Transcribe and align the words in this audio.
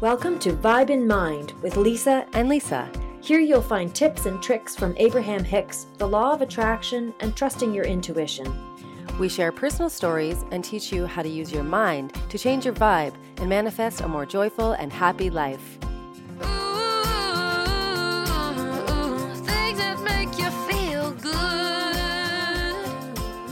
Welcome 0.00 0.38
to 0.38 0.54
Vibe 0.54 0.88
in 0.88 1.06
Mind 1.06 1.52
with 1.60 1.76
Lisa 1.76 2.26
and 2.32 2.48
Lisa. 2.48 2.90
Here 3.20 3.38
you'll 3.38 3.60
find 3.60 3.94
tips 3.94 4.24
and 4.24 4.42
tricks 4.42 4.74
from 4.74 4.94
Abraham 4.96 5.44
Hicks, 5.44 5.88
the 5.98 6.08
law 6.08 6.32
of 6.32 6.40
attraction, 6.40 7.12
and 7.20 7.36
trusting 7.36 7.74
your 7.74 7.84
intuition. 7.84 8.50
We 9.18 9.28
share 9.28 9.52
personal 9.52 9.90
stories 9.90 10.42
and 10.52 10.64
teach 10.64 10.90
you 10.90 11.04
how 11.04 11.20
to 11.20 11.28
use 11.28 11.52
your 11.52 11.64
mind 11.64 12.14
to 12.30 12.38
change 12.38 12.64
your 12.64 12.72
vibe 12.72 13.12
and 13.36 13.50
manifest 13.50 14.00
a 14.00 14.08
more 14.08 14.24
joyful 14.24 14.72
and 14.72 14.90
happy 14.90 15.28
life. 15.28 15.76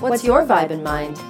What's 0.00 0.24
your 0.24 0.46
vibe 0.46 0.70
in 0.70 0.82
mind? 0.82 1.20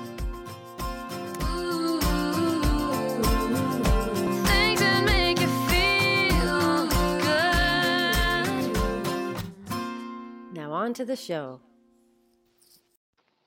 To 10.99 11.05
the 11.05 11.15
show. 11.15 11.61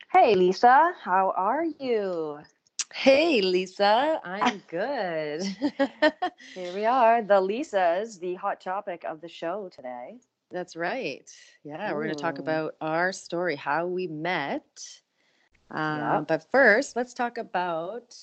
Hey, 0.10 0.36
Lisa, 0.36 0.94
how 1.02 1.34
are 1.36 1.66
you? 1.66 2.40
Hey, 2.94 3.42
Lisa, 3.42 4.22
I'm 4.24 4.64
good. 4.70 5.42
Here 6.56 6.74
we 6.74 6.86
are, 6.86 7.22
the 7.22 7.42
Lisas, 7.42 8.22
the 8.22 8.36
hot 8.36 8.62
topic 8.62 9.04
of 9.04 9.20
the 9.20 9.28
show 9.28 9.70
today. 9.76 10.22
That's 10.50 10.78
right. 10.78 11.30
Yeah, 11.66 11.92
we're 11.92 12.06
going 12.06 12.16
to 12.16 12.22
talk 12.22 12.40
about 12.40 12.76
our 12.80 13.12
story, 13.12 13.58
how 13.58 13.86
we 13.86 14.08
met. 14.08 14.70
Um, 15.72 16.00
Yep. 16.00 16.28
But 16.30 16.52
first, 16.52 16.96
let's 16.96 17.14
talk 17.14 17.38
about 17.38 18.16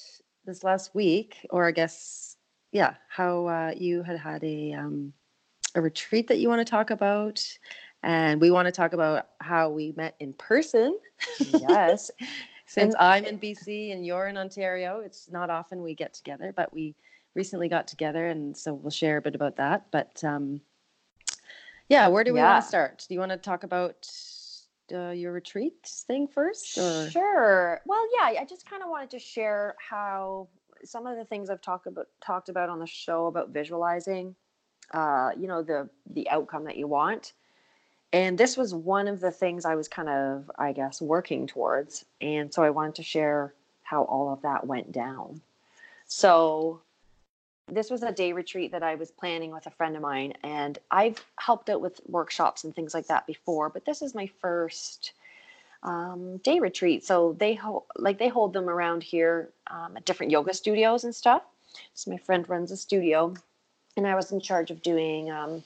this 0.47 0.65
last 0.65 0.95
week, 0.95 1.37
or 1.51 1.67
I 1.67 1.73
guess, 1.73 2.39
yeah, 2.73 2.95
how 3.11 3.47
uh, 3.47 3.73
you 3.77 4.03
had 4.03 4.19
had 4.19 4.43
a 4.43 4.73
um, 4.73 5.13
a 5.75 5.81
retreat 5.81 6.29
that 6.29 6.39
you 6.39 6.49
want 6.49 6.61
to 6.61 6.71
talk 6.71 6.91
about, 6.91 7.43
and 8.03 8.41
we 8.41 8.51
want 8.51 8.67
to 8.67 8.73
talk 8.73 8.93
about 8.93 9.29
how 9.41 9.71
we 9.71 9.93
met 9.97 10.15
in 10.21 10.33
person. 10.35 10.99
Yes. 11.61 12.11
Since 12.67 12.95
And- 12.95 13.03
I'm 13.03 13.25
in 13.25 13.39
BC 13.39 13.93
and 13.93 14.05
you're 14.05 14.27
in 14.29 14.37
Ontario, 14.37 15.01
it's 15.01 15.31
not 15.31 15.49
often 15.51 15.83
we 15.83 15.95
get 15.95 16.13
together, 16.13 16.53
but 16.55 16.73
we 16.73 16.95
recently 17.35 17.69
got 17.69 17.87
together, 17.89 18.27
and 18.29 18.57
so 18.57 18.75
we'll 18.75 18.91
share 18.91 19.17
a 19.17 19.23
bit 19.23 19.35
about 19.35 19.57
that. 19.57 19.87
But 19.91 20.23
um, 20.25 20.61
yeah, 21.89 22.09
where 22.09 22.25
do 22.25 22.33
we 22.35 22.41
Yeah. 22.41 22.53
want 22.53 22.63
to 22.65 22.69
start? 22.69 23.07
Do 23.09 23.15
you 23.15 23.21
want 23.21 23.33
to 23.33 23.39
talk 23.39 23.63
about 23.65 24.07
uh, 24.93 25.11
your 25.11 25.33
retreat 25.33 25.75
thing 26.07 26.27
first, 26.29 26.77
or 26.79 27.09
Sure. 27.11 27.81
Well, 27.87 28.05
yeah, 28.19 28.41
I 28.41 28.45
just 28.45 28.69
kind 28.69 28.83
of 28.83 28.89
wanted 28.91 29.11
to 29.11 29.19
share 29.19 29.75
how 29.79 30.49
some 30.85 31.07
of 31.07 31.17
the 31.17 31.25
things 31.25 31.51
I've 31.51 31.61
talked 31.63 31.87
about 31.87 32.07
talked 32.21 32.49
about 32.51 32.69
on 32.69 32.79
the 32.79 32.87
show 32.87 33.27
about 33.27 33.51
visualizing, 33.51 34.35
uh, 34.93 35.31
you 35.39 35.49
know, 35.49 35.63
the 35.63 35.89
the 36.13 36.29
outcome 36.31 36.65
that 36.65 36.77
you 36.77 36.87
want. 36.87 37.33
And 38.13 38.39
this 38.39 38.57
was 38.57 38.75
one 38.75 39.07
of 39.07 39.21
the 39.21 39.31
things 39.31 39.65
I 39.65 39.75
was 39.75 39.89
kind 39.89 40.09
of, 40.09 40.51
I 40.59 40.73
guess, 40.73 41.01
working 41.03 41.47
towards. 41.47 42.05
And 42.21 42.53
so 42.53 42.63
I 42.63 42.71
wanted 42.71 42.95
to 42.97 43.03
share 43.03 43.53
how 43.83 44.05
all 44.05 44.33
of 44.33 44.43
that 44.43 44.67
went 44.67 44.93
down. 44.93 45.41
So 46.07 46.81
this 47.71 47.91
was 47.91 48.03
a 48.03 48.13
day 48.13 48.33
retreat 48.33 48.73
that 48.73 48.83
I 48.83 48.95
was 48.95 49.11
planning 49.11 49.51
with 49.51 49.67
a 49.67 49.71
friend 49.71 49.95
of 49.95 50.03
mine, 50.03 50.33
and 50.43 50.79
I've 50.91 51.25
helped 51.39 51.69
out 51.69 51.81
with 51.81 52.01
workshops 52.07 52.65
and 52.65 52.75
things 52.75 52.95
like 52.95 53.07
that 53.09 53.27
before, 53.27 53.69
but 53.69 53.85
this 53.85 54.01
is 54.03 54.15
my 54.15 54.27
first 54.41 55.13
um, 55.83 56.39
day 56.39 56.61
retreat. 56.61 57.05
So 57.05 57.37
they 57.39 57.55
hold 57.55 57.85
like 57.97 58.19
they 58.19 58.29
hold 58.29 58.53
them 58.53 58.69
around 58.69 59.03
here 59.03 59.51
um, 59.69 59.97
at 59.97 60.05
different 60.05 60.33
yoga 60.33 60.55
studios 60.55 61.05
and 61.05 61.15
stuff. 61.15 61.43
So 61.95 62.11
my 62.11 62.17
friend 62.17 62.49
runs 62.49 62.73
a 62.73 62.77
studio, 62.77 63.35
and 63.97 64.07
I 64.07 64.15
was 64.15 64.33
in 64.33 64.41
charge 64.41 64.71
of 64.71 64.83
doing 64.83 65.31
um, 65.31 65.63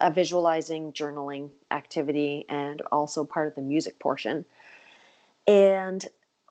a 0.00 0.10
visualizing 0.10 0.92
journaling 0.92 1.50
activity 1.70 2.44
and 2.48 2.82
also 2.92 3.24
part 3.24 3.48
of 3.48 3.54
the 3.54 3.62
music 3.62 3.98
portion. 3.98 4.44
And 5.46 6.04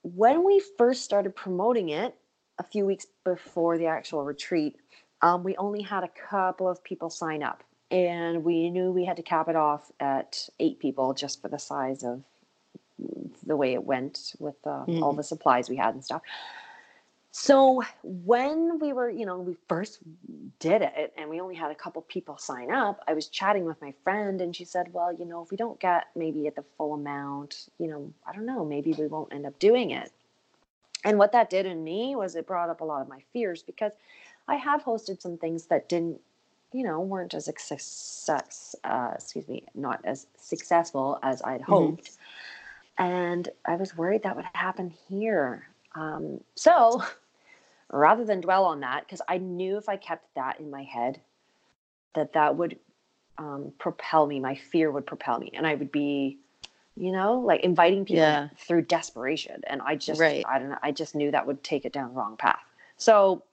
when 0.04 0.44
we 0.44 0.62
first 0.78 1.04
started 1.04 1.36
promoting 1.36 1.90
it, 1.90 2.16
a 2.58 2.64
few 2.64 2.86
weeks 2.86 3.06
before 3.24 3.78
the 3.78 3.88
actual 3.88 4.24
retreat, 4.24 4.78
um, 5.22 5.44
we 5.44 5.58
only 5.58 5.82
had 5.82 6.04
a 6.04 6.08
couple 6.30 6.70
of 6.70 6.84
people 6.84 7.10
sign 7.10 7.44
up, 7.44 7.64
and 7.92 8.44
we 8.44 8.70
knew 8.70 8.92
we 8.92 9.04
had 9.06 9.18
to 9.18 9.24
cap 9.24 9.50
it 9.50 9.56
off 9.56 9.92
at 10.00 10.48
eight 10.60 10.80
people 10.80 11.14
just 11.14 11.42
for 11.42 11.50
the 11.50 11.60
size 11.60 12.04
of 12.04 12.24
the 13.46 13.56
way 13.56 13.74
it 13.74 13.84
went 13.84 14.34
with 14.40 14.56
uh, 14.66 14.86
all 15.02 15.14
Mhm. 15.14 15.18
the 15.18 15.24
supplies 15.24 15.70
we 15.70 15.76
had 15.76 15.94
and 15.94 16.04
stuff. 16.04 16.22
So 17.38 17.84
when 18.02 18.80
we 18.80 18.94
were, 18.94 19.10
you 19.10 19.26
know, 19.26 19.38
we 19.40 19.58
first 19.68 20.00
did 20.60 20.82
it 20.82 21.14
and 21.18 21.30
we 21.30 21.42
only 21.42 21.54
had 21.54 21.70
a 21.70 21.76
couple 21.76 22.02
people 22.04 22.38
sign 22.38 22.72
up, 22.72 23.04
I 23.10 23.14
was 23.14 23.28
chatting 23.28 23.66
with 23.66 23.82
my 23.82 23.94
friend 24.06 24.40
and 24.40 24.56
she 24.56 24.64
said, 24.64 24.94
Well, 24.94 25.12
you 25.12 25.26
know, 25.26 25.44
if 25.44 25.52
we 25.52 25.58
don't 25.58 25.78
get 25.78 26.06
maybe 26.16 26.48
at 26.48 26.56
the 26.56 26.64
full 26.78 26.94
amount, 26.94 27.68
you 27.78 27.88
know, 27.88 28.14
I 28.26 28.32
don't 28.32 28.46
know, 28.46 28.64
maybe 28.64 28.94
we 28.94 29.08
won't 29.08 29.34
end 29.34 29.46
up 29.46 29.60
doing 29.60 29.92
it. 29.92 30.14
And 31.04 31.18
what 31.18 31.34
that 31.34 31.50
did 31.50 31.66
in 31.66 31.84
me 31.84 32.16
was 32.16 32.38
it 32.38 32.48
brought 32.48 32.70
up 32.70 32.80
a 32.80 32.86
lot 32.86 33.02
of 33.02 33.10
my 33.10 33.20
fears 33.34 33.62
because 33.64 33.92
I 34.48 34.56
have 34.56 34.86
hosted 34.86 35.22
some 35.22 35.38
things 35.38 35.66
that 35.66 35.90
didn't, 35.90 36.22
you 36.72 36.84
know, 36.84 37.02
weren't 37.02 37.34
as 37.34 37.48
success, 37.48 38.76
uh, 38.86 39.12
excuse 39.14 39.50
me, 39.50 39.66
not 39.76 40.00
as 40.06 40.26
successful 40.38 41.20
as 41.22 41.42
I'd 41.42 41.62
hoped. 41.62 42.12
And 42.98 43.50
I 43.66 43.76
was 43.76 43.98
worried 43.98 44.24
that 44.24 44.38
would 44.38 44.46
happen 44.54 44.94
here. 45.10 45.68
Um, 45.96 46.40
so 46.56 47.04
rather 47.92 48.26
than 48.26 48.42
dwell 48.42 48.66
on 48.66 48.82
that, 48.82 49.06
because 49.06 49.22
I 49.28 49.38
knew 49.38 49.78
if 49.78 49.90
I 49.90 49.98
kept 49.98 50.34
that 50.36 50.60
in 50.60 50.70
my 50.70 50.84
head, 50.84 51.22
that 52.16 52.34
that 52.34 52.56
would 52.56 52.80
um, 53.38 53.74
propel 53.78 54.26
me, 54.26 54.40
my 54.40 54.56
fear 54.56 54.92
would 54.92 55.06
propel 55.06 55.40
me, 55.40 55.52
and 55.54 55.68
I 55.68 55.76
would 55.76 55.92
be, 55.92 56.38
you 56.96 57.12
know, 57.12 57.40
like 57.40 57.62
inviting 57.62 58.06
people 58.06 58.22
Yeah. 58.22 58.50
through 58.58 58.84
desperation. 58.84 59.62
And 59.68 59.82
I 59.82 59.96
just, 59.96 60.20
Right. 60.20 60.46
I 60.48 60.60
don't 60.60 60.70
know, 60.70 60.78
I 60.82 60.92
just 60.92 61.16
knew 61.16 61.32
that 61.32 61.46
would 61.46 61.64
take 61.64 61.86
it 61.86 61.94
down 61.94 62.10
the 62.10 62.16
wrong 62.16 62.38
path. 62.38 62.64
So 62.98 63.44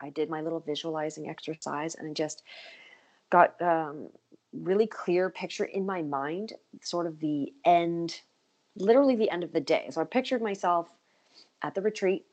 I 0.00 0.10
did 0.10 0.28
my 0.28 0.40
little 0.40 0.60
visualizing 0.60 1.28
exercise 1.28 1.94
and 1.94 2.08
I 2.08 2.12
just 2.12 2.42
got 3.30 3.60
um, 3.62 4.08
really 4.52 4.86
clear 4.86 5.30
picture 5.30 5.64
in 5.64 5.86
my 5.86 6.02
mind, 6.02 6.54
sort 6.82 7.06
of 7.06 7.20
the 7.20 7.52
end, 7.64 8.20
literally 8.76 9.16
the 9.16 9.30
end 9.30 9.44
of 9.44 9.52
the 9.52 9.60
day. 9.60 9.86
So 9.90 10.00
I 10.00 10.04
pictured 10.04 10.42
myself 10.42 10.88
at 11.62 11.74
the 11.74 11.82
retreat 11.82 12.24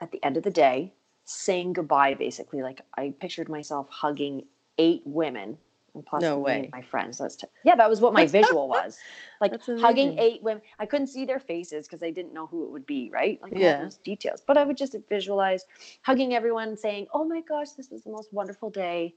at 0.00 0.10
the 0.12 0.22
end 0.24 0.36
of 0.36 0.42
the 0.42 0.50
day 0.50 0.92
saying 1.24 1.72
goodbye 1.72 2.14
basically. 2.14 2.62
Like 2.62 2.80
i 2.96 3.12
pictured 3.20 3.48
myself 3.48 3.88
hugging 3.90 4.44
eight 4.78 5.02
women 5.04 5.56
and 5.94 6.04
plus 6.04 6.22
No 6.22 6.38
way. 6.38 6.68
my 6.72 6.82
friends. 6.82 7.18
That's 7.18 7.36
t- 7.36 7.46
yeah 7.64 7.76
that 7.76 7.88
was 7.88 8.00
what 8.00 8.12
my 8.12 8.26
visual 8.26 8.68
was. 8.76 8.98
Like 9.40 9.52
hugging 9.80 10.18
eight 10.18 10.42
women 10.42 10.62
i 10.78 10.86
couldn't 10.86 11.06
see 11.06 11.24
their 11.24 11.38
faces 11.40 11.86
because 11.86 12.02
i 12.02 12.10
didn't 12.10 12.34
know 12.34 12.46
who 12.46 12.64
it 12.64 12.70
would 12.70 12.86
be 12.86 13.10
right? 13.12 13.40
Like 13.42 13.52
all 13.52 13.60
Yeah. 13.60 13.82
those 13.84 13.96
details. 13.98 14.42
But 14.46 14.56
i 14.58 14.64
would 14.64 14.76
just 14.76 14.96
visualize 15.08 15.64
hugging 16.02 16.34
everyone 16.34 16.76
saying 16.76 17.06
oh 17.14 17.24
my 17.24 17.40
gosh 17.40 17.70
this 17.70 17.90
was 17.90 18.02
the 18.04 18.10
most 18.10 18.32
wonderful 18.32 18.70
day. 18.70 19.14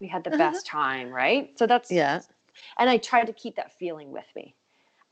We 0.00 0.06
had 0.06 0.22
the 0.22 0.30
best 0.30 0.66
time 0.66 1.10
right? 1.10 1.58
So 1.58 1.66
that's 1.66 1.90
yeah, 1.90 2.20
and 2.78 2.88
I 2.90 2.98
tried 2.98 3.24
to 3.26 3.32
keep 3.32 3.56
that 3.56 3.72
feeling 3.78 4.12
with 4.12 4.26
me 4.36 4.54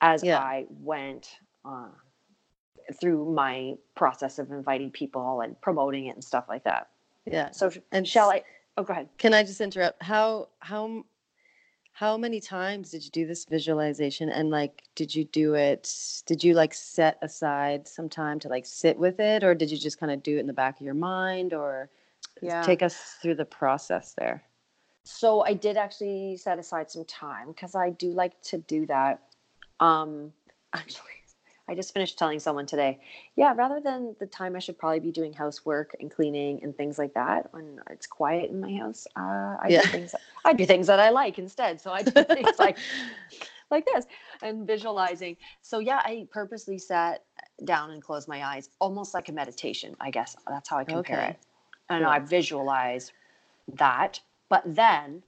as 0.00 0.22
Yeah. 0.22 0.38
I 0.38 0.66
went 0.80 1.38
uh, 1.64 1.88
through 3.00 3.32
my 3.32 3.74
process 3.94 4.38
of 4.38 4.50
inviting 4.50 4.90
people 4.90 5.40
and 5.40 5.60
promoting 5.60 6.06
it 6.06 6.10
and 6.14 6.24
stuff 6.24 6.44
like 6.48 6.64
that. 6.64 6.88
yeah. 7.24 7.50
So, 7.50 7.70
And 7.92 8.06
shall 8.06 8.30
I? 8.30 8.42
Oh, 8.76 8.82
go 8.82 8.92
ahead. 8.92 9.08
Can 9.18 9.34
I 9.34 9.42
just 9.42 9.60
interrupt? 9.60 10.02
How 10.02 10.48
how 10.60 11.04
how 11.92 12.18
many 12.18 12.40
times 12.40 12.90
did 12.90 13.02
you 13.04 13.10
do 13.10 13.26
this 13.26 13.46
visualization 13.46 14.28
and 14.28 14.50
like 14.50 14.82
did 14.94 15.14
you 15.14 15.24
do 15.24 15.54
it 15.54 15.90
did 16.26 16.44
you 16.44 16.52
like 16.52 16.74
set 16.74 17.16
aside 17.22 17.88
some 17.88 18.06
time 18.06 18.38
to 18.38 18.48
like 18.48 18.66
sit 18.66 18.98
with 18.98 19.18
it 19.18 19.42
or 19.42 19.54
did 19.54 19.70
you 19.70 19.78
just 19.78 19.98
kind 19.98 20.12
of 20.12 20.22
do 20.22 20.36
it 20.36 20.40
in 20.40 20.46
the 20.46 20.52
back 20.52 20.78
of 20.78 20.84
your 20.84 20.94
mind 20.94 21.54
or 21.54 21.88
Yeah. 22.42 22.62
take 22.62 22.82
us 22.82 23.16
through 23.22 23.36
the 23.36 23.46
process 23.46 24.12
there? 24.18 24.44
So 25.04 25.42
I 25.42 25.54
did 25.54 25.76
actually 25.76 26.36
set 26.36 26.58
aside 26.58 26.90
some 26.90 27.04
time 27.04 27.48
because 27.48 27.74
I 27.74 27.90
do 27.90 28.10
like 28.10 28.40
to 28.42 28.58
do 28.58 28.86
that. 28.86 29.20
Um, 29.80 30.32
actually, 30.74 31.22
I 31.68 31.74
just 31.74 31.92
finished 31.92 32.18
telling 32.18 32.38
someone 32.38 32.66
today. 32.66 33.00
Yeah, 33.34 33.52
rather 33.56 33.80
than 33.80 34.14
the 34.20 34.26
time 34.26 34.54
I 34.54 34.60
should 34.60 34.78
probably 34.78 35.00
be 35.00 35.10
doing 35.10 35.32
housework 35.32 35.96
and 36.00 36.10
cleaning 36.10 36.60
and 36.62 36.76
things 36.76 36.98
like 36.98 37.14
that 37.14 37.52
when 37.52 37.80
it's 37.90 38.06
quiet 38.06 38.50
in 38.50 38.60
my 38.60 38.72
house, 38.76 39.06
uh, 39.16 39.56
I 39.60 39.66
Yeah. 39.68 39.82
do 39.82 39.88
things. 39.88 40.14
I 40.44 40.52
do 40.52 40.64
things 40.64 40.86
that 40.86 41.00
I 41.00 41.10
like 41.10 41.38
instead. 41.38 41.80
So 41.80 41.92
I 41.92 42.02
do 42.02 42.12
things 42.24 42.58
like 42.58 42.78
like 43.70 43.84
this 43.86 44.06
and 44.42 44.66
visualizing. 44.66 45.36
So 45.62 45.80
yeah, 45.80 46.00
I 46.04 46.28
purposely 46.30 46.78
sat 46.78 47.24
down 47.64 47.90
and 47.90 48.02
closed 48.02 48.28
my 48.28 48.44
eyes, 48.44 48.70
almost 48.80 49.12
like 49.14 49.28
a 49.28 49.32
meditation. 49.32 49.96
I 50.00 50.10
guess 50.10 50.36
that's 50.46 50.68
how 50.68 50.78
I 50.78 50.84
compare 50.84 51.18
Okay. 51.18 51.30
it. 51.30 51.38
And 51.88 52.04
Cool. 52.04 52.12
I 52.12 52.18
visualize 52.20 53.12
that, 53.74 54.20
but 54.48 54.62
then 54.66 55.22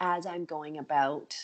as 0.00 0.26
I'm 0.26 0.44
going 0.44 0.78
about 0.78 1.34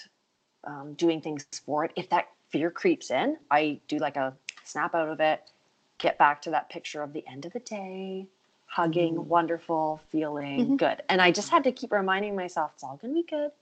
um, 0.65 0.95
doing 0.95 1.21
things 1.21 1.47
for 1.65 1.85
it, 1.85 1.93
if 1.97 2.09
that 2.11 2.29
fear 2.49 2.71
creeps 2.71 3.11
in, 3.11 3.37
I 3.51 3.81
do 3.89 3.99
like 3.99 4.17
a 4.17 4.35
snap 4.65 4.95
out 4.95 5.09
of 5.09 5.21
it, 5.21 5.51
get 5.99 6.19
back 6.19 6.43
to 6.43 6.51
that 6.51 6.69
picture 6.71 7.03
of 7.03 7.13
the 7.13 7.25
end 7.27 7.45
of 7.45 7.53
the 7.53 7.61
day, 7.61 8.27
hugging, 8.67 9.17
Mhm. 9.17 9.27
wonderful, 9.27 10.01
feeling 10.11 10.73
Mhm. 10.73 10.77
good. 10.79 11.03
And 11.09 11.21
I 11.23 11.31
just 11.31 11.51
had 11.51 11.65
to 11.65 11.73
keep 11.73 11.93
reminding 11.93 12.37
myself 12.37 12.73
it's 12.75 12.85
all 12.85 12.97
going 12.97 13.15
to 13.15 13.23
be 13.23 13.27
good. 13.27 13.53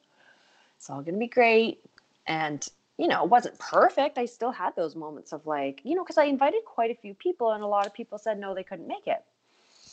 It's 0.77 0.91
all 0.91 1.03
going 1.03 1.15
to 1.15 1.21
be 1.21 1.29
great. 1.29 1.85
And, 2.27 2.67
you 2.99 3.09
know, 3.09 3.25
it 3.25 3.31
wasn't 3.31 3.59
perfect. 3.59 4.19
I 4.19 4.27
still 4.27 4.51
had 4.51 4.75
those 4.77 4.97
moments 4.97 5.33
of 5.33 5.47
like, 5.47 5.81
you 5.85 5.95
know, 5.95 6.03
because 6.03 6.19
I 6.19 6.25
invited 6.25 6.65
quite 6.65 6.91
a 6.91 6.95
few 6.95 7.15
people 7.15 7.53
and 7.53 7.63
a 7.63 7.67
lot 7.67 7.87
of 7.87 7.95
people 7.95 8.19
said 8.19 8.39
no, 8.39 8.55
they 8.55 8.65
couldn't 8.65 8.87
make 8.87 9.07
it. 9.07 9.25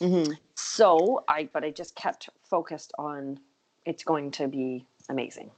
Mhm. 0.00 0.38
So 0.54 1.24
I, 1.28 1.48
but 1.52 1.64
I 1.64 1.70
just 1.70 1.94
kept 1.94 2.28
focused 2.42 2.92
on 2.98 3.38
it's 3.84 4.04
going 4.04 4.30
to 4.32 4.48
be 4.48 4.84
amazing. 5.08 5.50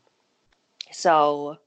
So 0.92 1.58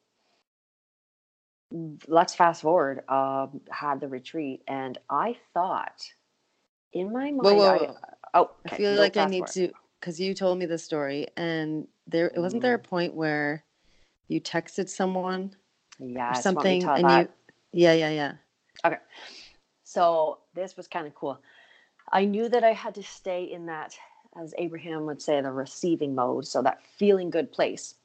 let's 2.08 2.36
fast 2.36 2.62
forward. 2.62 3.08
Um, 3.10 3.62
had 3.70 4.00
the 4.00 4.08
retreat, 4.08 4.64
and 4.68 4.98
I 5.10 5.38
thought 5.54 6.02
in 6.94 7.12
my 7.12 7.32
mind, 7.32 7.38
Whoa, 7.38 7.56
whoa, 7.56 7.66
I, 7.66 7.78
whoa. 7.78 7.98
oh, 8.34 8.52
I 8.66 8.78
feel 8.78 8.94
like 8.96 9.18
I 9.18 9.26
need 9.26 9.48
forward. 9.48 9.54
to 9.54 9.74
because 10.00 10.20
you 10.20 10.34
told 10.34 10.60
me 10.60 10.66
the 10.66 10.78
story, 10.78 11.28
and 11.36 11.88
there 12.08 12.32
wasn't 12.36 12.62
there 12.62 12.76
a 12.76 12.80
Mm. 12.80 12.84
point 12.84 13.14
where 13.14 13.64
you 14.28 14.40
texted 14.42 14.90
someone 14.90 15.56
Yeah, 16.00 16.30
or 16.32 16.34
just 16.36 16.56
want 16.56 16.68
me 16.68 16.80
something, 16.80 16.84
and 16.96 17.10
that. 17.10 17.22
you, 17.22 17.30
yeah, 17.74 17.94
yeah, 17.94 18.10
yeah. 18.10 18.34
Okay, 18.86 18.98
so 19.84 20.40
this 20.54 20.78
was 20.78 20.88
kind 20.88 21.08
of 21.08 21.16
cool. 21.16 21.40
I 22.12 22.26
knew 22.26 22.48
that 22.50 22.64
I 22.64 22.74
had 22.74 22.96
to 22.96 23.04
stay 23.04 23.44
in 23.44 23.66
that, 23.66 23.98
as 24.40 24.54
Abraham 24.58 25.06
would 25.06 25.22
say, 25.22 25.42
the 25.42 25.52
receiving 25.52 26.16
mode. 26.16 26.48
So 26.48 26.62
that 26.62 26.82
feeling 26.98 27.30
good 27.30 27.52
place. 27.52 27.96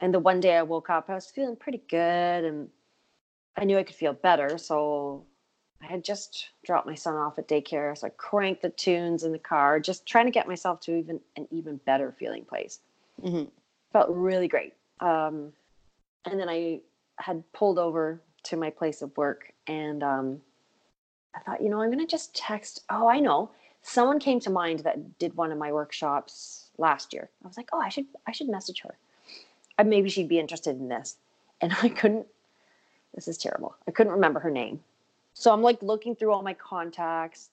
And 0.00 0.14
the 0.14 0.18
one 0.18 0.40
day 0.40 0.56
I 0.56 0.62
woke 0.62 0.90
up, 0.90 1.10
I 1.10 1.14
was 1.14 1.26
feeling 1.26 1.56
pretty 1.56 1.82
good 1.88 2.44
and 2.44 2.68
I 3.56 3.64
knew 3.64 3.78
I 3.78 3.82
could 3.82 3.96
feel 3.96 4.12
better. 4.12 4.58
So 4.58 5.24
I 5.82 5.86
had 5.86 6.04
just 6.04 6.48
dropped 6.64 6.86
my 6.86 6.94
son 6.94 7.14
off 7.14 7.38
at 7.38 7.48
daycare. 7.48 7.96
So 7.96 8.06
I 8.06 8.10
cranked 8.10 8.62
the 8.62 8.70
tunes 8.70 9.22
in 9.22 9.32
the 9.32 9.38
car, 9.38 9.78
just 9.80 10.06
trying 10.06 10.26
to 10.26 10.32
get 10.32 10.48
myself 10.48 10.80
to 10.80 10.96
even 10.96 11.20
an 11.36 11.46
even 11.50 11.76
better 11.84 12.12
feeling 12.18 12.44
place. 12.44 12.80
hmm 13.22 13.44
Felt 13.92 14.08
really 14.10 14.48
great. 14.48 14.72
Um, 15.00 15.52
and 16.24 16.40
then 16.40 16.48
I 16.48 16.80
had 17.18 17.44
pulled 17.52 17.78
over 17.78 18.20
to 18.44 18.56
my 18.56 18.70
place 18.70 19.02
of 19.02 19.16
work 19.16 19.52
and 19.66 20.02
um, 20.02 20.40
I 21.34 21.40
thought, 21.40 21.62
you 21.62 21.68
know, 21.68 21.80
I'm 21.80 21.90
going 21.90 22.04
to 22.04 22.10
just 22.10 22.34
text. 22.34 22.82
Oh, 22.90 23.08
I 23.08 23.20
know. 23.20 23.50
Someone 23.82 24.18
came 24.18 24.40
to 24.40 24.50
mind 24.50 24.80
that 24.80 25.18
did 25.18 25.36
one 25.36 25.52
of 25.52 25.58
my 25.58 25.72
workshops 25.72 26.70
last 26.78 27.12
year. 27.12 27.28
I 27.44 27.48
was 27.48 27.56
like, 27.56 27.68
oh, 27.72 27.80
I 27.80 27.88
should, 27.88 28.06
I 28.26 28.32
should 28.32 28.48
message 28.48 28.80
her. 28.80 28.96
Maybe 29.84 30.08
she'd 30.08 30.28
be 30.28 30.38
interested 30.38 30.76
in 30.78 30.88
this. 30.88 31.16
And 31.60 31.72
I 31.82 31.88
couldn't. 31.88 32.26
This 33.14 33.28
is 33.28 33.38
terrible. 33.38 33.74
I 33.86 33.90
couldn't 33.90 34.12
remember 34.12 34.40
her 34.40 34.50
name. 34.50 34.80
So 35.34 35.52
I'm 35.52 35.62
like 35.62 35.82
looking 35.82 36.14
through 36.14 36.32
all 36.32 36.42
my 36.42 36.54
contacts, 36.54 37.50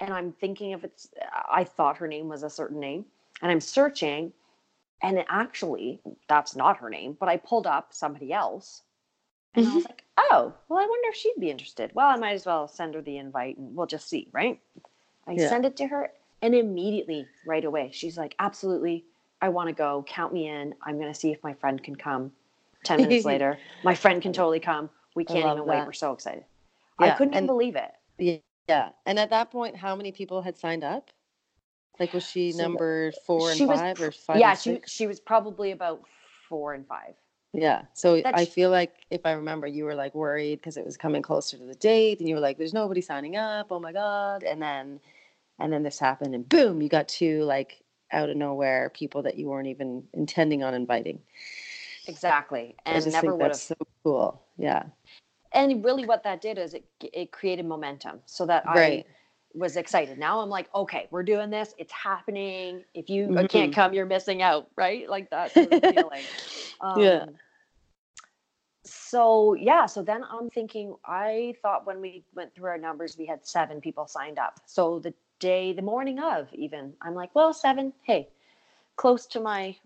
and 0.00 0.12
I'm 0.12 0.32
thinking 0.32 0.70
if 0.70 0.84
it's. 0.84 1.08
I 1.50 1.64
thought 1.64 1.96
her 1.98 2.08
name 2.08 2.28
was 2.28 2.42
a 2.42 2.50
certain 2.50 2.80
name, 2.80 3.04
and 3.40 3.50
I'm 3.50 3.60
searching, 3.60 4.32
and 5.02 5.18
it 5.18 5.26
actually 5.28 6.00
that's 6.28 6.56
not 6.56 6.78
her 6.78 6.90
name. 6.90 7.16
But 7.18 7.28
I 7.28 7.36
pulled 7.36 7.66
up 7.66 7.88
somebody 7.92 8.32
else, 8.32 8.82
and 9.54 9.66
I 9.66 9.74
was 9.74 9.84
mm-hmm. 9.84 9.90
like, 9.90 10.04
oh, 10.16 10.52
well, 10.68 10.78
I 10.78 10.86
wonder 10.86 11.08
if 11.08 11.16
she'd 11.16 11.34
be 11.38 11.50
interested. 11.50 11.90
Well, 11.94 12.08
I 12.08 12.16
might 12.16 12.32
as 12.32 12.46
well 12.46 12.68
send 12.68 12.94
her 12.94 13.02
the 13.02 13.18
invite 13.18 13.58
and 13.58 13.74
we'll 13.76 13.86
just 13.86 14.08
see, 14.08 14.28
right? 14.32 14.58
I 15.26 15.32
Yeah. 15.32 15.48
send 15.48 15.66
it 15.66 15.76
to 15.76 15.86
her 15.86 16.12
and 16.42 16.54
immediately, 16.54 17.26
right 17.46 17.64
away, 17.64 17.90
she's 17.92 18.18
like, 18.18 18.34
absolutely, 18.38 19.04
I 19.40 19.48
want 19.48 19.68
to 19.68 19.74
go. 19.74 20.04
Count 20.08 20.32
me 20.32 20.48
in. 20.48 20.74
I'm 20.82 20.98
going 20.98 21.12
to 21.12 21.18
see 21.18 21.30
if 21.30 21.42
my 21.42 21.54
friend 21.54 21.82
can 21.82 21.94
come. 21.94 22.32
10 22.84 23.02
minutes 23.02 23.24
later, 23.32 23.58
my 23.84 23.94
friend 23.94 24.22
can 24.22 24.32
totally 24.32 24.60
come. 24.60 24.90
We 25.14 25.24
can't 25.24 25.38
even 25.38 25.66
wait. 25.66 25.86
We're 25.86 25.92
so 25.92 26.12
excited. 26.12 26.44
I 26.98 27.10
couldn't 27.10 27.34
even 27.34 27.46
believe 27.46 27.76
it. 27.76 27.90
Yeah, 28.18 28.36
yeah. 28.68 28.88
And 29.06 29.18
at 29.18 29.30
that 29.30 29.50
point, 29.50 29.76
how 29.76 29.96
many 29.96 30.12
people 30.12 30.42
had 30.42 30.56
signed 30.56 30.84
up? 30.84 31.10
Like, 31.98 32.12
was 32.14 32.28
she 32.28 32.52
So 32.52 32.62
number 32.62 33.12
four 33.26 33.50
and 33.50 33.58
she 33.58 33.66
was 33.66 33.78
five, 33.78 34.00
or 34.00 34.10
five? 34.10 34.38
yeah, 34.38 34.50
and 34.50 34.58
she, 34.58 34.80
she 34.86 35.06
was 35.06 35.20
probably 35.20 35.72
about 35.72 36.02
four 36.48 36.74
and 36.74 36.86
five. 36.86 37.14
Yeah. 37.52 37.82
So 37.92 38.22
I 38.24 38.46
feel 38.46 38.70
like 38.70 38.94
if 39.10 39.26
I 39.26 39.32
remember, 39.32 39.66
you 39.66 39.84
were 39.84 39.94
like 39.94 40.14
worried 40.14 40.56
because 40.56 40.76
it 40.76 40.86
was 40.86 40.96
coming 40.96 41.22
closer 41.22 41.58
to 41.58 41.64
the 41.64 41.74
date, 41.74 42.18
and 42.18 42.28
you 42.28 42.34
were 42.34 42.40
like, 42.40 42.56
"There's 42.56 42.72
nobody 42.72 43.02
signing 43.02 43.36
up." 43.36 43.66
Oh 43.70 43.78
my 43.78 43.92
god! 43.92 44.42
And 44.42 44.62
then, 44.62 45.00
and 45.58 45.72
then 45.72 45.82
this 45.82 45.98
happened, 45.98 46.34
and 46.34 46.48
boom, 46.48 46.80
you 46.80 46.88
got 46.88 47.08
two 47.08 47.42
like 47.44 47.82
out 48.10 48.30
of 48.30 48.36
nowhere 48.36 48.90
people 48.94 49.22
that 49.22 49.36
you 49.36 49.48
weren't 49.48 49.68
even 49.68 50.04
intending 50.14 50.62
on 50.62 50.72
inviting. 50.72 51.20
Exactly. 52.06 52.76
And 52.86 53.10
never 53.12 53.34
would 53.36 53.50
have 53.50 53.56
so 53.60 53.74
cool. 54.04 54.42
Yeah. 54.56 54.84
and 55.52 55.84
really 55.84 56.04
what 56.06 56.22
that 56.24 56.40
did 56.40 56.56
is 56.58 56.72
it 56.74 56.84
it 57.00 57.30
created 57.30 57.66
momentum 57.66 58.20
so 58.26 58.46
that 58.46 58.64
Right. 58.66 59.04
I 59.06 59.58
was 59.58 59.76
excited. 59.76 60.18
Now 60.18 60.40
I'm 60.40 60.48
like, 60.48 60.74
okay, 60.74 61.08
we're 61.10 61.22
doing 61.22 61.50
this. 61.50 61.74
It's 61.76 61.92
happening. 61.92 62.84
If 62.94 63.10
you 63.10 63.28
Mhm. 63.28 63.50
can't 63.50 63.74
come, 63.74 63.92
you're 63.92 64.06
missing 64.06 64.40
out, 64.40 64.70
right? 64.76 65.08
Like 65.08 65.28
that 65.30 65.52
sort 65.52 65.72
of 65.72 65.82
feeling. 65.82 66.24
Yeah. 66.96 67.26
Um, 67.26 67.38
So 68.84 69.54
yeah, 69.54 69.86
so 69.86 70.02
then 70.02 70.24
I'm 70.24 70.50
thinking. 70.50 70.96
I 71.04 71.54
thought 71.62 71.86
when 71.86 72.00
we 72.00 72.24
went 72.34 72.52
through 72.54 72.70
our 72.70 72.78
numbers, 72.78 73.16
we 73.16 73.26
had 73.26 73.46
seven 73.46 73.80
people 73.80 74.06
signed 74.08 74.38
up. 74.38 74.60
So 74.66 74.98
the 74.98 75.14
day, 75.38 75.72
the 75.72 75.82
morning 75.82 76.18
of, 76.18 76.52
even, 76.52 76.92
I'm 77.00 77.14
like, 77.14 77.32
well, 77.34 77.52
seven. 77.52 77.92
Hey, 78.02 78.28
close 79.02 79.26
to 79.26 79.40
my 79.40 79.76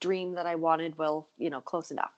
dream 0.00 0.34
that 0.34 0.44
I 0.44 0.56
wanted. 0.56 0.98
Well, 0.98 1.28
you 1.38 1.50
know, 1.50 1.60
close 1.60 1.92
enough. 1.92 2.10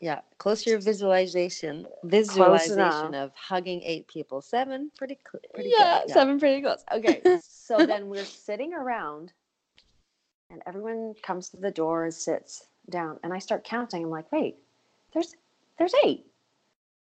Yeah. 0.00 0.20
Close 0.38 0.62
to 0.62 0.70
your 0.70 0.78
visualization. 0.80 1.86
Visualization 2.04 3.14
of 3.14 3.32
hugging 3.34 3.82
eight 3.82 4.08
people. 4.08 4.40
Seven. 4.40 4.90
Pretty. 4.96 5.18
Cl- 5.30 5.42
pretty 5.52 5.74
yeah, 5.76 6.00
good. 6.06 6.14
seven 6.14 6.40
pretty 6.40 6.62
close. 6.62 6.82
Okay, 6.90 7.20
so 7.42 7.84
then 7.84 8.08
we're 8.08 8.24
sitting 8.24 8.72
around, 8.72 9.34
and 10.50 10.62
everyone 10.66 11.14
comes 11.22 11.50
to 11.50 11.58
the 11.58 11.70
door 11.70 12.04
and 12.04 12.14
sits 12.14 12.64
down, 12.88 13.20
and 13.22 13.30
I 13.30 13.38
start 13.38 13.62
counting. 13.62 14.04
I'm 14.04 14.10
like, 14.10 14.32
wait, 14.32 14.56
there's 15.12 15.34
there's 15.78 15.94
eight, 16.02 16.24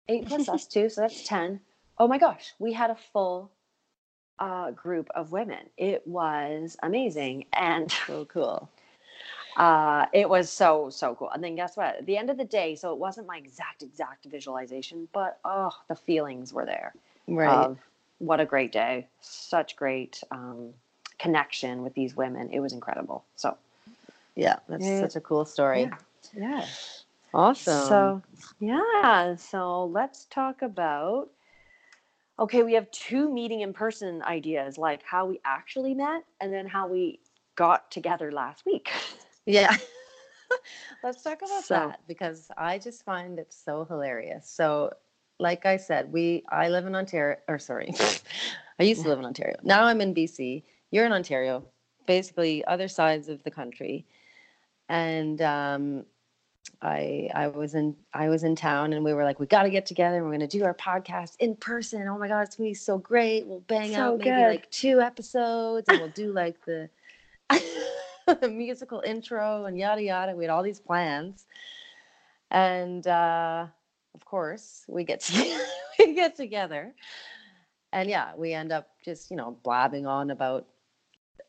eight 0.07 0.25
plus 0.25 0.47
us 0.47 0.65
two, 0.73 0.87
so 0.87 1.01
that's 1.01 1.27
ten. 1.27 1.59
Oh 1.97 2.07
my 2.07 2.17
gosh, 2.17 2.53
we 2.59 2.71
had 2.71 2.91
a 2.91 2.97
full 3.11 3.51
uh, 4.39 4.71
group 4.71 5.09
of 5.15 5.31
women. 5.31 5.69
It 5.77 6.05
was 6.07 6.77
amazing, 6.83 7.45
and 7.53 7.91
So 8.07 8.25
cool. 8.25 8.69
uh, 9.57 10.05
it 10.13 10.29
was 10.29 10.49
so 10.49 10.89
so 10.89 11.15
cool. 11.15 11.29
And 11.31 11.43
then 11.43 11.55
guess 11.55 11.77
what? 11.77 11.97
At 11.97 12.05
the 12.05 12.17
end 12.17 12.29
of 12.29 12.37
the 12.37 12.45
day, 12.45 12.75
so 12.75 12.91
it 12.93 12.99
wasn't 12.99 13.27
my 13.27 13.37
exact 13.37 13.81
exact 13.83 14.25
visualization, 14.25 15.07
but 15.13 15.39
oh, 15.45 15.71
the 15.87 15.95
feelings 15.95 16.53
were 16.53 16.65
there 16.65 16.95
Right. 17.27 17.69
what 18.19 18.39
a 18.39 18.45
great 18.45 18.71
day 18.71 19.07
such 19.21 19.75
great 19.75 20.23
um, 20.31 20.73
connection 21.19 21.81
with 21.83 21.93
these 21.93 22.15
women 22.15 22.49
it 22.51 22.59
was 22.59 22.73
incredible 22.73 23.23
so 23.35 23.57
yeah. 24.35 24.57
That's 24.69 24.85
Yeah. 24.85 24.99
such 24.99 25.15
a 25.15 25.21
cool 25.21 25.45
story. 25.45 25.83
yeah 25.83 25.97
yeah 26.35 26.65
Awesome. 27.33 28.15
so 28.15 28.21
yeah 28.59 29.35
so 29.35 29.85
let's 29.85 30.25
talk 30.25 30.61
about 30.61 31.29
okay 32.39 32.63
we 32.63 32.73
have 32.73 32.89
two 32.91 33.31
meeting 33.31 33.61
in 33.61 33.73
person 33.73 34.21
ideas 34.23 34.77
like 34.77 35.01
how 35.03 35.25
we 35.25 35.39
actually 35.45 35.93
met 35.93 36.23
and 36.41 36.53
then 36.53 36.67
how 36.67 36.87
we 36.87 37.19
got 37.55 37.89
together 37.91 38.31
last 38.31 38.65
week 38.65 38.89
Yeah. 39.45 39.73
Let's 41.03 41.23
talk 41.23 41.37
about 41.41 41.63
So- 41.63 41.75
that 41.75 42.01
because 42.07 42.51
I 42.57 42.77
just 42.79 43.03
find 43.05 43.39
it 43.39 43.53
so 43.53 43.85
hilarious. 43.85 44.49
So, 44.49 44.91
like 45.39 45.65
I 45.65 45.77
said, 45.77 46.11
we 46.11 46.43
I 46.49 46.67
live 46.69 46.85
in 46.85 46.95
Ontario 46.95 47.37
or 47.47 47.57
sorry. 47.57 47.93
I 48.79 48.83
used 48.83 49.03
to 49.03 49.07
live 49.09 49.19
in 49.19 49.25
Ontario. 49.25 49.55
Now 49.63 49.85
I'm 49.85 50.01
in 50.01 50.13
BC. 50.13 50.63
You're 50.91 51.05
in 51.05 51.13
Ontario. 51.13 51.63
Basically 52.05 52.63
other 52.65 52.87
sides 52.89 53.29
of 53.29 53.43
the 53.43 53.51
country. 53.51 54.05
And 54.89 55.41
um 55.41 56.05
I 56.81 57.29
I 57.33 57.47
was 57.47 57.75
in 57.75 57.95
I 58.13 58.29
was 58.29 58.43
in 58.43 58.55
town 58.55 58.93
and 58.93 59.03
we 59.03 59.13
were 59.13 59.23
like 59.23 59.39
we 59.39 59.47
got 59.47 59.63
to 59.63 59.69
get 59.69 59.85
together 59.85 60.17
and 60.17 60.25
we're 60.25 60.31
going 60.37 60.47
to 60.47 60.57
do 60.57 60.63
our 60.65 60.73
podcast 60.75 61.35
in 61.39 61.55
person. 61.55 62.07
Oh 62.07 62.17
my 62.17 62.27
god, 62.27 62.41
it's 62.41 62.55
going 62.55 62.67
to 62.67 62.71
be 62.71 62.75
so 62.75 62.97
great. 62.97 63.47
We'll 63.47 63.61
bang 63.61 63.93
So 63.93 64.01
out 64.01 64.19
maybe 64.19 64.29
good. 64.31 64.47
like 64.47 64.69
two 64.71 65.01
episodes 65.01 65.89
and 65.89 65.99
we'll 65.99 66.09
do 66.09 66.31
like 66.31 66.63
the 66.65 66.89
the 68.41 68.49
musical 68.49 69.01
intro 69.05 69.65
and 69.65 69.77
yada 69.77 70.01
yada. 70.03 70.35
We 70.35 70.43
had 70.43 70.51
all 70.51 70.63
these 70.63 70.79
plans, 70.79 71.47
and 72.51 73.05
uh, 73.07 73.67
of 74.13 74.25
course, 74.25 74.83
we 74.87 75.03
get 75.03 75.21
together, 75.21 75.63
we 75.99 76.13
get 76.13 76.35
together, 76.35 76.93
and 77.93 78.09
yeah, 78.09 78.33
we 78.35 78.53
end 78.53 78.71
up 78.71 78.89
just 79.03 79.31
you 79.31 79.37
know 79.37 79.57
blabbing 79.63 80.05
on 80.05 80.31
about 80.31 80.67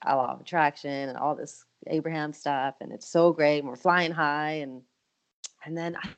a 0.07 0.15
law 0.15 0.33
of 0.33 0.41
attraction 0.41 1.09
and 1.09 1.19
all 1.19 1.35
this 1.35 1.65
Abraham 1.89 2.33
stuff, 2.33 2.77
and 2.81 2.93
it's 2.93 3.09
so 3.09 3.33
great. 3.33 3.59
And 3.59 3.69
we're 3.69 3.77
flying 3.77 4.13
high, 4.13 4.53
and 4.63 4.83
and 5.69 5.77
then 5.77 5.97
I, 5.97 6.09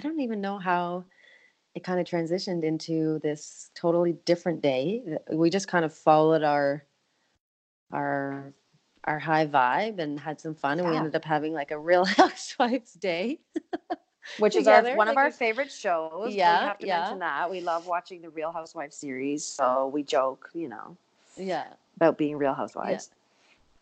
don't 0.00 0.20
even 0.20 0.40
know 0.40 0.56
how 0.56 1.04
it 1.74 1.84
kind 1.84 2.00
of 2.00 2.06
transitioned 2.06 2.62
into 2.62 3.18
this 3.18 3.70
totally 3.74 4.12
different 4.24 4.62
day. 4.62 5.02
Uh, 5.30 5.36
we 5.36 5.50
just 5.50 5.68
kind 5.68 5.84
of 5.84 5.92
followed 5.92 6.42
our 6.42 6.84
our 7.92 8.54
our 9.04 9.18
high 9.18 9.46
vibe 9.46 9.98
and 9.98 10.18
had 10.18 10.40
some 10.40 10.54
fun 10.54 10.78
and 10.78 10.88
we 10.88 10.96
ended 10.96 11.14
up 11.16 11.24
having 11.24 11.52
like 11.52 11.70
a 11.70 11.78
real 11.78 12.04
housewives 12.20 12.92
day 12.94 13.40
which 14.38 14.54
is 14.54 14.68
our 14.68 14.94
one 14.94 15.08
of 15.08 15.16
our 15.16 15.30
favorite 15.32 15.72
shows 15.72 16.34
Yeah, 16.34 16.60
we 16.60 16.66
have 16.66 16.78
to 16.78 16.86
yeah. 16.86 17.00
mention 17.00 17.18
that 17.18 17.50
we 17.50 17.60
love 17.60 17.86
watching 17.86 18.22
the 18.22 18.30
real 18.30 18.52
housewives 18.52 18.94
series 18.96 19.44
so 19.44 19.88
we 19.88 20.02
joke 20.02 20.50
you 20.54 20.68
know 20.68 20.96
Yeah. 21.36 21.64
about 21.96 22.16
being 22.16 22.36
Real 22.36 22.54
Housewives, 22.54 23.10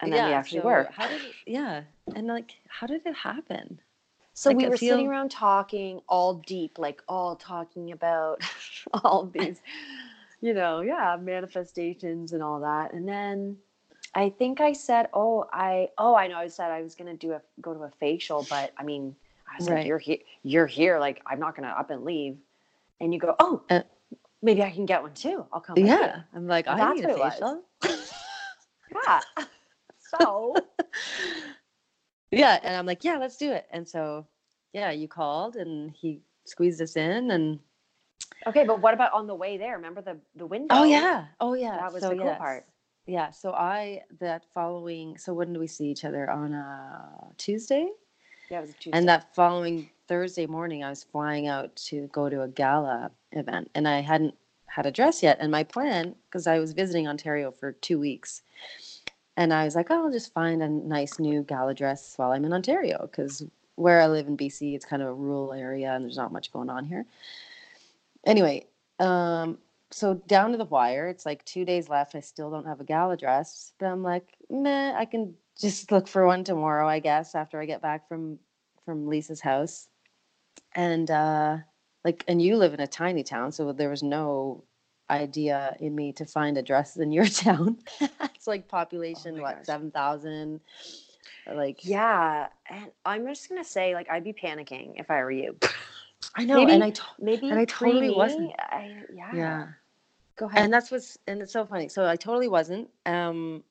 and 0.01 0.13
then 0.13 0.25
we 0.25 0.33
actually 0.33 0.61
so 0.61 0.67
were. 0.67 0.89
How 0.93 1.07
did 1.09 1.21
it, 1.21 1.35
yeah. 1.47 1.83
And 2.15 2.27
like 2.29 2.55
how 2.69 2.87
did 2.87 3.03
it 3.05 3.15
happen? 3.15 3.81
So 4.38 4.50
like, 4.50 4.59
we 4.59 4.68
were 4.68 4.76
sitting 4.76 5.09
around 5.09 5.33
talking 5.33 6.00
all 6.09 6.35
deep, 6.35 6.78
like 6.78 7.02
all 7.09 7.35
talking 7.35 7.90
about 7.90 8.40
all 9.02 9.26
these, 9.26 9.61
you 10.40 10.54
know, 10.54 10.80
yeah, 10.80 11.16
manifestations 11.21 12.33
and 12.33 12.40
all 12.40 12.61
that. 12.61 12.92
And 12.92 13.09
then 13.09 13.57
I 14.14 14.30
think 14.30 14.61
I 14.61 14.75
said, 14.75 15.09
"Oh, 15.12 15.47
I 15.52 15.88
oh, 15.99 16.14
I 16.14 16.28
know 16.28 16.37
I 16.37 16.47
said 16.47 16.71
I 16.71 16.83
was 16.83 16.95
going 16.95 17.11
to 17.11 17.16
do 17.16 17.33
a 17.33 17.42
go 17.61 17.75
to 17.75 17.80
a 17.80 17.90
facial, 17.99 18.47
but 18.49 18.73
I 18.78 18.85
mean, 18.85 19.16
I 19.49 19.57
was 19.59 19.68
Right. 19.68 19.78
like, 19.78 19.87
you're 19.88 19.99
here, 19.99 20.18
you're 20.45 20.66
here, 20.68 21.00
like 21.00 21.21
I'm 21.26 21.40
not 21.40 21.57
going 21.57 21.68
to 21.68 21.76
up 21.76 21.90
and 21.90 22.04
leave." 22.04 22.38
And 23.00 23.12
you 23.12 23.18
go, 23.18 23.35
"Oh, 23.40 23.62
Uh, 23.68 23.83
maybe 24.40 24.62
I 24.62 24.71
can 24.71 24.87
get 24.87 25.02
one 25.02 25.14
too. 25.14 25.47
I'll 25.52 25.61
come." 25.61 25.75
with 25.75 25.83
you." 25.83 25.90
Yeah. 25.90 26.23
I'm 26.33 26.47
like, 26.47 26.66
Well, 26.66 26.80
I 26.80 26.95
need 26.95 27.04
a 27.04 27.12
facial. 27.12 27.64
Yeah. 29.04 29.21
So, 29.99 30.54
yeah. 32.31 32.59
And 32.63 32.77
I'm 32.77 32.87
like, 32.87 33.05
yeah, 33.05 33.19
let's 33.19 33.37
do 33.37 33.53
it. 33.53 33.67
And 33.71 33.89
so 33.89 34.27
yeah, 34.73 34.91
you 34.91 35.09
called 35.09 35.57
and 35.57 35.91
he 35.91 36.21
squeezed 36.45 36.81
us 36.81 36.97
in 36.97 37.31
and 37.31 37.59
okay, 38.47 38.65
but 38.65 38.81
what 38.81 38.95
about 38.95 39.13
on 39.13 39.27
the 39.27 39.35
way 39.35 39.57
there? 39.57 39.77
Remember 39.77 40.01
the 40.01 40.17
the 40.37 40.45
oh, 40.45 40.47
window? 40.47 40.75
Oh 40.75 40.85
yeah. 40.85 41.27
Oh 41.41 41.55
yeah. 41.55 41.77
That 41.77 41.93
was 41.93 42.03
so, 42.03 42.11
the 42.11 42.17
cool 42.17 42.27
yes. 42.27 42.39
part. 42.39 42.67
Yeah. 43.07 43.31
So 43.31 43.53
I 43.53 44.03
that 44.21 44.45
following 44.53 45.17
so 45.19 45.33
when 45.35 45.53
do 45.53 45.61
we 45.61 45.67
see 45.67 45.87
each 45.87 46.05
other? 46.05 46.31
On 46.31 46.53
a 46.55 47.33
Tuesday? 47.37 47.89
Yeah, 48.51 48.59
it 48.59 48.63
was 48.63 48.71
a 48.71 48.75
Tuesday. 48.75 48.99
And 48.99 49.09
that 49.09 49.35
following 49.35 49.91
Thursday 50.07 50.47
morning 50.47 50.85
I 50.85 50.91
was 50.91 51.05
flying 51.05 51.49
out 51.49 51.75
to 51.77 52.09
go 52.09 52.29
to 52.29 52.43
a 52.43 52.49
gala 52.49 53.11
event 53.33 53.71
and 53.75 53.87
I 53.87 54.01
hadn't 54.01 54.35
had 54.67 54.87
a 54.87 54.91
dress 54.91 55.23
yet. 55.23 55.39
And 55.41 55.51
my 55.51 55.65
plan, 55.65 56.15
because 56.27 56.47
I 56.47 56.59
was 56.59 56.73
visiting 56.73 57.09
Ontario 57.09 57.51
for 57.51 57.73
two 57.73 57.99
weeks, 57.99 58.43
and 59.38 59.54
I 59.54 59.64
was 59.64 59.76
like, 59.76 59.87
oh, 59.90 60.07
I'll 60.07 60.11
just 60.11 60.35
find 60.35 60.61
a 60.64 60.68
nice 60.68 61.21
new 61.21 61.45
gala 61.45 61.73
dress 61.73 62.14
while 62.16 62.33
I'm 62.33 62.45
in 62.45 62.52
Ontario, 62.52 62.99
because 63.02 63.45
where 63.76 64.00
I 64.00 64.09
live 64.09 64.26
in 64.26 64.37
BC, 64.37 64.75
it's 64.75 64.85
kind 64.85 65.00
of 65.00 65.09
a 65.09 65.14
rural 65.14 65.52
area 65.52 65.95
and 65.95 66.04
there's 66.04 66.16
not 66.16 66.33
much 66.33 66.52
going 66.52 66.68
on 66.68 66.85
here. 66.85 67.07
Anyway, 68.26 68.66
um, 68.99 69.57
so 69.92 70.14
down 70.14 70.50
to 70.50 70.59
the 70.59 70.64
wire, 70.64 71.07
it's 71.07 71.25
like 71.25 71.45
two 71.45 71.64
days 71.64 71.88
left. 71.88 72.16
I 72.16 72.21
still 72.21 72.50
don't 72.50 72.66
have 72.66 72.80
a 72.80 72.85
gala 72.85 73.16
dress, 73.16 73.75
but 73.78 73.87
I'm 73.87 74.02
like, 74.02 74.26
meh, 74.50 74.92
I 74.97 75.04
can 75.04 75.35
just 75.57 75.92
look 75.92 76.09
for 76.09 76.26
one 76.26 76.42
tomorrow, 76.42 76.88
I 76.88 76.99
guess, 76.99 77.37
after 77.37 77.61
I 77.61 77.66
get 77.66 77.80
back 77.80 78.09
from 78.09 78.40
from 78.85 79.07
Lisa's 79.07 79.40
house. 79.40 79.88
And 80.75 81.11
uh 81.12 81.59
like 82.04 82.25
and 82.26 82.42
you 82.42 82.57
live 82.57 82.75
in 82.75 82.80
a 82.80 82.88
tiny 82.88 83.23
town, 83.23 83.52
so 83.52 83.73
there 83.73 83.90
was 83.90 84.02
no 84.02 84.64
idea 85.11 85.77
in 85.81 85.95
me 85.95 86.12
to 86.15 86.25
find 86.27 86.57
a 86.59 86.62
dress 86.62 86.97
in 86.97 87.12
your 87.12 87.27
town. 87.45 87.79
it's 88.00 88.47
like 88.47 88.69
population 88.69 89.37
my 89.37 89.43
what, 89.43 89.57
gosh. 89.59 89.67
7,000 89.67 90.61
like 91.55 91.81
Yeah, 91.85 92.49
and 92.69 92.91
I'm 93.05 93.27
just 93.27 93.49
gonna 93.49 93.65
say, 93.65 93.95
like, 93.95 94.09
I'd 94.11 94.25
be 94.25 94.33
panicking 94.35 94.93
if 95.00 95.11
I 95.11 95.23
were 95.23 95.31
you. 95.31 95.57
I 96.35 96.45
know 96.45 96.57
Maybe- 96.57 96.73
and 96.73 96.85
I 96.85 96.91
to- 96.91 97.03
Maybe 97.21 97.49
And 97.49 97.59
I 97.59 97.65
totally 97.65 98.11
wasn't. 98.11 98.53
I, 98.59 98.97
yeah. 99.15 99.31
yeah. 99.35 99.67
Go 100.37 100.47
ahead. 100.47 100.65
and 100.65 100.73
that's 100.73 100.91
what's 100.91 101.19
and 101.27 101.43
it's 101.43 101.53
so 101.53 101.67
funny 101.67 101.88
so 101.88 102.07
i 102.07 102.15
totally 102.15 102.47
wasn't 102.47 102.88
um 103.07 103.65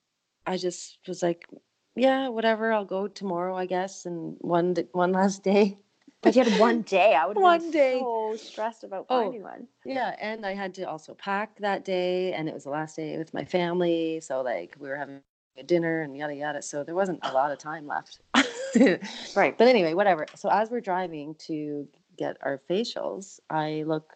i 0.46 0.58
just 0.58 0.98
was 1.08 1.24
like 1.24 1.48
yeah 1.96 2.28
whatever 2.28 2.74
i'll 2.74 2.84
go 2.84 3.08
tomorrow 3.08 3.56
i 3.56 3.66
guess 3.66 4.06
and 4.06 4.36
one 4.42 4.76
one 4.92 5.14
last 5.14 5.44
day 5.52 5.78
but 6.22 6.36
you 6.36 6.44
had 6.44 6.60
one 6.60 6.82
day. 6.82 7.14
I 7.16 7.26
would 7.26 7.38
One 7.38 7.72
day. 7.72 8.00
so 8.00 8.36
stressed 8.38 8.84
about 8.84 9.06
Oh. 9.10 9.24
finding 9.24 9.44
one. 9.44 9.68
yeah 9.86 10.16
and 10.20 10.46
i 10.46 10.54
had 10.54 10.74
to 10.76 10.84
also 10.84 11.14
pack 11.14 11.58
that 11.60 11.86
day 11.86 12.34
and 12.34 12.48
it 12.50 12.54
was 12.54 12.64
the 12.64 12.70
last 12.70 12.96
day 12.96 13.18
with 13.18 13.34
my 13.34 13.46
family 13.46 14.20
so 14.22 14.42
like 14.42 14.76
we 14.80 14.90
were 14.90 14.96
having 14.98 15.22
a 15.58 15.64
dinner 15.64 16.02
and 16.02 16.16
yada 16.18 16.36
yada 16.36 16.62
so 16.62 16.84
there 16.84 16.96
wasn't 16.96 17.20
a 17.24 17.32
lot 17.34 17.52
of 17.52 17.58
time 17.58 17.88
left 17.88 18.20
Right. 19.36 19.58
but 19.58 19.68
anyway 19.68 19.94
whatever 19.94 20.26
so 20.36 20.50
as 20.50 20.70
we're 20.70 20.82
driving 20.82 21.36
to 21.48 21.88
get 22.18 22.38
our 22.42 22.62
facials 22.70 23.40
i 23.50 23.84
look 23.88 24.14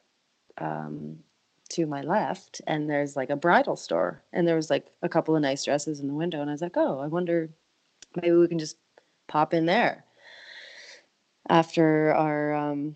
um, 0.58 1.18
to 1.70 1.86
my 1.86 2.02
left 2.02 2.62
and 2.68 2.90
there's 2.90 3.16
like 3.16 3.30
a 3.30 3.36
bridal 3.36 3.76
store 3.78 4.22
and 4.34 4.48
there 4.48 4.56
was 4.58 4.70
like 4.70 4.88
a 5.02 5.10
couple 5.10 5.36
of 5.36 5.42
nice 5.42 5.64
dresses 5.64 6.00
in 6.02 6.08
the 6.08 6.14
window 6.14 6.42
and 6.42 6.50
i 6.50 6.54
was 6.54 6.62
like 6.62 6.76
oh 6.78 7.00
i 7.00 7.08
wonder 7.08 7.50
maybe 8.22 8.36
we 8.36 8.48
can 8.48 8.60
just 8.60 8.78
pop 9.28 9.54
in 9.54 9.66
there 9.66 10.04
after 11.52 12.14
our 12.16 12.56
um, 12.56 12.96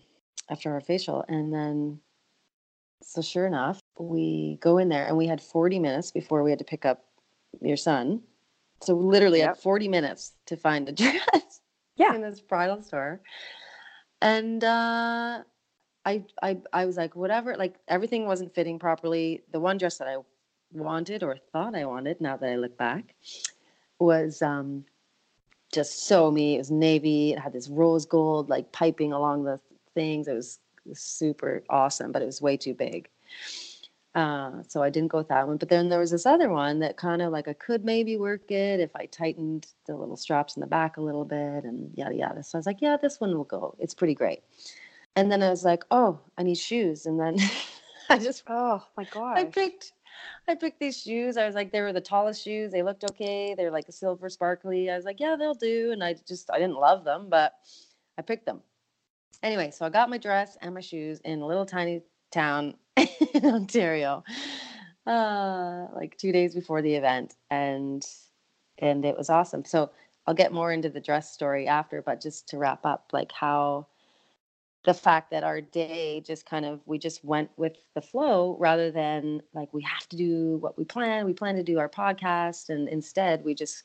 after 0.50 0.72
our 0.72 0.80
facial 0.80 1.24
and 1.28 1.52
then 1.52 2.00
so 3.02 3.20
sure 3.20 3.46
enough 3.46 3.78
we 3.98 4.58
go 4.62 4.78
in 4.78 4.88
there 4.88 5.06
and 5.06 5.16
we 5.16 5.26
had 5.26 5.40
40 5.40 5.78
minutes 5.78 6.10
before 6.10 6.42
we 6.42 6.50
had 6.50 6.58
to 6.58 6.64
pick 6.64 6.84
up 6.86 7.04
your 7.60 7.76
son 7.76 8.22
so 8.82 8.94
literally 8.94 9.40
Yep. 9.40 9.48
had 9.48 9.58
40 9.58 9.88
minutes 9.88 10.32
to 10.46 10.56
find 10.56 10.88
a 10.88 10.92
dress 11.00 11.60
Yeah. 11.96 12.14
in 12.14 12.22
this 12.22 12.40
bridal 12.40 12.82
store 12.82 13.20
and 14.22 14.64
uh 14.64 15.42
I, 16.06 16.24
I 16.42 16.58
I 16.72 16.86
was 16.86 16.96
like 16.96 17.14
whatever 17.14 17.56
like 17.56 17.76
everything 17.88 18.26
wasn't 18.26 18.54
fitting 18.54 18.78
properly 18.78 19.42
the 19.52 19.60
one 19.60 19.76
dress 19.76 19.98
that 19.98 20.08
I 20.08 20.16
wanted 20.72 21.22
or 21.22 21.36
thought 21.52 21.74
I 21.74 21.84
wanted 21.84 22.20
now 22.20 22.36
that 22.38 22.48
I 22.48 22.56
look 22.56 22.78
back 22.78 23.14
was 23.98 24.40
um 24.40 24.86
just 25.76 26.06
so 26.06 26.30
me 26.30 26.54
it 26.54 26.58
was 26.58 26.70
navy 26.70 27.32
it 27.32 27.38
had 27.38 27.52
this 27.52 27.68
rose 27.68 28.06
gold 28.06 28.48
like 28.48 28.72
piping 28.72 29.12
along 29.12 29.44
the 29.44 29.60
things 29.94 30.26
it 30.26 30.34
was 30.34 30.58
super 30.94 31.62
awesome 31.68 32.12
but 32.12 32.22
it 32.22 32.26
was 32.26 32.40
way 32.40 32.56
too 32.56 32.74
big 32.74 33.08
uh, 34.16 34.62
so 34.66 34.82
I 34.82 34.88
didn't 34.88 35.12
go 35.12 35.18
with 35.18 35.28
that 35.28 35.46
one. 35.46 35.58
But 35.58 35.68
then 35.68 35.90
there 35.90 35.98
was 35.98 36.10
this 36.10 36.24
other 36.24 36.48
one 36.48 36.78
that 36.78 36.96
kind 36.96 37.20
of 37.20 37.32
like 37.32 37.48
I 37.48 37.52
could 37.52 37.84
maybe 37.84 38.16
work 38.16 38.50
it 38.50 38.80
if 38.80 38.90
I 38.96 39.04
tightened 39.04 39.66
the 39.86 39.94
little 39.94 40.16
straps 40.16 40.56
in 40.56 40.62
the 40.62 40.66
back 40.66 40.96
a 40.96 41.02
little 41.02 41.26
bit 41.26 41.64
and 41.64 41.90
yada 41.94 42.14
yada. 42.14 42.42
So 42.42 42.56
I 42.56 42.60
was 42.60 42.66
like, 42.66 42.80
yeah, 42.80 42.96
this 42.96 43.20
one 43.20 43.36
will 43.36 43.44
go. 43.44 43.76
It's 43.78 43.92
pretty 43.92 44.14
great. 44.14 44.40
And 45.16 45.30
then 45.30 45.42
I 45.42 45.50
was 45.50 45.66
like, 45.66 45.84
oh, 45.90 46.18
I 46.38 46.44
need 46.44 46.56
shoes. 46.56 47.04
And 47.04 47.20
then 47.20 47.36
I 48.08 48.18
just 48.18 48.42
Oh 48.46 48.82
my 48.96 49.04
God. 49.04 49.36
I 49.36 49.44
picked 49.44 49.92
I 50.48 50.54
picked 50.54 50.80
these 50.80 51.00
shoes. 51.00 51.36
I 51.36 51.46
was 51.46 51.54
like, 51.54 51.72
they 51.72 51.80
were 51.80 51.92
the 51.92 52.00
tallest 52.00 52.42
shoes. 52.42 52.70
They 52.72 52.82
looked 52.82 53.04
okay. 53.04 53.54
They're 53.54 53.70
like 53.70 53.88
a 53.88 53.92
silver 53.92 54.28
sparkly. 54.28 54.90
I 54.90 54.96
was 54.96 55.04
like, 55.04 55.20
yeah, 55.20 55.36
they'll 55.36 55.54
do. 55.54 55.92
And 55.92 56.02
I 56.02 56.14
just 56.26 56.50
I 56.50 56.58
didn't 56.58 56.76
love 56.78 57.04
them, 57.04 57.28
but 57.28 57.54
I 58.18 58.22
picked 58.22 58.46
them. 58.46 58.62
Anyway, 59.42 59.70
so 59.70 59.84
I 59.84 59.90
got 59.90 60.10
my 60.10 60.18
dress 60.18 60.56
and 60.60 60.74
my 60.74 60.80
shoes 60.80 61.20
in 61.24 61.40
a 61.40 61.46
little 61.46 61.66
tiny 61.66 62.02
town 62.30 62.74
in 62.96 63.44
Ontario. 63.44 64.24
Uh 65.06 65.86
like 65.94 66.16
two 66.16 66.32
days 66.32 66.54
before 66.54 66.82
the 66.82 66.94
event. 66.94 67.34
And 67.50 68.06
and 68.78 69.04
it 69.04 69.16
was 69.16 69.30
awesome. 69.30 69.64
So 69.64 69.90
I'll 70.26 70.34
get 70.34 70.52
more 70.52 70.72
into 70.72 70.88
the 70.88 71.00
dress 71.00 71.32
story 71.32 71.68
after, 71.68 72.02
but 72.02 72.20
just 72.20 72.48
to 72.48 72.58
wrap 72.58 72.84
up, 72.84 73.10
like 73.12 73.30
how 73.32 73.86
the 74.86 74.94
fact 74.94 75.30
that 75.32 75.44
our 75.44 75.60
day 75.60 76.22
just 76.24 76.46
kind 76.46 76.64
of 76.64 76.80
we 76.86 76.98
just 76.98 77.24
went 77.24 77.50
with 77.58 77.76
the 77.94 78.00
flow 78.00 78.56
rather 78.60 78.90
than 78.90 79.42
like 79.52 79.72
we 79.74 79.82
have 79.82 80.08
to 80.08 80.16
do 80.16 80.56
what 80.58 80.78
we 80.78 80.84
plan 80.84 81.26
we 81.26 81.34
plan 81.34 81.56
to 81.56 81.62
do 81.64 81.78
our 81.78 81.88
podcast 81.88 82.70
and 82.70 82.88
instead 82.88 83.44
we 83.44 83.54
just 83.54 83.84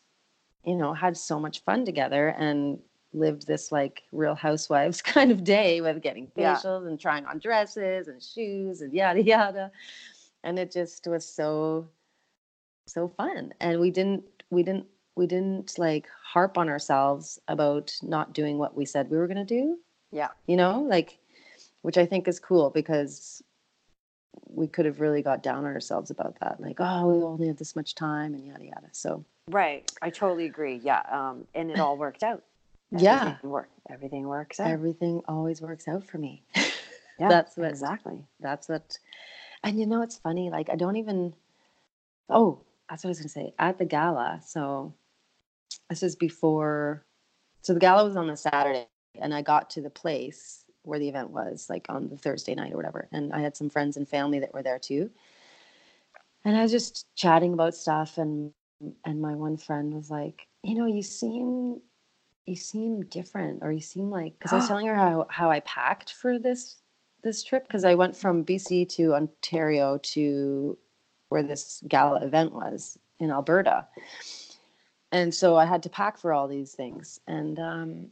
you 0.63 0.75
know 0.75 0.93
had 0.93 1.17
so 1.17 1.39
much 1.39 1.63
fun 1.63 1.85
together 1.85 2.29
and 2.29 2.79
lived 3.13 3.47
this 3.47 3.71
like 3.71 4.03
real 4.11 4.35
housewives 4.35 5.01
kind 5.15 5.31
of 5.31 5.43
day 5.43 5.81
with 5.81 6.01
getting 6.01 6.31
Yeah. 6.35 6.55
facials 6.55 6.87
and 6.87 6.99
trying 6.99 7.25
on 7.25 7.39
dresses 7.39 8.07
and 8.07 8.21
shoes 8.23 8.81
and 8.81 8.93
yada 8.93 9.21
yada. 9.21 9.71
And 10.43 10.57
it 10.57 10.71
just 10.71 11.07
was 11.07 11.25
so 11.27 11.89
so 12.87 13.07
fun. 13.07 13.53
And 13.59 13.79
we 13.79 13.91
didn't 13.91 14.23
we 14.49 14.63
didn't 14.63 14.85
we 15.15 15.27
didn't 15.27 15.77
like 15.77 16.07
harp 16.23 16.57
on 16.57 16.69
ourselves 16.69 17.39
about 17.47 17.93
not 18.01 18.33
doing 18.33 18.57
what 18.57 18.75
we 18.75 18.85
said 18.85 19.09
we 19.09 19.17
were 19.17 19.27
going 19.27 19.45
to 19.45 19.55
do 19.61 19.77
yeah. 20.11 20.29
you 20.47 20.55
know 20.57 20.81
like 20.81 21.17
which 21.81 21.97
i 21.97 22.05
think 22.05 22.27
is 22.27 22.39
cool 22.39 22.69
because 22.69 23.41
we 24.47 24.67
could 24.67 24.85
have 24.85 24.99
really 25.01 25.21
got 25.21 25.43
down 25.43 25.59
on 25.59 25.65
ourselves 25.65 26.09
about 26.11 26.39
that 26.39 26.59
like 26.59 26.77
oh 26.79 27.07
we 27.07 27.23
only 27.23 27.47
have 27.47 27.57
this 27.57 27.75
much 27.75 27.95
time 27.95 28.33
and 28.33 28.45
yada 28.45 28.65
yada 28.65 28.87
so 28.91 29.23
Right. 29.49 29.91
I 30.01 30.09
totally 30.09 30.45
agree. 30.45 30.79
Yeah. 30.83 31.01
Um, 31.11 31.45
and 31.55 31.71
it 31.71 31.79
all 31.79 31.97
worked 31.97 32.23
out. 32.23 32.43
yeah 32.91 33.21
Everything 33.21 33.49
work. 33.49 33.69
Everything 33.89 34.27
works 34.27 34.59
out. 34.59 34.69
everything 34.69 35.21
always 35.27 35.61
works 35.61 35.87
out 35.87 36.05
for 36.05 36.17
me 36.17 36.43
yeah. 37.19 37.27
that's 37.29 37.57
what 37.57 37.69
exactly. 37.69 38.19
that's 38.39 38.67
what 38.69 38.97
and 39.63 39.79
you 39.79 39.85
know 39.85 40.01
it's 40.01 40.17
funny 40.17 40.49
like 40.49 40.69
i 40.69 40.75
don't 40.75 40.95
even 40.97 41.33
oh 42.29 42.59
that's 42.89 43.03
what 43.03 43.09
i 43.09 43.11
was 43.11 43.17
going 43.19 43.23
to 43.27 43.29
say 43.29 43.53
at 43.59 43.77
the 43.77 43.85
gala 43.85 44.39
so 44.45 44.93
this 45.89 46.03
is 46.03 46.15
before 46.15 47.03
so 47.61 47.73
the 47.73 47.79
gala 47.79 48.03
was 48.05 48.15
on 48.17 48.27
the 48.27 48.35
saturday 48.37 48.87
and 49.19 49.33
i 49.33 49.41
got 49.41 49.69
to 49.69 49.81
the 49.81 49.89
place 49.89 50.63
where 50.83 50.99
the 50.99 51.09
event 51.09 51.29
was 51.29 51.67
like 51.69 51.85
on 51.89 52.09
the 52.09 52.17
thursday 52.17 52.55
night 52.55 52.73
or 52.73 52.77
whatever 52.77 53.07
and 53.11 53.33
i 53.33 53.39
had 53.39 53.55
some 53.55 53.69
friends 53.69 53.97
and 53.97 54.07
family 54.07 54.39
that 54.39 54.53
were 54.53 54.63
there 54.63 54.79
too 54.79 55.09
and 56.45 56.57
i 56.57 56.61
was 56.61 56.71
just 56.71 57.05
chatting 57.15 57.53
about 57.53 57.75
stuff 57.75 58.17
and 58.17 58.51
and 59.05 59.21
my 59.21 59.35
one 59.35 59.57
friend 59.57 59.93
was 59.93 60.09
like 60.09 60.47
you 60.63 60.75
know 60.75 60.85
you 60.85 61.03
seem 61.03 61.79
you 62.45 62.55
seem 62.55 63.05
different 63.05 63.59
or 63.61 63.71
you 63.71 63.81
seem 63.81 64.09
like 64.09 64.33
because 64.37 64.53
i 64.53 64.55
was 64.55 64.67
telling 64.67 64.87
her 64.87 64.95
how 64.95 65.27
how 65.29 65.51
i 65.51 65.59
packed 65.61 66.13
for 66.13 66.39
this 66.39 66.81
this 67.23 67.43
trip 67.43 67.67
because 67.67 67.85
I 67.85 67.95
went 67.95 68.15
from 68.15 68.45
BC 68.45 68.89
to 68.95 69.13
Ontario 69.13 69.97
to 69.99 70.77
where 71.29 71.43
this 71.43 71.83
gala 71.87 72.25
event 72.25 72.53
was 72.53 72.97
in 73.19 73.31
Alberta. 73.31 73.87
And 75.11 75.33
so 75.33 75.55
I 75.55 75.65
had 75.65 75.83
to 75.83 75.89
pack 75.89 76.17
for 76.17 76.33
all 76.33 76.47
these 76.47 76.73
things. 76.73 77.19
And 77.27 77.59
um 77.59 78.07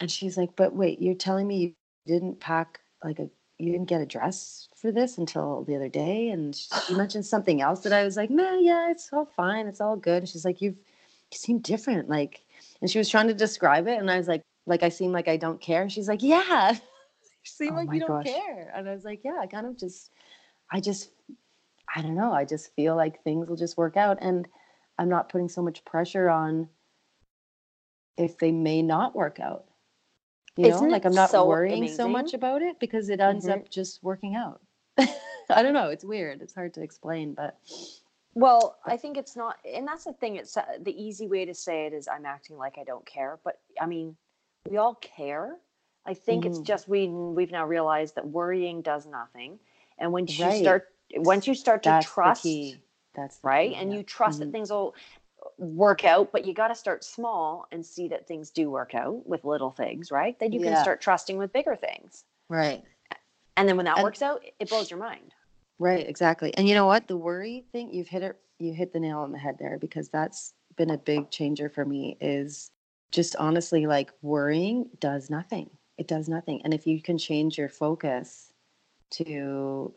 and 0.00 0.10
she's 0.10 0.36
like, 0.36 0.56
"But 0.56 0.74
wait, 0.74 1.00
you're 1.00 1.14
telling 1.14 1.46
me 1.46 1.56
you 1.58 1.74
didn't 2.06 2.40
pack 2.40 2.80
like 3.04 3.18
a 3.18 3.28
you 3.58 3.72
didn't 3.72 3.88
get 3.88 4.02
a 4.02 4.06
dress 4.06 4.68
for 4.76 4.92
this 4.92 5.18
until 5.18 5.64
the 5.64 5.76
other 5.76 5.88
day?" 5.88 6.30
And 6.30 6.54
she 6.54 6.70
mentioned 6.94 7.26
something 7.26 7.60
else 7.60 7.82
that 7.82 7.92
I 7.92 8.04
was 8.04 8.16
like, 8.16 8.30
"Man, 8.30 8.64
yeah, 8.64 8.90
it's 8.90 9.12
all 9.12 9.26
fine. 9.26 9.66
It's 9.66 9.80
all 9.80 9.96
good." 9.96 10.18
And 10.24 10.28
she's 10.28 10.44
like, 10.44 10.60
"You've 10.62 10.76
you 10.76 11.38
seem 11.38 11.58
different." 11.60 12.08
Like 12.08 12.44
and 12.80 12.90
she 12.90 12.98
was 12.98 13.08
trying 13.08 13.28
to 13.28 13.34
describe 13.34 13.86
it 13.88 13.98
and 13.98 14.10
I 14.10 14.18
was 14.18 14.28
like, 14.28 14.42
"Like 14.66 14.82
I 14.82 14.88
seem 14.90 15.12
like 15.12 15.28
I 15.28 15.36
don't 15.36 15.60
care." 15.60 15.82
And 15.82 15.92
she's 15.92 16.08
like, 16.08 16.22
"Yeah." 16.22 16.72
you 16.72 16.78
seem 17.44 17.74
Oh 17.74 17.76
like 17.76 17.92
you 17.92 18.00
don't 18.00 18.22
gosh. 18.24 18.32
care. 18.32 18.72
And 18.74 18.88
I 18.88 18.94
was 18.94 19.04
like, 19.04 19.22
"Yeah, 19.24 19.38
I 19.40 19.46
kind 19.46 19.66
of 19.66 19.78
just 19.78 20.10
I 20.70 20.80
just 20.80 21.10
I 21.94 22.02
don't 22.02 22.14
know. 22.16 22.32
I 22.32 22.44
just 22.44 22.74
feel 22.74 22.96
like 22.96 23.22
things 23.22 23.48
will 23.48 23.56
just 23.56 23.76
work 23.76 23.96
out 23.96 24.18
and 24.20 24.48
I'm 24.98 25.08
not 25.08 25.28
putting 25.28 25.48
so 25.48 25.62
much 25.62 25.84
pressure 25.84 26.28
on 26.28 26.68
if 28.16 28.38
they 28.38 28.50
may 28.52 28.82
not 28.82 29.14
work 29.14 29.40
out. 29.40 29.65
You 30.56 30.68
Isn't 30.68 30.88
know, 30.88 30.92
like 30.92 31.04
I'm 31.04 31.14
not 31.14 31.30
so 31.30 31.46
worrying 31.46 31.86
so 31.88 32.08
much 32.08 32.32
about 32.34 32.62
it 32.62 32.78
because 32.80 33.08
it 33.08 33.20
ends 33.20 33.46
Mhm. 33.46 33.52
up 33.52 33.70
just 33.70 34.02
working 34.02 34.34
out. 34.34 34.60
I 34.98 35.62
don't 35.62 35.74
know. 35.74 35.88
It's 35.90 36.04
weird. 36.04 36.42
It's 36.42 36.54
hard 36.54 36.74
to 36.74 36.82
explain, 36.82 37.34
but 37.34 37.56
Well, 38.34 38.78
I 38.84 38.96
think 38.96 39.16
it's 39.16 39.36
not, 39.36 39.56
and 39.64 39.86
that's 39.86 40.04
the 40.04 40.12
thing. 40.12 40.36
It's 40.36 40.56
uh, 40.56 40.62
the 40.80 40.92
easy 41.02 41.26
way 41.26 41.44
to 41.46 41.54
say 41.54 41.86
it 41.86 41.92
is 41.94 42.06
I'm 42.08 42.26
acting 42.26 42.56
like 42.58 42.76
I 42.78 42.84
don't 42.84 43.06
care, 43.06 43.38
but 43.44 43.60
I 43.80 43.86
mean, 43.86 44.16
we 44.70 44.76
all 44.76 44.94
care. 44.96 45.56
I 46.04 46.14
think 46.14 46.44
it's 46.44 46.58
Mhm. 46.58 46.64
just 46.66 46.88
we 46.88 47.08
we've 47.08 47.50
now 47.50 47.66
realized 47.66 48.14
that 48.16 48.26
worrying 48.26 48.82
does 48.82 49.06
nothing, 49.06 49.58
and 49.98 50.12
once 50.12 50.38
you 50.38 50.50
start 50.50 50.88
once 51.16 51.46
you 51.46 51.54
start 51.54 51.82
to 51.84 51.88
that's 51.90 52.06
trust, 52.06 52.42
the 52.44 52.48
key. 52.48 52.82
That's 53.14 53.40
right, 53.42 53.70
key, 53.70 53.76
and 53.76 53.90
yeah. 53.90 53.96
you 53.96 54.02
trust 54.02 54.38
Mhm. 54.38 54.40
that 54.40 54.52
things 54.52 54.70
will 54.70 54.94
work 55.58 56.04
out, 56.04 56.32
but 56.32 56.44
you 56.44 56.52
got 56.52 56.68
to 56.68 56.74
start 56.74 57.02
small 57.04 57.66
and 57.72 57.84
see 57.84 58.08
that 58.08 58.26
things 58.26 58.50
do 58.50 58.70
work 58.70 58.94
out 58.94 59.26
with 59.26 59.44
little 59.44 59.70
things, 59.70 60.10
right? 60.10 60.38
Then 60.38 60.52
you 60.52 60.60
can 60.60 60.76
start 60.76 61.00
trusting 61.00 61.36
with 61.38 61.52
bigger 61.52 61.76
things, 61.76 62.24
Right. 62.48 62.84
and 63.56 63.68
then 63.68 63.76
when 63.76 63.86
that 63.86 63.96
And- 63.98 64.04
works 64.04 64.22
out, 64.22 64.44
it 64.58 64.68
blows 64.68 64.90
your 64.90 65.00
mind. 65.00 65.32
Right, 65.78 66.06
exactly. 66.08 66.54
And 66.56 66.68
you 66.68 66.74
know 66.74 66.86
what? 66.86 67.06
The 67.08 67.16
worry 67.16 67.64
thing, 67.72 67.92
you've 67.92 68.08
hit 68.08 68.22
it 68.22 68.40
you 68.58 68.72
hit 68.72 68.90
the 68.90 68.98
nail 69.00 69.18
on 69.18 69.32
the 69.32 69.38
head 69.38 69.58
there 69.58 69.76
because 69.78 70.08
that's 70.08 70.54
been 70.76 70.88
a 70.88 70.96
big 70.96 71.28
changer 71.30 71.68
for 71.68 71.84
me 71.84 72.16
is 72.22 72.70
just 73.10 73.36
honestly 73.36 73.84
like 73.86 74.10
worrying 74.22 74.88
does 74.98 75.28
nothing. 75.28 75.68
It 75.98 76.08
does 76.08 76.26
nothing. 76.26 76.62
And 76.62 76.72
if 76.72 76.86
you 76.86 77.02
can 77.02 77.18
change 77.18 77.58
your 77.58 77.68
focus 77.68 78.54
to 79.10 79.94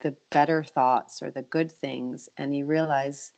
the 0.00 0.14
better 0.30 0.62
thoughts 0.62 1.22
or 1.22 1.30
the 1.30 1.40
good 1.40 1.72
things 1.72 2.28
and 2.36 2.54
you 2.54 2.66
realize, 2.66 3.32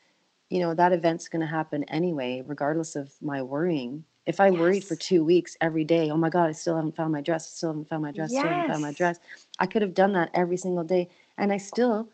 you 0.51 0.61
know, 0.61 0.75
that 0.75 0.93
event's 0.93 1.29
going 1.29 1.41
to 1.41 1.47
happen 1.47 1.85
anyway 1.85 2.43
regardless 2.47 2.97
of 2.97 3.15
my 3.23 3.43
worrying. 3.43 4.05
If 4.27 4.41
I 4.41 4.51
worried 4.51 4.85
for 4.85 4.97
2 4.97 5.25
weeks 5.25 5.57
every 5.61 5.85
day, 5.85 6.11
oh 6.11 6.17
my 6.17 6.29
god, 6.31 6.49
I 6.49 6.53
still 6.53 6.77
haven't 6.77 6.97
found 6.97 7.13
my 7.13 7.21
dress, 7.23 7.47
I 7.47 7.51
still 7.57 7.71
haven't 7.71 7.89
found 7.89 8.03
my 8.03 8.13
dress, 8.13 8.35
still 8.35 8.51
haven't 8.51 8.67
found 8.67 8.83
my 8.83 8.93
dress. 8.93 9.19
I 9.59 9.67
could 9.67 9.83
have 9.83 9.95
done 9.95 10.13
that 10.13 10.31
every 10.35 10.57
single 10.57 10.85
day 10.85 11.09
and 11.39 11.53
I 11.53 11.59
still 11.59 12.11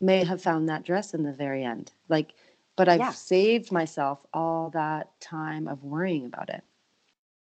may 0.00 0.24
have 0.24 0.42
found 0.42 0.68
that 0.68 0.84
dress 0.84 1.14
in 1.14 1.22
the 1.24 1.32
very 1.32 1.64
end. 1.64 1.92
Like, 2.08 2.34
but 2.76 2.88
I've 2.88 3.06
Yeah. 3.06 3.10
saved 3.10 3.72
myself 3.72 4.24
all 4.32 4.70
that 4.70 5.20
time 5.20 5.68
of 5.68 5.84
worrying 5.84 6.26
about 6.26 6.48
it. 6.50 6.64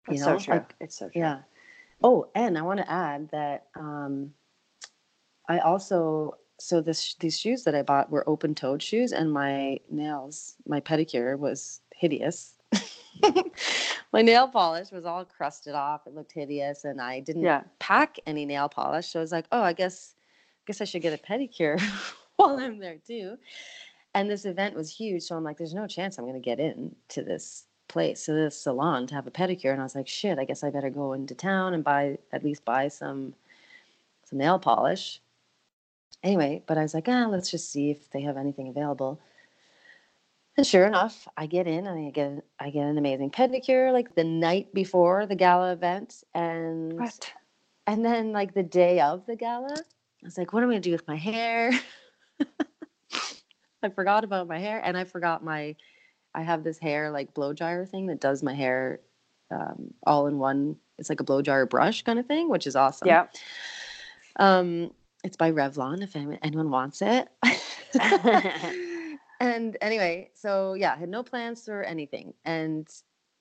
You 0.06 0.18
It's 0.18 0.20
know, 0.20 0.36
so 0.36 0.36
true. 0.36 0.64
like, 0.64 0.74
it's 0.80 0.96
so 0.96 1.08
true. 1.10 1.32
yeah. 1.32 1.42
Oh, 2.02 2.30
and 2.34 2.58
I 2.58 2.62
want 2.62 2.78
to 2.80 2.90
add 2.90 3.30
that 3.30 3.68
um, 3.76 4.34
I 5.48 5.58
also 5.58 6.38
so 6.58 6.80
this 6.80 7.14
these 7.16 7.38
shoes 7.38 7.64
that 7.64 7.74
I 7.74 7.82
bought 7.82 8.10
were 8.10 8.28
open 8.28 8.54
toed 8.54 8.82
shoes, 8.82 9.12
and 9.12 9.32
my 9.32 9.78
nails, 9.90 10.54
my 10.66 10.80
pedicure 10.80 11.38
was 11.38 11.80
hideous. 11.94 12.54
my 14.12 14.22
nail 14.22 14.48
polish 14.48 14.90
was 14.90 15.04
all 15.04 15.24
crusted 15.24 15.74
off. 15.74 16.06
It 16.06 16.14
looked 16.14 16.32
hideous, 16.32 16.84
and 16.84 17.00
I 17.00 17.20
didn't 17.20 17.42
Yeah. 17.42 17.62
pack 17.78 18.18
any 18.26 18.44
nail 18.46 18.68
polish. 18.68 19.08
So 19.08 19.20
I 19.20 19.22
was 19.22 19.32
like, 19.32 19.46
oh, 19.52 19.62
I 19.62 19.72
guess, 19.72 20.14
guess 20.66 20.80
I 20.80 20.84
should 20.84 21.02
get 21.02 21.18
a 21.18 21.22
pedicure 21.22 21.80
while 22.36 22.58
I'm 22.58 22.78
there 22.78 22.98
too. 23.06 23.36
And 24.14 24.30
this 24.30 24.44
event 24.44 24.76
was 24.76 24.94
huge, 24.96 25.22
so 25.24 25.36
I'm 25.36 25.42
like, 25.44 25.58
there's 25.58 25.74
no 25.74 25.86
chance 25.88 26.18
I'm 26.18 26.24
going 26.24 26.34
to 26.34 26.40
get 26.40 26.60
in 26.60 26.94
to 27.08 27.22
this 27.22 27.64
place, 27.88 28.24
to 28.26 28.32
this 28.32 28.60
salon 28.60 29.06
to 29.08 29.14
have 29.14 29.26
a 29.26 29.30
pedicure. 29.30 29.72
And 29.72 29.80
I 29.80 29.84
was 29.84 29.96
like, 29.96 30.06
shit, 30.08 30.38
I 30.38 30.44
guess 30.44 30.62
I 30.62 30.70
better 30.70 30.90
go 30.90 31.12
into 31.14 31.34
town 31.34 31.74
and 31.74 31.82
buy 31.82 32.18
at 32.32 32.44
least 32.44 32.64
buy 32.64 32.88
some 32.88 33.34
some 34.24 34.38
nail 34.38 34.58
polish. 34.58 35.20
Anyway, 36.24 36.62
but 36.66 36.78
I 36.78 36.82
was 36.82 36.94
like, 36.94 37.06
ah, 37.06 37.26
let's 37.28 37.50
just 37.50 37.70
see 37.70 37.90
if 37.90 38.10
they 38.10 38.22
have 38.22 38.38
anything 38.38 38.68
available. 38.68 39.20
And 40.56 40.66
sure 40.66 40.86
enough, 40.86 41.28
I 41.36 41.44
get 41.44 41.66
in 41.66 41.86
and 41.86 42.06
I 42.06 42.10
get 42.10 42.44
I 42.58 42.70
get 42.70 42.86
an 42.86 42.96
amazing 42.96 43.30
pedicure 43.30 43.92
like 43.92 44.14
the 44.14 44.24
night 44.24 44.72
before 44.72 45.26
the 45.26 45.34
gala 45.34 45.72
event, 45.72 46.24
and 46.32 46.98
What? 46.98 47.32
and 47.86 48.02
then 48.04 48.32
like 48.32 48.54
the 48.54 48.62
day 48.62 49.00
of 49.00 49.26
the 49.26 49.36
gala, 49.36 49.74
I 49.74 50.24
was 50.24 50.38
like, 50.38 50.54
what 50.54 50.62
am 50.62 50.70
I 50.70 50.72
gonna 50.74 50.80
do 50.80 50.92
with 50.92 51.06
my 51.06 51.16
hair? 51.16 51.72
I 53.82 53.90
forgot 53.90 54.24
about 54.24 54.48
my 54.48 54.58
hair, 54.58 54.80
and 54.82 54.96
I 54.96 55.04
forgot 55.04 55.44
my. 55.44 55.76
I 56.36 56.42
have 56.42 56.64
this 56.64 56.78
hair 56.78 57.10
like 57.10 57.34
blow 57.34 57.52
dryer 57.52 57.84
thing 57.84 58.06
that 58.06 58.20
does 58.20 58.42
my 58.42 58.54
hair 58.54 59.00
um, 59.50 59.92
all 60.06 60.26
in 60.26 60.38
one. 60.38 60.76
It's 60.98 61.10
like 61.10 61.20
a 61.20 61.24
blow 61.24 61.42
dryer 61.42 61.66
brush 61.66 62.02
kind 62.02 62.18
of 62.18 62.26
thing, 62.26 62.48
which 62.48 62.66
is 62.66 62.76
awesome. 62.76 63.08
Yeah. 63.08 63.26
Um, 64.36 64.92
it's 65.24 65.36
by 65.36 65.50
Revlon 65.50 66.02
if 66.02 66.14
anyone 66.14 66.70
wants 66.70 67.02
it. 67.02 67.28
and 69.40 69.76
anyway, 69.80 70.30
so 70.34 70.74
yeah, 70.74 70.92
I 70.92 70.96
had 70.96 71.08
no 71.08 71.22
plans 71.22 71.64
for 71.64 71.82
anything, 71.82 72.34
and 72.44 72.86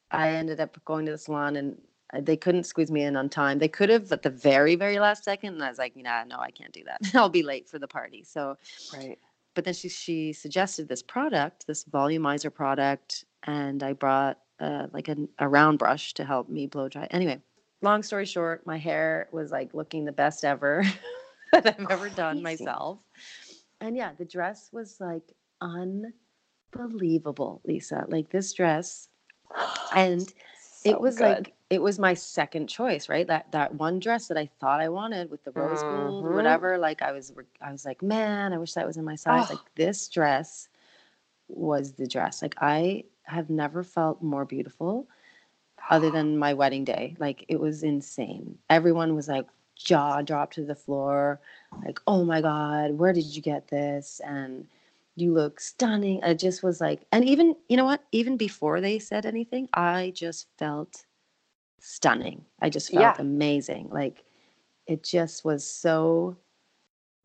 I 0.09 0.29
ended 0.29 0.59
up 0.59 0.83
going 0.85 1.05
to 1.05 1.11
the 1.11 1.17
salon, 1.17 1.57
and 1.57 1.81
uh, 2.13 2.21
they 2.21 2.37
couldn't 2.37 2.63
squeeze 2.63 2.89
me 2.89 3.03
in 3.03 3.15
on 3.15 3.29
time. 3.29 3.59
They 3.59 3.67
could 3.67 3.89
have 3.89 4.11
at 4.11 4.21
the 4.21 4.29
very, 4.29 4.75
very 4.75 4.99
last 4.99 5.23
second, 5.23 5.55
and 5.55 5.63
I 5.63 5.69
was 5.69 5.77
like, 5.77 5.95
nah, 5.95 6.23
no, 6.23 6.37
I 6.39 6.51
can't 6.51 6.71
do 6.71 6.83
that. 6.85 7.01
I'll 7.15 7.29
be 7.29 7.43
late 7.43 7.67
for 7.67 7.79
the 7.79 7.87
party. 7.87 8.23
So, 8.23 8.57
right. 8.95 9.19
but 9.53 9.65
then 9.65 9.73
she 9.73 9.89
she 9.89 10.33
suggested 10.33 10.87
this 10.87 11.03
product, 11.03 11.67
this 11.67 11.83
volumizer 11.83 12.53
product, 12.53 13.25
and 13.43 13.83
I 13.83 13.93
brought 13.93 14.39
uh, 14.59 14.87
like 14.93 15.09
a, 15.09 15.17
a 15.39 15.49
round 15.49 15.79
brush 15.79 16.13
to 16.13 16.23
help 16.23 16.47
me 16.47 16.65
blow 16.67 16.87
dry. 16.87 17.07
Anyway, 17.11 17.41
long 17.81 18.03
story 18.03 18.25
short, 18.25 18.65
my 18.65 18.77
hair 18.77 19.27
was 19.33 19.51
like 19.51 19.73
looking 19.73 20.05
the 20.05 20.13
best 20.13 20.45
ever 20.45 20.85
that 21.61 21.75
I've 21.79 21.91
ever 21.91 22.09
done 22.09 22.41
myself. 22.41 22.99
And 23.81 23.95
yeah, 23.97 24.11
the 24.17 24.25
dress 24.25 24.69
was 24.71 24.99
like 24.99 25.33
unbelievable, 26.73 27.61
Lisa. 27.65 28.05
Like 28.07 28.29
this 28.29 28.53
dress, 28.53 29.09
and 29.95 30.21
So 30.57 30.91
it 30.91 30.99
was 31.01 31.17
good. 31.17 31.47
like 31.47 31.53
it 31.69 31.81
was 31.81 31.99
my 31.99 32.13
second 32.13 32.67
choice, 32.67 33.09
right? 33.09 33.27
That 33.27 33.51
that 33.51 33.75
one 33.75 33.99
dress 33.99 34.27
that 34.27 34.37
I 34.37 34.47
thought 34.59 34.81
I 34.81 34.89
wanted 34.89 35.29
with 35.31 35.43
the 35.43 35.51
rose 35.51 35.83
gold, 35.83 36.19
Mhm. 36.19 36.33
whatever. 36.33 36.77
Like 36.77 37.01
I 37.01 37.11
was, 37.11 37.33
I 37.61 37.71
was 37.71 37.85
like, 37.85 38.01
man, 38.01 38.53
I 38.53 38.57
wish 38.57 38.73
that 38.73 38.85
was 38.87 38.97
in 38.97 39.05
my 39.05 39.15
size. 39.15 39.49
Oh. 39.49 39.53
Like 39.55 39.75
this 39.75 40.07
dress 40.07 40.69
was 41.47 41.93
the 41.93 42.07
dress. 42.07 42.41
Like 42.41 42.55
I 42.59 43.05
have 43.23 43.49
never 43.49 43.83
felt 43.83 44.21
more 44.21 44.45
beautiful, 44.45 45.07
other 45.89 46.09
than 46.11 46.37
my 46.37 46.53
wedding 46.53 46.83
day. 46.85 47.15
Like 47.19 47.45
it 47.47 47.59
was 47.59 47.83
insane. 47.83 48.59
Everyone 48.69 49.15
was 49.15 49.27
like 49.27 49.47
jaw 49.75 50.21
dropped 50.21 50.55
to 50.55 50.65
the 50.65 50.75
floor, 50.75 51.39
like, 51.85 51.99
oh 52.07 52.23
my 52.23 52.41
god, 52.41 52.91
where 52.91 53.13
did 53.13 53.25
you 53.25 53.41
get 53.41 53.67
this? 53.67 54.21
And 54.25 54.67
you 55.15 55.33
look 55.33 55.59
stunning. 55.59 56.23
I 56.23 56.33
just 56.33 56.63
was 56.63 56.81
like, 56.81 57.05
and 57.11 57.23
even 57.25 57.55
you 57.69 57.77
know 57.77 57.85
what? 57.85 58.03
Even 58.11 58.37
before 58.37 58.81
they 58.81 58.99
said 58.99 59.25
anything, 59.25 59.69
I 59.73 60.11
just 60.15 60.47
felt 60.57 61.05
stunning. 61.79 62.45
I 62.61 62.69
just 62.69 62.91
felt 62.91 63.01
Yeah. 63.01 63.15
amazing. 63.19 63.89
Like 63.91 64.23
it 64.87 65.03
just 65.03 65.45
was 65.45 65.65
so 65.65 66.35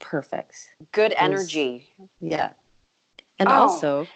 perfect. 0.01 0.75
good 0.93 1.13
was- 1.13 1.19
energy. 1.19 1.89
Yeah. 2.21 2.53
And 3.39 3.49
Oh. 3.49 3.53
also, 3.53 4.09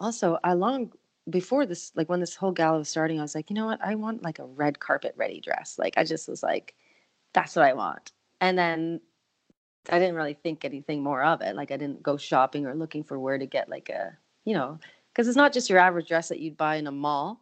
also, 0.00 0.38
I 0.42 0.54
long 0.54 0.92
before 1.30 1.66
this, 1.66 1.92
like 1.94 2.08
when 2.08 2.20
this 2.20 2.34
whole 2.34 2.52
gala 2.52 2.78
was 2.78 2.88
starting, 2.88 3.18
I 3.18 3.22
was 3.22 3.34
like, 3.34 3.50
you 3.50 3.54
know 3.54 3.66
what? 3.66 3.80
I 3.84 3.94
want 3.94 4.22
like 4.22 4.38
a 4.38 4.44
red 4.44 4.80
carpet 4.80 5.14
ready 5.16 5.40
dress. 5.40 5.78
Like 5.78 5.94
I 5.96 6.04
just 6.04 6.28
was 6.28 6.42
like, 6.42 6.74
that's 7.32 7.56
what 7.56 7.64
I 7.64 7.72
want. 7.72 8.12
And 8.40 8.58
then 8.58 9.00
I 9.90 9.98
didn't 9.98 10.14
really 10.14 10.34
think 10.34 10.64
anything 10.64 11.02
more 11.02 11.22
of 11.22 11.40
it. 11.42 11.56
Like 11.56 11.70
I 11.70 11.76
didn't 11.76 12.02
go 12.02 12.16
shopping 12.16 12.66
or 12.66 12.74
looking 12.74 13.04
for 13.04 13.18
where 13.18 13.38
to 13.38 13.46
get 13.46 13.68
like 13.68 13.88
a, 13.88 14.16
you 14.44 14.54
know, 14.54 14.78
because 15.12 15.28
it's 15.28 15.36
not 15.36 15.52
just 15.52 15.70
your 15.70 15.78
average 15.78 16.08
dress 16.08 16.28
that 16.28 16.40
you'd 16.40 16.56
buy 16.56 16.76
in 16.76 16.86
a 16.86 16.92
mall. 16.92 17.40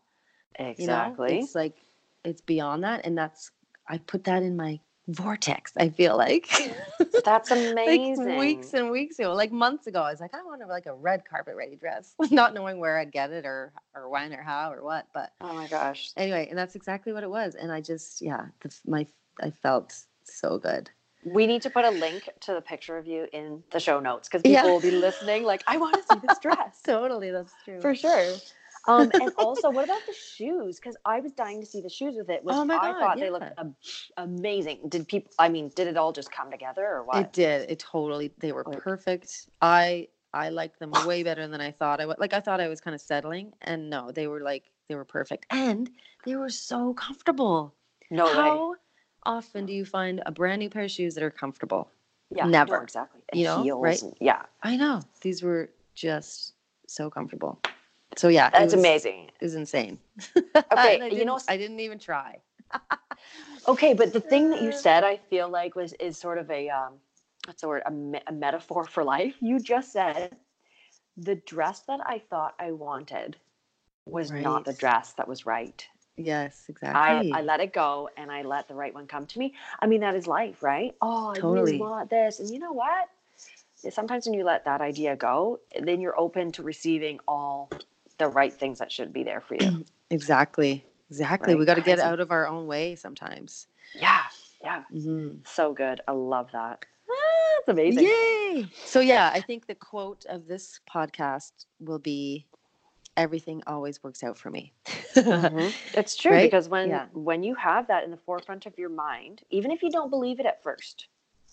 You 0.58 0.64
know? 0.64 0.70
Exactly. 0.70 1.38
It's 1.38 1.54
like 1.54 1.76
it's 2.24 2.40
beyond 2.40 2.84
that. 2.84 3.04
And 3.04 3.16
that's 3.16 3.50
I 3.88 3.98
put 3.98 4.24
that 4.24 4.42
in 4.42 4.56
my 4.56 4.80
vortex, 5.08 5.72
I 5.76 5.88
feel 5.88 6.16
like. 6.16 6.48
That's 7.24 7.50
amazing. 7.50 8.24
like 8.24 8.38
weeks 8.38 8.74
and 8.74 8.90
weeks 8.90 9.18
ago, 9.18 9.32
like 9.34 9.52
months 9.52 9.86
ago, 9.86 10.02
I 10.02 10.10
was 10.10 10.20
like, 10.20 10.34
I 10.34 10.42
want 10.42 10.60
to 10.62 10.66
like 10.66 10.86
a 10.86 10.94
red 10.94 11.24
carpet 11.28 11.54
ready 11.56 11.76
dress, 11.76 12.14
not 12.30 12.54
knowing 12.54 12.78
where 12.78 12.98
I'd 12.98 13.12
get 13.12 13.30
it 13.30 13.44
or 13.44 13.72
or 13.94 14.08
when 14.08 14.32
or 14.32 14.42
how 14.42 14.72
or 14.72 14.82
what. 14.82 15.06
But 15.12 15.32
oh 15.40 15.52
my 15.52 15.66
gosh. 15.66 16.10
anyway, 16.16 16.46
and 16.48 16.58
that's 16.58 16.76
exactly 16.76 17.12
what 17.12 17.24
it 17.24 17.30
was. 17.30 17.54
And 17.54 17.72
I 17.72 17.80
just, 17.80 18.22
yeah, 18.22 18.46
the, 18.60 18.74
my 18.86 19.06
I 19.40 19.50
felt 19.50 19.94
so 20.24 20.58
good. 20.58 20.90
We 21.24 21.46
need 21.46 21.60
to 21.62 21.70
put 21.70 21.84
a 21.84 21.90
link 21.90 22.28
to 22.40 22.54
the 22.54 22.60
picture 22.62 22.96
of 22.96 23.06
you 23.06 23.26
in 23.32 23.62
the 23.72 23.80
show 23.80 24.00
notes 24.00 24.28
because 24.28 24.42
Yeah. 24.44 24.62
people 24.62 24.74
will 24.76 24.80
be 24.80 24.90
listening. 24.92 25.44
Like, 25.44 25.62
I 25.66 25.76
want 25.76 25.94
to 25.96 26.02
see 26.02 26.20
this 26.26 26.38
dress 26.38 26.80
totally, 26.84 27.30
that's 27.30 27.52
true. 27.64 27.80
for 27.80 27.94
sure. 27.94 28.34
Um, 28.88 29.10
and 29.12 29.30
also, 29.36 29.68
what 29.70 29.84
about 29.84 30.00
the 30.06 30.14
shoes? 30.14 30.76
Because 30.80 30.96
I 31.04 31.20
was 31.20 31.32
dying 31.32 31.60
to 31.60 31.66
see 31.66 31.82
the 31.82 31.90
shoes 31.90 32.14
with 32.16 32.30
it. 32.30 32.42
Which 32.42 32.54
Oh 32.54 32.64
my 32.64 32.76
I 32.76 32.92
God, 32.92 32.98
thought 33.00 33.16
they 33.18 33.26
yeah. 33.26 33.30
looked 33.32 33.52
am- 33.58 33.76
amazing. 34.16 34.78
Did 34.88 35.06
people? 35.06 35.30
I 35.38 35.50
mean, 35.50 35.70
did 35.74 35.86
it 35.86 35.98
all 35.98 36.12
just 36.12 36.32
come 36.32 36.50
together 36.50 36.86
or 36.86 37.04
what? 37.04 37.18
It 37.18 37.32
did. 37.34 37.70
It 37.70 37.78
totally. 37.78 38.32
They 38.38 38.52
were 38.52 38.64
Like- 38.66 38.78
perfect. 38.78 39.48
I 39.60 40.08
I 40.32 40.48
liked 40.48 40.78
them 40.78 40.92
way 41.04 41.22
better 41.22 41.46
than 41.46 41.60
I 41.60 41.72
thought 41.72 42.00
I 42.00 42.06
would. 42.06 42.18
Like 42.18 42.32
I 42.32 42.40
thought 42.40 42.60
I 42.60 42.68
was 42.68 42.80
kind 42.80 42.94
of 42.94 43.02
settling, 43.02 43.52
and 43.60 43.90
no, 43.90 44.10
they 44.12 44.26
were 44.28 44.40
like 44.40 44.64
they 44.88 44.94
were 44.94 45.04
perfect, 45.04 45.44
and 45.50 45.90
they 46.24 46.36
were 46.36 46.48
so 46.48 46.94
comfortable. 46.94 47.74
no 48.10 48.24
way. 48.24 48.76
Often 49.24 49.66
do 49.66 49.72
you 49.72 49.84
find 49.84 50.22
a 50.26 50.32
brand 50.32 50.60
new 50.60 50.70
pair 50.70 50.84
of 50.84 50.90
shoes 50.90 51.14
that 51.14 51.22
are 51.22 51.30
comfortable? 51.30 51.90
Yeah, 52.34 52.44
no, 52.44 52.50
never. 52.50 52.82
exactly. 52.82 53.20
You 53.32 53.44
know, 53.44 53.62
heels 53.62 53.82
right? 53.84 54.02
and- 54.02 54.16
yeah, 54.20 54.42
I 54.62 54.76
know 54.76 55.02
these 55.20 55.42
were 55.42 55.70
just 55.94 56.54
so 56.86 57.10
comfortable. 57.10 57.60
So 58.16 58.28
yeah, 58.28 58.48
it 58.48 58.52
that's 58.52 58.74
was- 58.74 58.82
amazing. 58.82 59.30
It 59.40 59.44
was 59.44 59.54
insane. 59.54 59.98
Okay, 60.72 61.10
you 61.10 61.24
know, 61.24 61.40
I 61.48 61.56
didn't 61.56 61.80
even 61.80 61.98
try. 61.98 62.38
Okay, 63.68 63.92
but 63.92 64.12
the 64.12 64.20
thing 64.20 64.50
that 64.50 64.62
you 64.62 64.72
said, 64.86 65.04
I 65.04 65.16
feel 65.28 65.48
like 65.48 65.74
was 65.76 65.92
is 65.94 66.16
sort 66.16 66.38
of 66.38 66.50
a 66.50 66.68
um, 66.70 66.94
what's 67.46 67.60
the 67.60 67.68
word? 67.68 67.82
A, 67.86 67.90
me- 67.90 68.22
a 68.26 68.32
metaphor 68.32 68.84
for 68.84 69.04
life. 69.04 69.34
You 69.40 69.58
just 69.60 69.92
said 69.92 70.36
the 71.16 71.34
dress 71.34 71.80
that 71.80 72.00
I 72.06 72.18
thought 72.30 72.54
I 72.58 72.72
wanted 72.72 73.36
was 74.06 74.30
not 74.30 74.64
the 74.64 74.72
dress 74.72 75.12
that 75.14 75.28
was 75.28 75.44
right. 75.44 75.86
Yes, 76.24 76.64
exactly. 76.68 77.32
I 77.32 77.38
I 77.38 77.42
let 77.42 77.60
it 77.60 77.72
go 77.72 78.10
and 78.16 78.30
I 78.30 78.42
let 78.42 78.68
the 78.68 78.74
right 78.74 78.94
one 78.94 79.06
come 79.06 79.26
to 79.26 79.38
me. 79.38 79.54
I 79.80 79.86
mean, 79.86 80.00
that 80.00 80.14
is 80.14 80.26
life, 80.26 80.62
right? 80.62 80.94
Oh, 81.00 81.28
I 81.30 81.34
Totally. 81.36 81.62
really 81.62 81.78
want 81.78 82.10
this. 82.10 82.40
And 82.40 82.50
you 82.52 82.58
know 82.58 82.72
what? 82.72 83.08
Sometimes 83.90 84.26
when 84.26 84.34
you 84.34 84.44
let 84.44 84.64
that 84.66 84.80
idea 84.82 85.16
go, 85.16 85.60
then 85.80 86.00
you're 86.00 86.18
open 86.18 86.52
to 86.52 86.62
receiving 86.62 87.18
all 87.26 87.70
the 88.18 88.28
right 88.28 88.52
things 88.52 88.78
that 88.78 88.92
should 88.92 89.12
be 89.12 89.22
there 89.24 89.40
for 89.40 89.54
you. 89.54 89.84
exactly. 90.10 90.84
Exactly. 91.08 91.54
We 91.54 91.64
got 91.64 91.74
to 91.74 91.80
get 91.80 91.98
out 91.98 92.20
of 92.20 92.30
our 92.30 92.46
own 92.46 92.66
way 92.66 92.94
sometimes. 92.94 93.66
yeah, 93.94 94.22
yeah. 94.62 94.84
hmm 94.92 95.30
So 95.44 95.72
good. 95.72 96.00
I 96.06 96.12
love 96.12 96.50
that. 96.52 96.84
Ah, 97.10 97.58
it's 97.58 97.68
amazing. 97.68 98.04
Yay! 98.04 98.68
So 98.84 99.00
yeah, 99.00 99.30
I 99.32 99.40
think 99.40 99.66
the 99.66 99.74
quote 99.74 100.24
of 100.28 100.46
this 100.46 100.80
podcast 100.94 101.52
will 101.80 101.98
be 101.98 102.46
everything 103.20 103.62
always 103.66 104.02
works 104.02 104.22
out 104.24 104.38
for 104.38 104.50
me. 104.50 104.72
Mhm. 105.14 105.72
It's 105.94 106.16
true 106.22 106.32
Right? 106.32 106.42
because 106.42 106.68
when 106.68 106.88
Yeah. 106.88 107.06
when 107.12 107.42
you 107.42 107.54
have 107.54 107.86
that 107.88 108.04
in 108.04 108.10
the 108.10 108.16
forefront 108.16 108.66
of 108.66 108.76
your 108.78 108.88
mind, 108.88 109.42
even 109.50 109.70
if 109.70 109.82
you 109.82 109.90
don't 109.90 110.10
believe 110.10 110.40
it 110.40 110.46
at 110.46 110.62
first, 110.62 111.06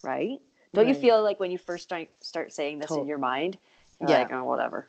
right? 0.04 0.40
Don't 0.74 0.88
you 0.88 0.94
feel 0.96 1.22
like 1.24 1.40
when 1.40 1.52
you 1.52 1.58
first 1.58 1.84
start 1.84 2.08
start 2.22 2.54
saying 2.54 2.80
this 2.80 2.92
in 2.92 3.06
your 3.08 3.18
mind, 3.18 3.58
you're 4.00 4.10
Yeah. 4.10 4.20
like, 4.20 4.32
oh, 4.32 4.44
whatever, 4.46 4.88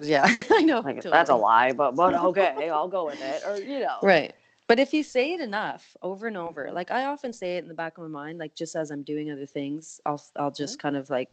yeah, 0.00 0.26
I 0.50 0.62
know. 0.62 0.80
like 0.80 1.02
that's 1.02 1.30
a 1.30 1.34
lie, 1.34 1.72
but 1.72 1.96
but 1.96 2.14
okay, 2.30 2.70
I'll 2.70 2.88
go 2.88 3.06
with 3.06 3.20
it, 3.20 3.42
or 3.46 3.56
you 3.58 3.80
know, 3.80 3.98
Right. 4.02 4.32
But 4.68 4.78
if 4.78 4.94
you 4.94 5.02
say 5.02 5.32
it 5.32 5.40
enough 5.40 5.96
over 6.00 6.28
and 6.28 6.36
over, 6.36 6.70
like 6.70 6.92
I 6.92 7.06
often 7.06 7.32
say 7.32 7.56
it 7.56 7.64
in 7.64 7.68
the 7.68 7.74
back 7.74 7.98
of 7.98 8.02
my 8.04 8.08
mind, 8.22 8.38
like 8.38 8.54
just 8.54 8.76
as 8.76 8.92
I'm 8.92 9.02
doing 9.02 9.28
other 9.32 9.46
things, 9.46 10.00
I'll 10.06 10.22
I'll 10.36 10.52
just 10.52 10.78
kind 10.78 10.96
of 10.96 11.10
like 11.10 11.28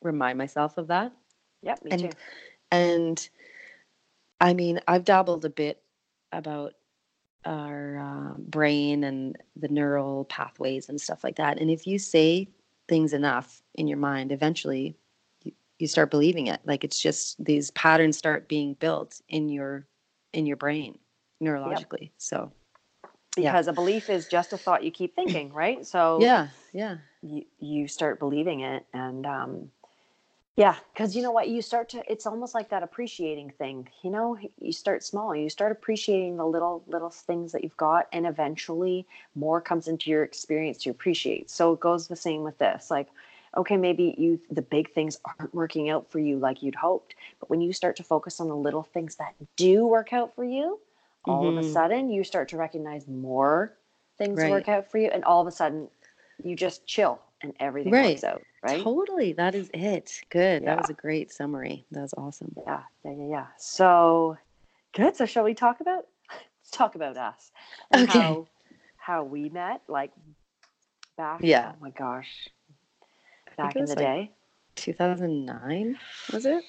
remind 0.00 0.38
myself 0.38 0.78
of 0.78 0.86
that. 0.86 1.12
Yep, 1.62 1.84
me 1.84 1.90
And- 1.90 2.00
too. 2.00 2.10
And 2.70 3.28
I 4.40 4.54
mean, 4.54 4.80
I've 4.86 5.04
dabbled 5.04 5.44
a 5.44 5.50
bit 5.50 5.82
about 6.32 6.74
our 7.44 7.98
uh, 7.98 8.38
brain 8.38 9.04
and 9.04 9.36
the 9.56 9.68
neural 9.68 10.24
pathways 10.26 10.88
and 10.88 11.00
stuff 11.00 11.24
like 11.24 11.36
that. 11.36 11.60
And 11.60 11.70
if 11.70 11.86
you 11.86 11.98
say 11.98 12.48
things 12.88 13.12
enough 13.12 13.62
in 13.74 13.88
your 13.88 13.98
mind, 13.98 14.32
eventually 14.32 14.96
you, 15.44 15.52
you 15.78 15.86
start 15.86 16.10
believing 16.10 16.48
it. 16.48 16.60
Like 16.64 16.84
it's 16.84 17.00
just 17.00 17.42
these 17.44 17.70
patterns 17.72 18.18
start 18.18 18.48
being 18.48 18.74
built 18.74 19.20
in 19.28 19.48
your 19.48 19.86
in 20.32 20.46
your 20.46 20.56
brain 20.56 20.98
neurologically. 21.42 22.10
So 22.18 22.52
yeah. 23.36 23.52
Because 23.52 23.68
a 23.68 23.72
belief 23.72 24.10
is 24.10 24.26
just 24.26 24.52
a 24.52 24.58
thought 24.58 24.82
you 24.82 24.90
keep 24.90 25.14
thinking, 25.14 25.52
right? 25.52 25.86
So 25.86 26.18
yeah, 26.20 26.48
yeah, 26.72 26.96
you, 27.22 27.44
you 27.60 27.88
start 27.88 28.18
believing 28.18 28.60
it 28.60 28.84
and 28.92 29.26
um 29.26 29.70
yeah 30.58 30.74
because 30.92 31.14
you 31.14 31.22
know 31.22 31.30
what 31.30 31.48
you 31.48 31.62
start 31.62 31.88
to 31.88 32.02
it's 32.10 32.26
almost 32.26 32.52
like 32.52 32.68
that 32.68 32.82
appreciating 32.82 33.48
thing 33.58 33.88
you 34.02 34.10
know 34.10 34.36
you 34.60 34.72
start 34.72 35.04
small 35.04 35.34
you 35.34 35.48
start 35.48 35.70
appreciating 35.70 36.36
the 36.36 36.44
little 36.44 36.82
little 36.88 37.10
things 37.10 37.52
that 37.52 37.62
you've 37.62 37.76
got 37.76 38.06
and 38.12 38.26
eventually 38.26 39.06
more 39.36 39.60
comes 39.60 39.86
into 39.86 40.10
your 40.10 40.24
experience 40.24 40.78
to 40.78 40.90
appreciate 40.90 41.48
so 41.48 41.72
it 41.72 41.80
goes 41.80 42.08
the 42.08 42.16
same 42.16 42.42
with 42.42 42.58
this 42.58 42.90
like 42.90 43.08
okay 43.56 43.76
maybe 43.76 44.14
you 44.18 44.38
the 44.50 44.60
big 44.60 44.92
things 44.92 45.16
aren't 45.38 45.54
working 45.54 45.88
out 45.90 46.10
for 46.10 46.18
you 46.18 46.36
like 46.38 46.60
you'd 46.60 46.74
hoped 46.74 47.14
but 47.38 47.48
when 47.48 47.60
you 47.60 47.72
start 47.72 47.94
to 47.96 48.02
focus 48.02 48.40
on 48.40 48.48
the 48.48 48.56
little 48.56 48.82
things 48.82 49.14
that 49.16 49.34
do 49.56 49.86
work 49.86 50.12
out 50.12 50.34
for 50.34 50.44
you 50.44 50.80
all 51.24 51.48
of 51.48 51.56
a 51.56 51.62
Mhm. 51.62 51.72
sudden 51.72 52.10
you 52.10 52.24
start 52.24 52.48
to 52.48 52.56
recognize 52.56 53.06
more 53.06 53.76
things 54.18 54.40
Right. 54.40 54.50
work 54.50 54.68
out 54.68 54.90
for 54.90 54.98
you 54.98 55.08
and 55.08 55.22
all 55.24 55.40
of 55.40 55.46
a 55.46 55.52
sudden 55.52 55.88
you 56.42 56.56
just 56.56 56.84
chill 56.84 57.20
and 57.42 57.52
everything 57.60 57.92
Right. 57.92 58.10
works 58.10 58.24
out 58.24 58.42
right 58.62 58.82
totally. 58.82 59.32
That 59.32 59.54
is 59.54 59.70
it. 59.72 60.20
Good. 60.30 60.62
Yeah. 60.62 60.70
That 60.74 60.78
was 60.78 60.90
a 60.90 60.94
great 60.94 61.32
summary. 61.32 61.86
That 61.92 62.00
was 62.02 62.14
awesome. 62.16 62.54
yeah 62.66 62.82
yeah 63.04 63.12
yeah 63.12 63.28
yeah 63.30 63.46
so 63.58 64.36
good 64.94 65.14
so 65.16 65.26
shall 65.26 65.44
we 65.44 65.54
talk 65.54 65.80
about 65.80 66.06
let's 66.30 66.70
talk 66.72 66.94
about 66.96 67.16
us 67.16 67.52
Okay. 67.94 68.06
how 68.06 68.46
how 68.96 69.22
we 69.24 69.48
met 69.50 69.82
like 69.88 70.10
back 71.16 71.40
Yeah. 71.42 71.72
oh 71.74 71.78
my 71.80 71.90
gosh 71.90 72.48
back 73.56 73.76
in 73.76 73.84
the 73.84 73.88
like, 73.90 73.98
day 73.98 74.30
2009 74.76 75.96
was 76.32 76.46
it? 76.46 76.64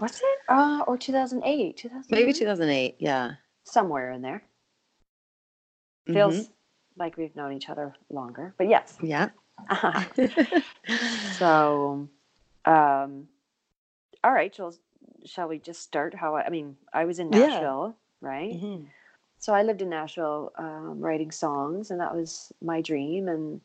was 0.00 0.16
it 0.20 0.38
uh 0.48 0.82
or 0.86 0.96
2008 0.98 1.76
2008 1.76 2.10
Maybe 2.10 2.32
2008. 2.32 2.96
Yeah. 2.98 3.32
somewhere 3.64 4.10
in 4.10 4.22
there 4.22 4.42
Mhm. 6.08 6.14
feels 6.14 6.50
like 6.96 7.16
we've 7.16 7.34
known 7.36 7.52
each 7.52 7.68
other 7.68 7.94
longer 8.10 8.54
but 8.58 8.68
yes 8.68 8.98
Yeah. 9.00 9.30
so 11.38 12.08
um 12.64 13.28
all 14.24 14.32
right 14.32 14.54
shall, 14.54 14.74
shall 15.24 15.48
we 15.48 15.58
just 15.58 15.82
start 15.82 16.14
how 16.14 16.36
I, 16.36 16.46
I 16.46 16.50
mean 16.50 16.76
i 16.92 17.04
was 17.04 17.18
in 17.18 17.30
Yeah. 17.30 17.38
nashville 17.38 17.96
right 18.20 18.52
Mhm. 18.52 18.86
so 19.38 19.52
i 19.54 19.62
lived 19.62 19.82
in 19.82 19.88
nashville 19.88 20.52
um, 20.58 21.00
writing 21.00 21.30
songs 21.30 21.90
and 21.90 22.00
that 22.00 22.14
was 22.14 22.52
my 22.62 22.80
dream 22.80 23.28
and 23.28 23.60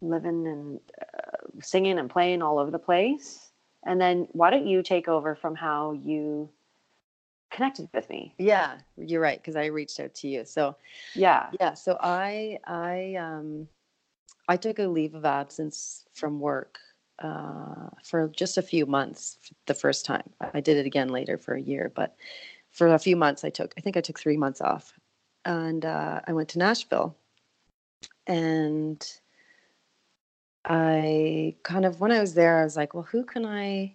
living 0.00 0.46
and 0.46 0.80
uh, 1.02 1.60
singing 1.60 1.98
and 1.98 2.08
playing 2.10 2.42
all 2.42 2.58
over 2.58 2.70
the 2.70 2.78
place 2.78 3.50
and 3.84 4.00
then 4.00 4.28
why 4.32 4.50
don't 4.50 4.66
you 4.66 4.82
take 4.82 5.08
over 5.08 5.34
from 5.34 5.54
how 5.54 5.92
you 5.92 6.48
connected 7.50 7.88
with 7.92 8.08
me 8.10 8.34
Yeah, 8.38 8.78
you're 8.96 9.20
right 9.20 9.38
because 9.38 9.56
I 9.56 9.66
reached 9.66 9.98
out 10.00 10.14
to 10.16 10.28
you. 10.28 10.44
So 10.44 10.76
yeah 11.14 11.46
yeah, 11.58 11.74
so 11.74 11.96
I 12.00 12.58
I 12.64 13.14
um 13.16 13.68
I 14.48 14.56
took 14.56 14.78
a 14.78 14.86
leave 14.88 15.14
of 15.14 15.24
absence 15.24 16.06
from 16.14 16.40
work 16.40 16.78
uh, 17.18 17.90
for 18.02 18.28
just 18.28 18.56
a 18.58 18.62
few 18.62 18.86
months 18.86 19.38
the 19.66 19.74
first 19.74 20.06
time. 20.06 20.30
I 20.54 20.60
did 20.60 20.76
it 20.78 20.86
again 20.86 21.08
later 21.08 21.36
for 21.36 21.54
a 21.54 21.60
year, 21.60 21.92
but 21.94 22.16
for 22.70 22.88
a 22.88 22.98
few 22.98 23.16
months 23.16 23.44
I 23.44 23.50
took 23.50 23.74
I 23.76 23.80
think 23.80 23.96
I 23.96 24.00
took 24.00 24.18
three 24.18 24.36
months 24.36 24.60
off, 24.60 24.98
and 25.44 25.84
uh, 25.84 26.20
I 26.26 26.32
went 26.32 26.48
to 26.50 26.58
Nashville, 26.58 27.16
and 28.26 29.04
I 30.64 31.56
kind 31.62 31.84
of 31.84 32.00
when 32.00 32.12
I 32.12 32.20
was 32.20 32.34
there 32.34 32.60
I 32.60 32.64
was 32.64 32.76
like, 32.76 32.94
well, 32.94 33.04
who 33.10 33.24
can 33.24 33.44
I? 33.44 33.94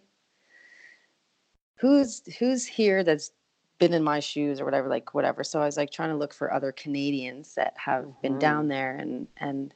Who's 1.78 2.22
who's 2.38 2.66
here 2.66 3.04
that's 3.04 3.32
been 3.80 3.94
in 3.94 4.04
my 4.04 4.20
shoes 4.20 4.62
or 4.62 4.66
whatever 4.66 4.88
like 4.88 5.14
whatever 5.14 5.44
so 5.44 5.60
i 5.62 5.66
was 5.66 5.76
like 5.76 5.92
trying 5.92 6.10
to 6.10 6.16
look 6.16 6.34
for 6.34 6.54
other 6.54 6.72
canadians 6.72 7.56
that 7.56 7.74
have 7.76 8.06
been 8.22 8.36
Mhm. 8.36 8.40
down 8.40 8.68
there 8.70 8.96
and 8.96 9.28
and 9.38 9.74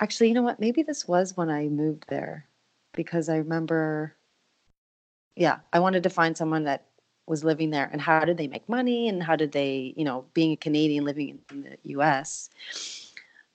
actually 0.00 0.28
you 0.28 0.34
know 0.34 0.42
what? 0.42 0.60
Maybe 0.60 0.82
this 0.82 1.06
was 1.06 1.36
when 1.36 1.50
i 1.50 1.68
moved 1.68 2.04
there 2.08 2.46
because 2.92 3.28
i 3.28 3.36
remember 3.36 4.14
yeah 5.36 5.58
i 5.72 5.78
wanted 5.78 6.02
to 6.02 6.10
find 6.10 6.36
someone 6.36 6.64
that 6.64 6.86
was 7.26 7.44
living 7.44 7.70
there 7.70 7.88
and 7.92 8.00
how 8.00 8.24
did 8.24 8.36
they 8.36 8.48
make 8.48 8.68
money 8.68 9.08
and 9.08 9.22
how 9.22 9.36
did 9.36 9.52
they 9.52 9.94
you 9.96 10.04
know 10.04 10.24
being 10.34 10.52
a 10.52 10.56
canadian 10.56 11.04
living 11.04 11.38
in, 11.50 11.78
the 11.84 11.94
us 11.94 12.50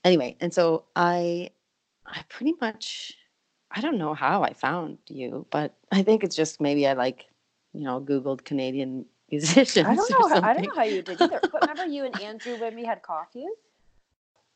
anyway 0.03 0.35
and 0.39 0.53
so 0.53 0.85
i 0.95 1.49
i 2.05 2.23
pretty 2.29 2.53
much 2.61 3.13
i 3.71 3.81
don't 3.81 3.97
know 3.97 4.13
how 4.13 4.43
i 4.43 4.53
found 4.53 4.97
you 5.07 5.45
but 5.49 5.75
i 5.91 6.01
think 6.01 6.23
it's 6.23 6.35
just 6.35 6.61
maybe 6.61 6.87
i 6.87 6.93
like 6.93 7.25
you 7.73 7.83
know 7.83 7.99
googled 7.99 8.45
canadian 8.45 9.05
musicians 9.29 9.87
i 9.87 9.95
don't 9.95 10.11
know 10.11 10.29
how, 10.29 10.41
i 10.41 10.53
don't 10.53 10.67
know 10.67 10.75
how 10.75 10.83
you 10.83 11.01
did 11.01 11.19
either 11.21 11.39
but 11.41 11.61
remember 11.61 11.85
you 11.85 12.05
and 12.05 12.21
andrew 12.21 12.55
when 12.57 12.75
we 12.75 12.85
had 12.85 13.01
coffee 13.01 13.47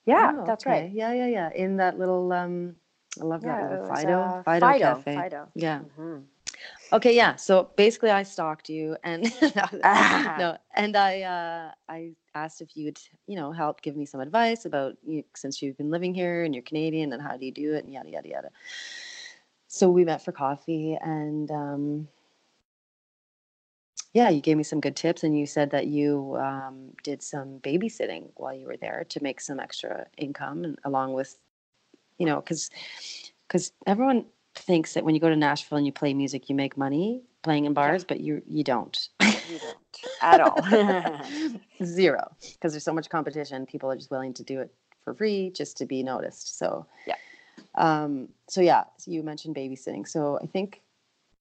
yeah 0.08 0.34
Oh, 0.40 0.46
that's 0.46 0.66
okay. 0.66 0.90
right 0.90 0.92
Yeah, 0.94 1.14
yeah, 1.14 1.28
yeah. 1.28 1.52
In 1.56 1.78
that 1.78 2.00
little 2.00 2.32
um 2.34 2.76
I 3.22 3.26
love 3.26 3.44
yeah 3.44 3.58
that 3.60 3.72
it 3.72 3.72
little 3.72 3.90
was, 3.90 4.00
Fido 4.00 4.22
uh, 4.24 4.44
Fido, 4.44 4.74
fido 4.74 4.96
cafe. 4.96 5.16
fido 5.16 5.48
Yeah. 5.56 5.82
Mhm. 6.00 6.24
Okay, 6.94 7.16
yeah. 7.16 7.36
So 7.36 7.70
basically, 7.78 8.12
I 8.12 8.24
stalked 8.24 8.70
you, 8.70 8.98
and 9.04 9.24
no, 9.56 9.66
Ah. 9.84 10.34
no, 10.38 10.58
and 10.76 10.96
I 10.96 11.22
uh, 11.22 11.72
I 11.90 12.12
asked 12.36 12.62
if 12.62 12.76
you'd 12.76 13.00
you 13.28 13.36
know 13.36 13.52
help 13.52 13.82
give 13.82 13.96
me 13.96 14.06
some 14.06 14.22
advice 14.22 14.66
about 14.66 14.96
you 15.06 15.24
since 15.36 15.62
you've 15.62 15.78
been 15.78 15.92
living 15.92 16.14
here 16.14 16.44
and 16.44 16.54
you're 16.56 16.64
Canadian 16.64 17.14
and 17.14 17.22
how 17.22 17.38
do 17.38 17.46
you 17.46 17.52
do 17.52 17.74
it 17.74 17.84
and 17.86 17.94
yada 17.94 18.10
yada 18.10 18.30
yada. 18.30 18.50
So 19.68 19.90
we 19.90 20.06
met 20.06 20.22
for 20.22 20.32
coffee, 20.32 20.98
and 21.02 21.52
um, 21.52 22.08
yeah, 24.14 24.30
you 24.30 24.42
gave 24.42 24.58
me 24.58 24.64
some 24.64 24.80
good 24.80 24.96
tips, 24.96 25.24
and 25.24 25.38
you 25.38 25.46
said 25.46 25.72
that 25.72 25.88
you 25.88 26.38
um, 26.40 26.92
did 27.04 27.22
some 27.22 27.60
babysitting 27.60 28.30
while 28.36 28.54
you 28.54 28.66
were 28.66 28.78
there 28.78 29.06
to 29.10 29.24
make 29.24 29.42
some 29.42 29.60
extra 29.60 30.08
income, 30.18 30.64
and 30.64 30.80
along 30.84 31.14
with 31.14 31.38
you 32.18 32.26
know 32.26 32.38
because 32.38 32.70
because 33.48 33.72
everyone 33.86 34.26
thinks 34.56 34.94
that 34.94 35.04
when 35.04 35.14
you 35.14 35.22
go 35.22 35.30
to 35.30 35.36
Nashville 35.36 35.78
and 35.78 35.86
you 35.86 35.92
play 35.92 36.14
music, 36.14 36.50
you 36.50 36.56
make 36.56 36.78
money 36.78 37.22
playing 37.44 37.66
in 37.66 37.74
bars, 37.74 38.04
but 38.04 38.20
you 38.20 38.42
you 38.48 38.64
don't. 38.64 39.10
You 39.22 39.60
don't 39.60 39.78
at 40.22 40.40
all. 40.40 40.62
Zero, 41.84 42.32
because 42.54 42.74
there's 42.74 42.84
so 42.84 42.94
much 42.94 43.10
competition. 43.10 43.66
People 43.66 43.92
are 43.92 43.96
just 43.96 44.12
willing 44.12 44.34
to 44.34 44.44
do 44.44 44.60
it 44.62 44.74
for 45.04 45.14
free 45.14 45.52
just 45.52 45.78
to 45.78 45.86
be 45.86 46.04
noticed. 46.04 46.58
So 46.58 46.86
Yeah. 47.06 47.16
Um, 47.76 48.30
so 48.50 48.62
yeah, 48.62 48.86
so 48.98 49.12
you 49.12 49.24
mentioned 49.24 49.56
babysitting. 49.56 50.08
So 50.08 50.40
I 50.42 50.48
think 50.48 50.82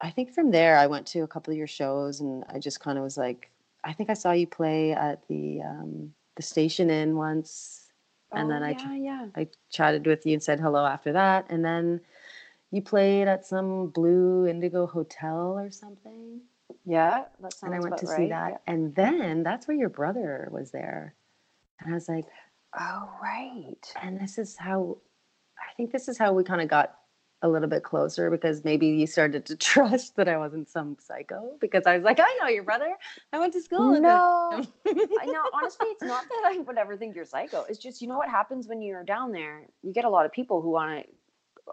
I 0.01 0.11
think 0.11 0.33
from 0.35 0.51
there 0.51 0.77
I 0.77 0.87
went 0.87 1.07
to 1.09 1.21
a 1.21 1.27
couple 1.27 1.53
of 1.53 1.59
your 1.59 1.67
shows 1.67 2.21
and 2.21 2.45
I 2.49 2.59
just 2.59 2.81
kind 2.81 2.99
of 2.99 3.05
was 3.05 3.17
like, 3.17 3.51
I 3.85 3.93
think 3.93 4.11
I 4.11 4.15
saw 4.15 4.33
you 4.33 4.47
play 4.47 4.93
at 4.93 5.27
the 5.29 5.63
um, 5.63 6.13
the 6.37 6.43
station 6.43 6.91
inn 6.91 7.17
once, 7.17 7.87
and 8.33 8.51
then 8.51 8.63
I 8.63 8.73
Oh, 8.73 8.93
yeah, 8.93 8.95
yeah. 8.95 9.27
I 9.37 9.49
chatted 9.71 10.07
with 10.07 10.27
you 10.27 10.35
and 10.35 10.43
said 10.43 10.61
hello 10.61 10.85
after 10.85 11.13
that, 11.13 11.47
and 11.51 11.65
then 11.65 12.01
you 12.73 12.83
played 12.83 13.29
at 13.29 13.47
some 13.47 13.89
Blue 13.89 14.47
Indigo 14.47 14.87
Hotel 14.87 15.57
or 15.57 15.71
something, 15.71 16.41
Yeah, 16.85 17.25
that 17.41 17.53
sounds 17.55 17.63
and 17.63 17.75
I 17.75 17.81
went 17.81 17.97
to 17.99 18.07
right. 18.07 18.17
see 18.17 18.29
that, 18.29 18.61
and 18.67 18.95
then 18.95 19.43
that's 19.45 19.69
where 19.69 19.77
your 19.77 19.89
brother 19.89 20.49
was 20.51 20.73
there, 20.73 21.15
and 21.81 21.93
I 21.93 21.95
was 21.95 22.09
like, 22.09 22.25
Yeah. 22.25 22.79
Oh, 22.79 23.09
right. 23.23 23.95
and 24.03 24.21
this 24.21 24.37
is 24.37 24.57
how, 24.59 24.99
I 25.59 25.73
think 25.77 25.93
this 25.93 26.09
is 26.09 26.19
how 26.19 26.33
we 26.35 26.45
kind 26.45 26.61
of 26.61 26.69
got 26.69 26.99
a 27.43 27.49
little 27.49 27.69
bit 27.69 27.83
closer 27.85 28.31
because 28.31 28.65
maybe 28.65 28.89
you 28.89 29.07
started 29.07 29.47
to 29.47 29.57
trust 29.71 30.17
that 30.17 30.29
I 30.29 30.37
wasn't 30.39 30.69
some 30.69 30.97
psycho 31.01 31.57
because 31.61 31.87
I 31.87 31.97
was 31.97 32.05
like, 32.05 32.19
I 32.21 32.39
know 32.41 32.49
your 32.49 32.65
brother, 32.65 32.95
I 33.33 33.39
went 33.39 33.53
to 33.55 33.63
school 33.63 34.01
No. 34.01 34.65
I 35.19 35.27
know. 35.27 35.49
Honestly, 35.53 35.89
it's 35.89 36.05
not 36.05 36.29
that 36.29 36.43
I 36.47 36.59
would 36.59 36.79
ever 36.79 36.97
think 36.97 37.15
you're 37.15 37.25
psycho. 37.25 37.65
It's 37.69 37.79
just 37.79 38.01
you 38.03 38.09
know 38.09 38.19
what 38.19 38.29
happens 38.29 38.67
when 38.69 38.83
you're 38.83 39.05
down 39.05 39.33
there. 39.33 39.67
You 39.83 39.93
get 39.93 40.05
a 40.05 40.11
lot 40.11 40.27
of 40.27 40.33
people 40.33 40.61
who 40.63 40.71
want 40.71 41.05
to. 41.05 41.13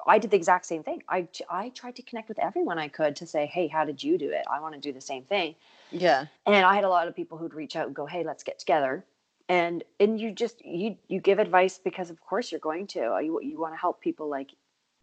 I 0.07 0.17
did 0.17 0.31
the 0.31 0.37
exact 0.37 0.65
same 0.65 0.83
thing. 0.83 1.03
I 1.09 1.27
I 1.49 1.69
tried 1.69 1.95
to 1.97 2.01
connect 2.03 2.29
with 2.29 2.39
everyone 2.39 2.79
I 2.79 2.87
could 2.87 3.15
to 3.17 3.27
say, 3.27 3.45
hey, 3.45 3.67
how 3.67 3.85
did 3.85 4.03
you 4.03 4.17
do 4.17 4.31
it? 4.31 4.43
I 4.51 4.59
want 4.59 4.75
to 4.75 4.79
do 4.81 4.91
the 4.93 5.01
same 5.01 5.23
thing. 5.23 5.55
yeah, 5.91 6.27
And 6.45 6.55
I 6.65 6.75
had 6.75 6.83
a 6.83 6.89
lot 6.89 7.07
of 7.07 7.15
people 7.15 7.37
who'd 7.37 7.53
reach 7.53 7.75
out 7.75 7.87
and 7.87 7.95
go, 7.95 8.05
hey, 8.05 8.23
let's 8.23 8.43
get 8.43 8.59
together. 8.59 9.05
And 9.49 9.83
and 9.99 10.19
you 10.19 10.31
just 10.31 10.63
you 10.65 10.97
you 11.07 11.19
give 11.19 11.39
advice 11.39 11.77
because 11.77 12.09
of 12.09 12.19
course 12.21 12.51
you're 12.51 12.59
going 12.61 12.87
to. 12.87 12.99
You 13.23 13.39
you 13.41 13.59
want 13.59 13.73
to 13.73 13.77
help 13.79 14.01
people 14.01 14.29
like 14.29 14.51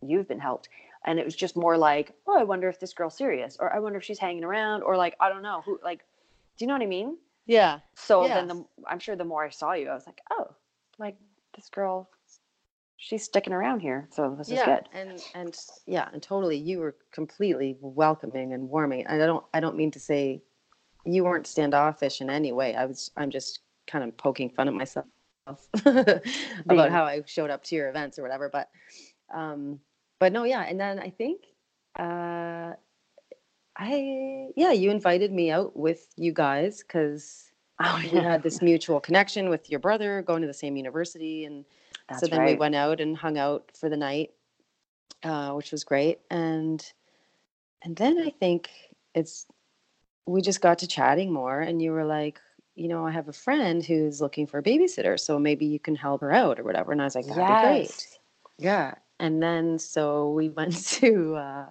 you've 0.02 0.28
been 0.28 0.38
helped. 0.40 0.68
And 1.04 1.18
it 1.18 1.24
was 1.24 1.34
just 1.34 1.56
more 1.56 1.78
like, 1.78 2.12
oh, 2.26 2.38
I 2.38 2.44
wonder 2.44 2.68
if 2.68 2.78
this 2.78 2.92
girl's 2.92 3.16
serious, 3.16 3.56
or 3.58 3.72
I 3.72 3.78
wonder 3.78 3.98
if 3.98 4.04
she's 4.04 4.18
hanging 4.18 4.44
around, 4.44 4.82
or 4.82 4.96
like 4.96 5.16
I 5.18 5.28
don't 5.30 5.42
know 5.42 5.62
who. 5.64 5.78
Like, 5.82 6.00
do 6.58 6.64
you 6.64 6.66
know 6.66 6.74
what 6.74 6.82
I 6.82 6.86
mean? 6.86 7.16
yeah, 7.46 7.80
So 7.94 8.26
Yeah. 8.26 8.34
then 8.34 8.48
the, 8.48 8.64
I'm 8.86 8.98
sure 8.98 9.16
the 9.16 9.24
more 9.24 9.44
I 9.44 9.50
saw 9.50 9.72
you, 9.72 9.88
I 9.88 9.94
was 9.94 10.06
like, 10.06 10.20
oh, 10.30 10.48
like 10.98 11.16
this 11.56 11.68
girl, 11.70 12.10
she's 12.98 13.24
sticking 13.24 13.54
around 13.54 13.80
here. 13.80 14.08
So 14.12 14.34
this 14.36 14.48
is 14.48 14.62
good. 14.62 14.88
and 14.92 15.22
and 15.34 15.56
yeah, 15.86 16.08
and 16.12 16.22
totally, 16.22 16.58
you 16.58 16.80
were 16.80 16.96
completely 17.12 17.78
welcoming 17.80 18.52
and 18.52 18.68
warming. 18.68 19.06
And 19.06 19.22
I 19.22 19.26
don't, 19.26 19.44
I 19.54 19.60
don't 19.60 19.76
mean 19.76 19.90
to 19.92 20.00
say 20.00 20.42
you 21.06 21.24
weren't 21.24 21.46
standoffish 21.46 22.20
in 22.20 22.28
any 22.28 22.52
way. 22.52 22.74
I 22.76 22.84
was, 22.84 23.10
I'm 23.16 23.30
just 23.30 23.60
kind 23.86 24.04
of 24.04 24.14
poking 24.18 24.50
fun 24.50 24.68
at 24.68 24.74
myself 24.74 25.06
about 25.86 26.90
how 26.90 27.04
I 27.04 27.22
showed 27.26 27.48
up 27.50 27.64
to 27.64 27.74
your 27.74 27.88
events 27.88 28.18
or 28.18 28.22
whatever. 28.22 28.50
But, 28.50 28.68
um, 29.34 29.80
but 30.20 30.32
no, 30.32 30.44
yeah. 30.44 30.62
And 30.62 30.78
then 30.78 31.00
I 31.00 31.10
think, 31.10 31.46
uh, 31.98 32.74
I 33.76 34.50
yeah, 34.54 34.70
you 34.70 34.90
invited 34.90 35.32
me 35.32 35.50
out 35.50 35.76
with 35.76 36.06
you 36.16 36.32
guys 36.32 36.84
because 36.86 37.50
Oh, 37.82 37.98
we 38.02 38.08
had 38.10 38.42
this 38.42 38.60
mutual 38.60 39.00
connection 39.00 39.48
with 39.48 39.70
your 39.70 39.80
brother 39.80 40.20
going 40.20 40.42
to 40.42 40.46
the 40.46 40.52
same 40.52 40.76
university 40.76 41.46
and 41.46 41.64
That's 42.08 42.20
so 42.20 42.26
then 42.26 42.44
we 42.44 42.54
went 42.54 42.74
out 42.74 43.00
and 43.00 43.16
hung 43.16 43.38
out 43.38 43.70
for 43.74 43.88
the 43.88 43.96
night 43.96 44.32
uh, 45.22 45.52
which 45.52 45.72
was 45.72 45.82
great 45.84 46.18
and 46.30 46.84
and 47.82 47.96
then 47.96 48.18
i 48.18 48.28
think 48.28 48.68
it's 49.14 49.46
we 50.26 50.42
just 50.42 50.60
got 50.60 50.78
to 50.80 50.86
chatting 50.86 51.32
more 51.32 51.60
and 51.60 51.80
you 51.80 51.92
were 51.92 52.04
like 52.04 52.38
you 52.74 52.86
know 52.86 53.06
i 53.06 53.10
have 53.10 53.28
a 53.28 53.32
friend 53.32 53.82
who's 53.82 54.20
looking 54.20 54.46
for 54.46 54.58
a 54.58 54.62
babysitter 54.62 55.18
so 55.18 55.38
maybe 55.38 55.64
you 55.64 55.78
can 55.78 55.94
help 55.94 56.20
her 56.20 56.32
out 56.32 56.60
or 56.60 56.64
whatever 56.64 56.92
and 56.92 57.00
i 57.00 57.04
was 57.04 57.14
like 57.14 57.26
that'd 57.26 57.46
be 57.46 57.68
great. 57.68 58.18
Yeah 58.58 58.94
and 59.20 59.42
then 59.42 59.78
so 59.78 60.30
we 60.32 60.48
went 60.48 60.76
to 60.98 61.36
uh, 61.36 61.66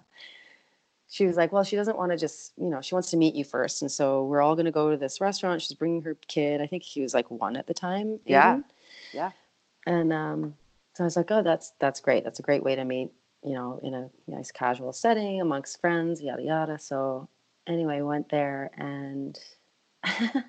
she 1.08 1.26
was 1.26 1.36
like 1.36 1.52
well 1.52 1.64
she 1.64 1.76
doesn't 1.76 1.98
want 1.98 2.10
to 2.12 2.16
just 2.16 2.52
you 2.56 2.70
know 2.70 2.80
she 2.80 2.94
wants 2.94 3.10
to 3.10 3.16
meet 3.16 3.34
you 3.34 3.44
first 3.44 3.82
and 3.82 3.90
so 3.90 4.24
we're 4.24 4.40
all 4.40 4.54
going 4.54 4.64
to 4.64 4.70
go 4.72 4.90
to 4.90 4.96
this 4.96 5.20
restaurant 5.20 5.60
she's 5.60 5.76
bringing 5.76 6.00
her 6.02 6.14
kid 6.28 6.60
i 6.60 6.66
think 6.66 6.82
he 6.82 7.02
was 7.02 7.12
like 7.12 7.30
one 7.30 7.56
at 7.56 7.66
the 7.66 7.74
time 7.74 8.18
Yeah. 8.24 8.60
Yeah. 9.12 9.30
and 9.86 10.12
um, 10.12 10.54
so 10.94 11.04
i 11.04 11.06
was 11.06 11.16
like 11.16 11.30
oh 11.30 11.42
that's 11.42 11.72
that's 11.80 12.00
great 12.00 12.24
that's 12.24 12.38
a 12.38 12.42
great 12.42 12.62
way 12.62 12.76
to 12.76 12.84
meet 12.84 13.10
you 13.42 13.54
know 13.54 13.80
in 13.82 13.94
a 13.94 14.08
nice 14.28 14.50
casual 14.52 14.92
setting 14.92 15.40
amongst 15.40 15.80
friends 15.80 16.22
yada 16.22 16.42
yada 16.42 16.78
so 16.78 17.28
anyway 17.66 18.00
went 18.02 18.28
there 18.28 18.70
and 18.76 19.38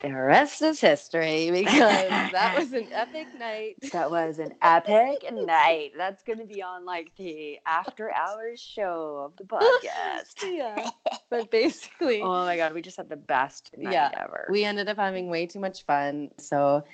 the 0.00 0.12
rest 0.12 0.62
is 0.62 0.80
history 0.80 1.50
because 1.50 2.30
that 2.32 2.54
was 2.58 2.72
an 2.72 2.88
epic 2.92 3.28
night 3.34 3.76
That 3.92 4.10
was 4.10 4.38
an 4.38 4.54
epic 4.62 5.24
night. 5.32 5.92
That's 5.96 6.22
going 6.22 6.38
to 6.38 6.44
be 6.46 6.62
on 6.62 6.84
like 6.84 7.12
the 7.16 7.58
after 7.66 8.12
hours 8.12 8.60
show 8.60 9.22
of 9.24 9.36
the 9.36 9.44
podcast. 9.44 10.42
yeah 10.44 10.90
but 11.30 11.50
basically 11.50 12.22
Oh 12.22 12.44
my 12.44 12.56
god, 12.56 12.74
we 12.74 12.82
just 12.82 12.96
had 12.96 13.08
the 13.08 13.16
best 13.16 13.70
night 13.76 13.92
Yeah, 13.92 14.10
ever. 14.16 14.48
we 14.50 14.64
ended 14.64 14.88
up 14.88 14.96
having 14.96 15.28
way 15.28 15.46
too 15.46 15.60
much 15.60 15.84
fun 15.84 16.30
so 16.38 16.84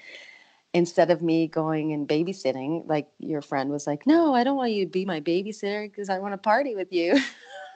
instead 0.73 1.11
of 1.11 1.23
me 1.23 1.47
going 1.47 1.93
and 1.93 2.09
babysitting 2.09 2.87
like 2.87 3.09
your 3.19 3.41
friend 3.41 3.71
was 3.71 3.87
like 3.87 4.07
no 4.07 4.35
i 4.35 4.45
don't 4.45 4.57
want 4.57 4.73
you 4.73 4.85
to 4.85 4.91
be 4.91 5.05
my 5.07 5.21
babysitter 5.21 5.89
because 5.91 6.11
i 6.11 6.19
want 6.19 6.33
to 6.35 6.39
party 6.39 6.75
with 6.75 6.93
you 6.93 7.15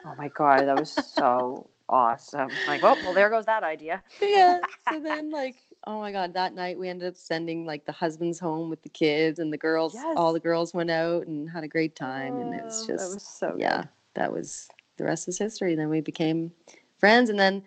oh 0.04 0.14
my 0.16 0.28
god, 0.28 0.66
that 0.66 0.76
was 0.76 0.90
so 0.90 1.68
awesome. 1.90 2.50
Like, 2.66 2.82
well, 2.82 2.96
well, 3.04 3.12
there 3.12 3.28
goes 3.28 3.44
that 3.46 3.62
idea. 3.62 4.02
yeah 4.22 4.58
so 4.90 5.00
then 5.00 5.30
like 5.30 5.56
oh 5.86 6.00
my 6.00 6.12
god 6.12 6.34
that 6.34 6.54
night 6.54 6.78
we 6.78 6.88
ended 6.88 7.08
up 7.08 7.16
sending 7.16 7.64
like 7.66 7.84
the 7.84 7.92
husbands 7.92 8.38
home 8.38 8.70
with 8.70 8.82
the 8.82 8.88
kids 8.88 9.38
and 9.38 9.52
the 9.52 9.58
girls 9.58 9.94
yes. 9.94 10.14
all 10.16 10.32
the 10.32 10.40
girls 10.40 10.72
went 10.74 10.90
out 10.90 11.26
and 11.26 11.48
had 11.50 11.64
a 11.64 11.68
great 11.68 11.96
time 11.96 12.38
and 12.38 12.54
it 12.54 12.64
was 12.64 12.82
Oh, 12.84 12.92
just 12.92 13.04
that 13.08 13.14
was 13.14 13.22
so 13.22 13.56
yeah 13.58 13.84
that 14.14 14.32
was 14.32 14.68
the 14.98 15.04
rest 15.04 15.26
is 15.28 15.38
history 15.38 15.74
then 15.74 15.88
we 15.88 16.00
became 16.02 16.52
friends 16.98 17.30
and 17.30 17.38
then 17.38 17.62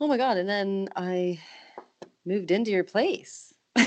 oh 0.00 0.06
my 0.06 0.18
god 0.18 0.36
and 0.36 0.48
then 0.48 0.88
i 0.94 1.38
moved 2.26 2.50
into 2.50 2.70
your 2.70 2.84
place 2.84 3.54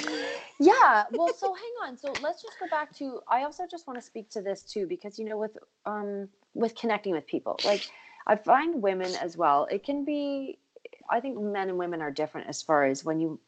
Yeah. 0.59 1.05
Well, 1.13 1.33
so 1.33 1.53
hang 1.53 1.73
on. 1.87 1.97
So 1.97 2.13
let's 2.21 2.41
just 2.41 2.59
go 2.59 2.67
back 2.67 2.93
to. 2.97 3.21
I 3.29 3.43
also 3.43 3.63
just 3.65 3.87
want 3.87 3.97
to 3.97 4.05
speak 4.05 4.29
to 4.31 4.41
this 4.41 4.61
too, 4.63 4.87
because 4.87 5.17
you 5.17 5.23
know, 5.23 5.37
with 5.37 5.57
um, 5.85 6.27
with 6.53 6.75
connecting 6.75 7.13
with 7.13 7.25
people, 7.27 7.55
like 7.63 7.89
I 8.29 8.35
find 8.35 8.81
women 8.81 9.11
as 9.21 9.35
well. 9.35 9.67
It 9.71 9.83
can 9.83 10.05
be. 10.05 10.59
I 11.09 11.19
think 11.19 11.39
men 11.39 11.69
and 11.69 11.77
women 11.79 12.01
are 12.01 12.11
different 12.11 12.47
as 12.47 12.61
far 12.61 12.85
as 12.85 13.03
when 13.03 13.19
you 13.19 13.39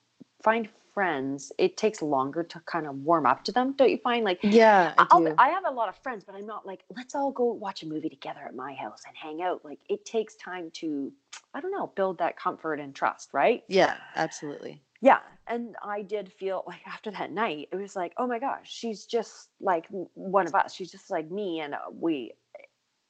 find 0.42 0.68
friends, 0.94 1.52
it 1.60 1.78
takes 1.78 2.02
longer 2.02 2.44
to 2.44 2.60
kind 2.62 2.88
of 2.88 2.96
warm 2.96 3.26
up 3.26 3.44
to 3.46 3.52
them. 3.52 3.74
Don't 3.74 3.92
you 3.92 4.00
find? 4.00 4.26
Like 4.26 4.40
yeah 4.42 4.94
I 4.98 5.06
do. 5.18 5.36
I 5.38 5.50
have 5.50 5.66
a 5.68 5.72
lot 5.72 5.88
of 5.88 5.96
friends, 5.98 6.24
but 6.26 6.36
I'm 6.36 6.48
not 6.48 6.66
like, 6.66 6.82
let's 6.96 7.14
all 7.14 7.32
go 7.32 7.46
watch 7.46 7.84
a 7.84 7.86
movie 7.86 8.10
together 8.10 8.42
at 8.46 8.56
my 8.56 8.74
house 8.74 9.04
and 9.08 9.16
hang 9.16 9.44
out. 9.44 9.64
Like 9.64 9.80
it 9.88 10.04
takes 10.04 10.36
time 10.36 10.72
to, 10.76 11.14
I 11.54 11.62
don't 11.62 11.72
know, 11.72 11.92
build 11.96 12.18
that 12.18 12.36
comfort 12.36 12.80
and 12.80 12.94
trust, 12.96 13.30
right? 13.34 13.64
yeah 13.68 13.98
absolutely 14.16 14.82
Yeah. 15.02 15.20
And 15.48 15.76
I 15.84 16.04
did 16.04 16.32
feel 16.32 16.64
like 16.66 16.82
after 16.88 17.12
that 17.12 17.32
night, 17.32 17.70
it 17.72 17.76
was 17.76 17.96
like, 17.96 18.14
oh 18.18 18.28
my 18.28 18.40
gosh, 18.40 18.72
she's 18.72 19.06
just 19.06 19.50
like 19.60 19.86
one 20.14 20.48
of 20.48 20.56
us. 20.56 20.74
She's 20.74 20.92
just 20.92 21.10
like 21.10 21.30
me. 21.30 21.60
And 21.60 21.74
uh, 21.74 21.80
we, 21.92 22.34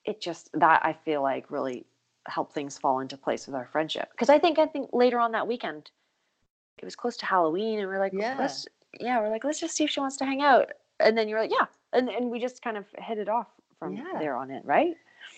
it 0.05 0.21
just, 0.21 0.49
that 0.53 0.81
I 0.83 0.93
feel 0.93 1.21
like 1.21 1.51
really 1.51 1.85
helped 2.27 2.53
things 2.53 2.77
fall 2.77 2.99
into 2.99 3.17
place 3.17 3.45
with 3.47 3.55
our 3.55 3.65
friendship. 3.65 4.09
Cause 4.17 4.29
I 4.29 4.39
think, 4.39 4.59
I 4.59 4.65
think 4.65 4.89
later 4.93 5.19
on 5.19 5.31
that 5.33 5.47
weekend, 5.47 5.91
it 6.77 6.85
was 6.85 6.95
close 6.95 7.17
to 7.17 7.25
Halloween 7.25 7.79
and 7.79 7.87
we're 7.87 7.99
like, 7.99 8.13
Yeah. 8.13 8.35
let's, 8.37 8.67
yeah, 8.99 9.19
we're 9.19 9.29
like, 9.29 9.43
let's 9.43 9.59
just 9.59 9.75
see 9.75 9.83
if 9.83 9.89
she 9.89 9.99
wants 9.99 10.17
to 10.17 10.25
hang 10.25 10.41
out. 10.41 10.71
And 10.99 11.17
then 11.17 11.27
you're 11.27 11.39
like, 11.39 11.51
yeah. 11.51 11.65
And, 11.93 12.09
and 12.09 12.29
we 12.29 12.39
just 12.39 12.61
kind 12.61 12.77
of 12.77 12.85
hit 12.97 13.17
it 13.17 13.29
off 13.29 13.47
from 13.79 13.95
Yeah. 13.95 14.17
there 14.19 14.35
on 14.35 14.51
it, 14.51 14.63
right? 14.65 14.95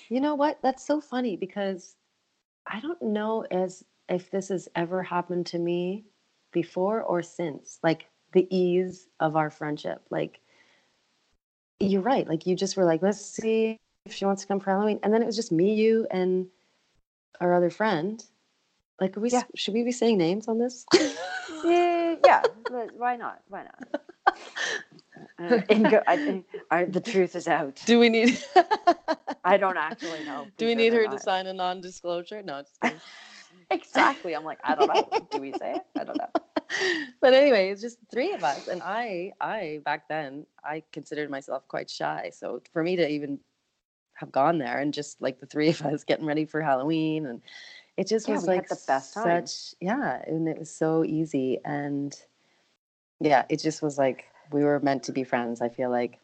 You 0.10 0.21
know 0.21 0.36
what? 0.36 0.60
That's 0.62 0.86
so 0.86 0.99
funny 1.02 1.36
because 1.36 1.95
I 2.67 2.80
don't 2.80 3.02
know 3.02 3.45
as 3.52 3.84
if 4.10 4.30
this 4.32 4.49
has 4.49 4.67
ever 4.76 5.04
happened 5.04 5.45
to 5.47 5.60
me 5.60 6.06
before 6.52 7.02
or 7.02 7.21
since. 7.21 7.80
Like 7.84 8.08
the 8.34 8.47
ease 8.56 9.08
of 9.19 9.36
our 9.36 9.49
friendship. 9.49 10.02
Like 10.10 10.39
you're 11.80 12.02
right. 12.02 12.28
Like 12.28 12.45
you 12.45 12.56
just 12.56 12.78
were 12.78 12.86
like, 12.86 13.02
let's 13.02 13.23
see 13.23 13.80
if 14.06 14.13
she 14.13 14.26
wants 14.26 14.42
to 14.42 14.48
come 14.48 14.60
for 14.60 14.72
Halloween. 14.72 15.00
And 15.04 15.13
then 15.13 15.22
it 15.22 15.26
was 15.26 15.36
just 15.36 15.52
me, 15.52 15.74
you, 15.74 16.08
and 16.12 16.48
our 17.39 17.54
other 17.54 17.70
friend. 17.70 18.24
Like, 19.00 19.18
are 19.18 19.20
we 19.20 19.30
Yeah. 19.30 19.44
should 19.56 19.74
we 19.74 19.84
be 19.84 19.92
saying 19.92 20.18
names 20.18 20.48
on 20.48 20.60
this? 20.60 20.86
yeah, 21.63 22.16
yeah. 22.26 22.44
but 22.70 22.92
Why 22.96 23.16
not? 23.16 23.42
Why 23.48 23.63
not? 23.63 24.02
Uh, 25.39 25.62
and 25.70 25.89
go, 25.89 26.02
I, 26.08 26.18
think- 26.18 26.46
I, 26.70 26.86
the 26.86 27.02
truth 27.02 27.36
is 27.36 27.48
out. 27.48 27.82
Do 27.86 28.00
we 28.00 28.10
need? 28.10 28.44
I 29.44 29.58
don't 29.58 29.78
actually 29.78 30.24
know. 30.26 30.48
Do 30.58 30.66
we 30.66 30.76
need 30.76 30.94
her 30.94 31.06
or 31.06 31.08
to 31.12 31.20
sign 31.20 31.48
a 31.48 31.54
non-disclosure? 31.54 32.42
No, 32.44 32.62
just. 32.62 32.96
Exactly. 33.72 34.36
I'm 34.36 34.44
like, 34.44 34.60
I 34.63 34.76
don't 34.76 34.88
know. 34.94 35.10
Do 35.32 35.39
we 35.42 35.52
say 35.54 35.74
it? 35.76 35.82
I 36.00 36.04
don't 36.04 36.18
know. 36.18 36.28
but 37.22 37.34
anyway, 37.34 37.70
it's 37.70 37.82
just 37.82 37.98
three 38.12 38.34
of 38.34 38.44
us, 38.44 38.68
and 38.68 38.84
I, 38.84 39.32
I 39.42 39.80
back 39.84 40.08
then, 40.10 40.46
I 40.63 40.84
considered 40.92 41.32
myself 41.32 41.68
quite 41.68 41.89
shy. 41.89 42.30
So 42.36 42.62
for 42.72 42.84
me 42.84 42.96
to 42.98 43.08
even 43.10 43.39
have 44.23 44.31
gone 44.31 44.57
there 44.57 44.79
and 44.79 44.93
just 44.93 45.21
like 45.21 45.39
the 45.39 45.45
three 45.45 45.69
of 45.69 45.81
us 45.83 46.03
getting 46.07 46.25
ready 46.25 46.45
for 46.45 46.62
Halloween, 46.62 47.25
and 47.25 47.41
it 47.97 48.07
just 48.07 48.27
Yeah, 48.27 48.36
was 48.36 48.47
like 48.47 48.67
the 48.69 48.79
best 48.88 49.13
time. 49.13 49.45
such, 49.45 49.75
yeah, 49.79 50.21
and 50.25 50.47
it 50.47 50.57
was 50.57 50.71
so 50.71 51.03
easy, 51.03 51.59
and 51.63 52.15
yeah, 53.19 53.45
it 53.49 53.59
just 53.59 53.81
was 53.81 53.97
like 53.97 54.25
we 54.51 54.63
were 54.63 54.79
meant 54.79 55.03
to 55.03 55.12
be 55.12 55.23
friends. 55.23 55.62
I 55.62 55.69
feel 55.69 55.89
like 55.89 56.19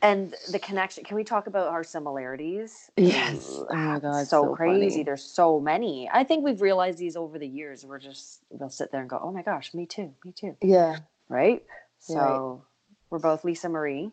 And 0.00 0.34
the 0.52 0.58
connection. 0.58 1.04
Can 1.04 1.16
we 1.16 1.24
talk 1.24 1.46
about 1.48 1.68
our 1.68 1.82
similarities? 1.82 2.90
Yes. 2.96 3.62
Oh 3.70 3.98
God, 4.00 4.26
so, 4.26 4.42
so 4.42 4.54
crazy. 4.54 4.90
funny. 4.90 5.02
There's 5.04 5.24
so 5.24 5.60
many. 5.60 6.08
I 6.12 6.24
think 6.24 6.44
we've 6.44 6.60
realized 6.60 6.98
these 6.98 7.16
over 7.16 7.38
the 7.38 7.48
years. 7.48 7.84
We're 7.84 7.98
just 7.98 8.40
we'll 8.50 8.70
sit 8.70 8.92
there 8.92 9.00
and 9.00 9.10
go, 9.10 9.20
oh 9.22 9.32
my 9.32 9.42
gosh, 9.42 9.74
me 9.74 9.86
too, 9.86 10.14
me 10.24 10.32
too, 10.32 10.56
yeah, 10.62 10.98
right? 11.28 11.62
So 12.00 12.62
we're 13.10 13.18
both 13.18 13.44
Lisa 13.44 13.68
Marie. 13.68 14.10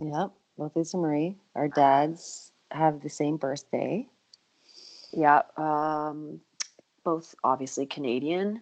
yep. 0.00 0.30
Both 0.60 0.76
Lisa 0.76 0.98
Marie, 0.98 1.38
our 1.54 1.68
dads 1.68 2.52
have 2.70 3.00
the 3.00 3.08
same 3.08 3.38
birthday. 3.38 4.06
Yeah. 5.10 5.40
Um, 5.56 6.40
both 7.02 7.34
obviously 7.42 7.86
Canadian. 7.86 8.60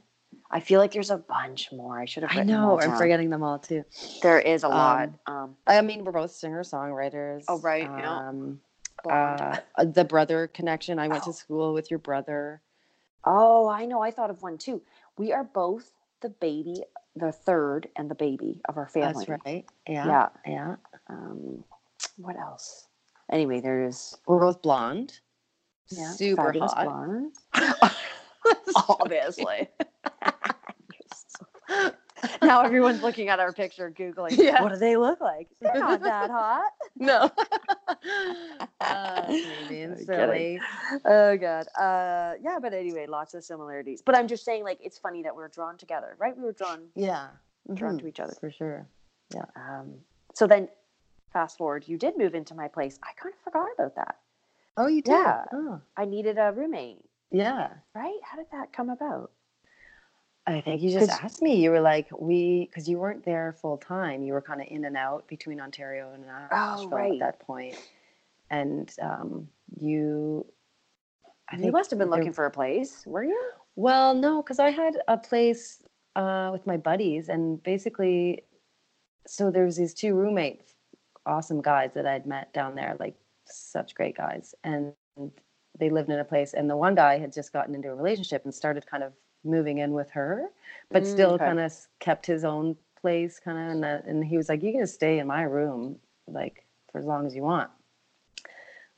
I 0.48 0.61
feel 0.61 0.78
like 0.78 0.92
there's 0.92 1.11
a 1.11 1.16
bunch 1.18 1.72
more. 1.72 1.98
I 1.98 2.04
should 2.04 2.22
have. 2.22 2.38
I 2.38 2.44
know, 2.44 2.78
I'm 2.80 2.96
forgetting 2.96 3.30
them 3.30 3.42
all 3.42 3.58
too. 3.58 3.84
There 4.22 4.38
is 4.38 4.62
a 4.62 4.68
lot. 4.68 5.08
Um, 5.26 5.34
Um, 5.34 5.56
I 5.66 5.80
mean, 5.80 6.04
we're 6.04 6.12
both 6.12 6.30
singer 6.30 6.62
songwriters. 6.62 7.44
Oh, 7.48 7.58
right. 7.58 7.88
Um, 7.88 8.61
blonde. 9.02 9.61
uh, 9.76 9.84
the 9.84 10.04
brother 10.04 10.46
connection. 10.46 11.00
I 11.00 11.08
went 11.08 11.24
Oh. 11.24 11.32
to 11.32 11.32
school 11.32 11.74
with 11.74 11.90
your 11.90 11.98
brother. 11.98 12.62
oh, 13.24 13.68
I 13.68 13.87
know. 13.87 14.00
I 14.02 14.12
thought 14.12 14.30
of 14.30 14.40
one 14.40 14.56
too. 14.56 14.82
We 15.18 15.32
are 15.32 15.42
both 15.42 15.90
the 16.20 16.28
baby, 16.28 16.84
the 17.16 17.32
third, 17.32 17.88
and 17.96 18.08
the 18.08 18.14
baby 18.14 18.61
of 18.68 18.76
our 18.78 18.87
family. 18.87 19.24
That's 19.26 19.44
right. 19.44 19.66
Yeah. 19.88 20.06
Yeah. 20.06 20.28
Yeah. 20.46 20.76
Um, 21.08 21.64
what 22.18 22.37
else? 22.38 22.87
Anyway, 23.33 23.61
there's 23.61 24.16
We're 24.26 24.40
both 24.40 24.61
blonde. 24.62 25.20
yeah, 25.90 26.12
Super 26.12 26.52
hot. 26.59 26.85
blonde. 26.85 27.33
Obviously. 28.88 29.68
now 32.42 32.62
everyone's 32.62 33.02
looking 33.02 33.28
at 33.28 33.38
our 33.38 33.52
picture, 33.52 33.90
googling. 33.90 34.37
Yeah. 34.37 34.62
What 34.62 34.72
do 34.72 34.78
they 34.78 34.96
look 34.96 35.20
like? 35.20 35.48
They're 35.61 35.74
not 35.78 36.00
that 36.02 36.31
hot. 36.31 36.70
no. 36.96 37.31
uh, 38.81 39.26
being 39.68 39.96
silly. 39.96 40.61
Oh 41.04 41.37
god. 41.37 41.66
Uh, 41.78 42.35
yeah, 42.40 42.59
but 42.61 42.72
anyway, 42.74 43.07
lots 43.07 43.35
of 43.35 43.44
similarities. 43.44 44.02
But 44.04 44.16
I'm 44.16 44.26
just 44.28 44.44
saying, 44.44 44.64
like, 44.64 44.78
it's 44.83 44.98
funny 44.98 45.22
that 45.22 45.35
we're 45.35 45.48
drawn 45.48 45.76
together, 45.76 46.16
right? 46.18 46.37
We 46.37 46.42
were 46.44 46.52
drawn 46.52 46.88
Yeah. 46.96 47.28
drawn 47.74 47.96
Mhm. 47.96 48.00
to 48.00 48.07
each 48.09 48.20
other. 48.20 48.35
For 48.40 48.50
sure. 48.50 48.87
Yeah. 49.35 49.44
Um, 49.57 49.94
so 50.35 50.46
then, 50.46 50.68
fast 51.33 51.59
forward, 51.59 51.85
you 51.87 51.99
did 51.99 52.17
move 52.17 52.35
into 52.35 52.55
my 52.55 52.69
place. 52.69 52.99
I 53.03 53.12
kind 53.21 53.35
of 53.35 53.41
forgot 53.43 53.69
about 53.75 53.97
that. 53.97 54.17
Oh, 54.77 54.87
you 54.87 55.03
did? 55.03 55.12
Yeah. 55.12 55.45
Oh, 55.53 55.81
I 55.97 56.05
needed 56.05 56.38
a 56.38 56.53
roommate, 56.53 57.05
yeah. 57.31 57.69
right? 57.95 58.19
How 58.23 58.37
did 58.37 58.47
that 58.53 58.73
come 58.73 58.91
about? 58.91 59.33
I 60.47 60.62
think 60.62 60.81
you 60.81 60.91
just 60.91 61.11
asked 61.11 61.43
me. 61.43 61.57
You 61.57 61.71
were 61.71 61.81
like, 61.81 62.09
we, 62.19 62.69
because 62.71 62.88
you 62.88 62.99
weren't 62.99 63.25
there 63.25 63.55
full 63.61 63.77
time. 63.77 64.23
You 64.23 64.33
were 64.33 64.41
kind 64.41 64.62
of 64.62 64.67
in 64.71 64.85
and 64.87 64.97
out 64.97 65.29
between 65.29 65.61
Ontario 65.61 66.12
and 66.14 66.25
Nashville 66.25 66.88
right. 66.88 67.12
at 67.12 67.19
that 67.19 67.41
point. 67.41 67.77
And 68.51 68.91
um, 69.03 69.49
you, 69.79 70.47
I 71.51 71.57
you 71.57 71.62
think 71.62 71.73
must 71.75 71.91
have 71.91 71.99
been 71.99 72.09
there- 72.09 72.19
looking 72.19 72.33
for 72.33 72.47
a 72.47 72.51
place, 72.51 73.05
were 73.07 73.25
you? 73.25 73.51
Well, 73.77 74.14
no, 74.14 74.43
because 74.43 74.59
I 74.59 74.71
had 74.71 74.97
a 75.07 75.19
place 75.19 75.83
uh, 76.17 76.49
with 76.51 76.67
my 76.67 76.77
buddies, 76.77 77.29
and 77.29 77.62
basically, 77.62 78.43
so 79.27 79.51
there 79.51 79.64
was 79.64 79.77
these 79.77 79.95
two 79.95 80.14
roommates, 80.14 80.75
awesome 81.26 81.61
guys 81.61 81.92
that 81.94 82.07
I'd 82.07 82.26
met 82.26 82.52
down 82.52 82.74
there, 82.74 82.96
like 83.00 83.16
such 83.44 83.94
great 83.94 84.16
guys, 84.16 84.54
and 84.64 84.92
they 85.78 85.90
lived 85.90 86.11
in 86.11 86.18
a 86.18 86.24
place, 86.24 86.54
and 86.54 86.68
the 86.68 86.76
one 86.76 86.94
guy 86.94 87.18
had 87.18 87.33
just 87.33 87.52
gotten 87.52 87.74
into 87.74 87.88
a 87.90 87.94
relationship 87.94 88.44
and 88.44 88.54
started 88.54 88.87
kind 88.87 89.02
of 89.02 89.12
moving 89.44 89.78
in 89.78 89.92
with 89.92 90.11
her, 90.11 90.50
but 90.90 91.02
Mm, 91.04 91.07
still 91.07 91.33
okay. 91.35 91.44
kind 91.46 91.61
of 91.61 91.72
kept 92.00 92.26
his 92.26 92.44
own 92.44 92.76
place, 93.00 93.38
kind 93.38 93.85
of, 93.85 94.04
and, 94.07 94.24
he 94.24 94.37
was 94.37 94.48
like, 94.48 94.62
"You 94.62 94.72
can 94.72 94.87
stay 94.87 95.18
in 95.20 95.26
my 95.26 95.42
room, 95.42 95.98
like 96.26 96.64
for 96.90 96.98
as 96.98 97.04
long 97.04 97.26
as 97.26 97.35
you 97.37 97.42
want, 97.42 97.70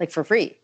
like 0.01 0.11
for 0.11 0.25
free." 0.25 0.59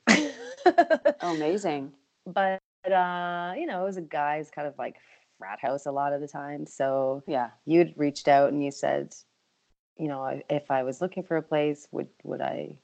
Oh, 1.22 1.32
amazing. 1.34 1.92
but 2.26 2.60
uh, 2.90 3.54
you 3.56 3.66
know, 3.66 3.82
it 3.82 3.84
was 3.84 3.96
a 3.96 4.02
guy's 4.02 4.50
kind 4.50 4.66
of 4.68 4.74
like 4.78 4.96
frat 5.38 5.58
house 5.60 5.86
a 5.86 5.92
lot 5.92 6.12
of 6.12 6.20
the 6.20 6.28
time. 6.28 6.66
So 6.66 7.22
Yeah. 7.26 7.50
you'd 7.66 7.94
reached 7.96 8.28
out 8.28 8.52
and 8.52 8.64
you 8.64 8.70
said, 8.70 9.14
you 9.98 10.08
know, 10.08 10.42
if 10.50 10.70
I 10.70 10.82
was 10.82 11.00
looking 11.00 11.22
for 11.22 11.36
a 11.36 11.42
place, 11.42 11.88
would 11.92 12.08
would 12.24 12.40
I 12.40 12.78